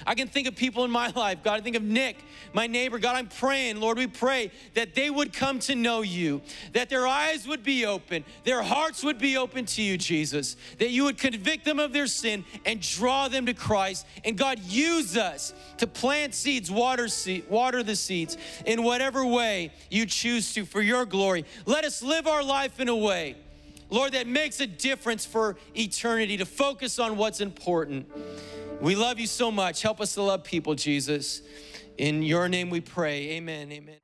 I 0.06 0.14
can 0.14 0.28
think 0.28 0.48
of 0.48 0.56
people 0.56 0.84
in 0.84 0.90
my 0.90 1.08
life. 1.16 1.42
God, 1.42 1.58
I 1.58 1.60
think 1.60 1.76
of 1.76 1.82
Nick, 1.82 2.16
my 2.52 2.66
neighbor. 2.66 2.98
God, 2.98 3.16
I'm 3.16 3.28
praying, 3.28 3.80
Lord, 3.80 3.98
we 3.98 4.06
pray 4.06 4.50
that 4.74 4.94
they 4.94 5.10
would 5.10 5.32
come 5.32 5.58
to 5.60 5.74
know 5.74 6.02
you, 6.02 6.42
that 6.72 6.88
their 6.88 7.06
eyes 7.06 7.46
would 7.46 7.62
be 7.62 7.86
open, 7.86 8.24
their 8.44 8.62
hearts 8.62 9.02
would 9.02 9.18
be 9.18 9.36
open 9.36 9.64
to 9.66 9.82
you, 9.82 9.98
Jesus, 9.98 10.56
that 10.78 10.90
you 10.90 11.04
would 11.04 11.18
convict 11.18 11.64
them 11.64 11.78
of 11.78 11.92
their 11.92 12.06
sin 12.06 12.44
and 12.64 12.80
draw 12.80 13.28
them 13.28 13.46
to 13.46 13.54
Christ. 13.54 14.06
And 14.24 14.36
God, 14.36 14.58
use 14.60 15.16
us 15.16 15.54
to 15.78 15.86
plant 15.86 16.34
seeds, 16.34 16.70
water, 16.70 17.08
seed, 17.08 17.48
water 17.48 17.82
the 17.82 17.96
seeds 17.96 18.36
in 18.66 18.82
whatever 18.82 19.24
way 19.24 19.72
you 19.90 20.06
choose 20.06 20.52
to 20.54 20.64
for 20.64 20.82
your 20.82 21.04
glory. 21.04 21.44
Let 21.66 21.84
us 21.84 22.02
live 22.02 22.26
our 22.26 22.42
life 22.42 22.80
in 22.80 22.88
a 22.88 22.96
way. 22.96 23.36
Lord, 23.90 24.12
that 24.12 24.26
makes 24.26 24.60
a 24.60 24.66
difference 24.66 25.24
for 25.24 25.56
eternity, 25.74 26.36
to 26.36 26.44
focus 26.44 26.98
on 26.98 27.16
what's 27.16 27.40
important. 27.40 28.06
We 28.80 28.94
love 28.94 29.18
you 29.18 29.26
so 29.26 29.50
much. 29.50 29.82
Help 29.82 30.00
us 30.00 30.14
to 30.14 30.22
love 30.22 30.44
people, 30.44 30.74
Jesus. 30.74 31.42
In 31.96 32.22
your 32.22 32.48
name 32.48 32.70
we 32.70 32.80
pray. 32.80 33.30
Amen. 33.32 33.72
Amen. 33.72 33.96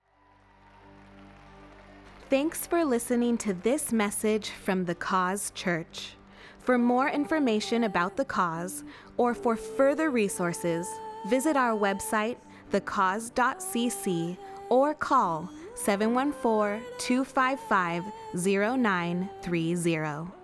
Thanks 2.29 2.67
for 2.67 2.85
listening 2.85 3.39
to 3.39 3.55
this 3.55 3.93
message 3.93 4.51
from 4.51 4.85
the 4.85 4.97
Cause 4.97 5.53
Church. 5.55 6.15
For 6.59 6.79
more 6.79 7.09
information 7.09 7.85
about 7.85 8.17
the 8.17 8.25
cause 8.25 8.83
or 9.17 9.35
for 9.35 9.55
further 9.55 10.11
resources, 10.11 10.89
visit 11.29 11.57
our 11.57 11.79
website, 11.79 12.37
thecause.cc, 12.73 14.37
or 14.71 14.95
call 14.95 15.49
714 15.75 16.83
255 16.99 18.05
0930. 18.35 20.44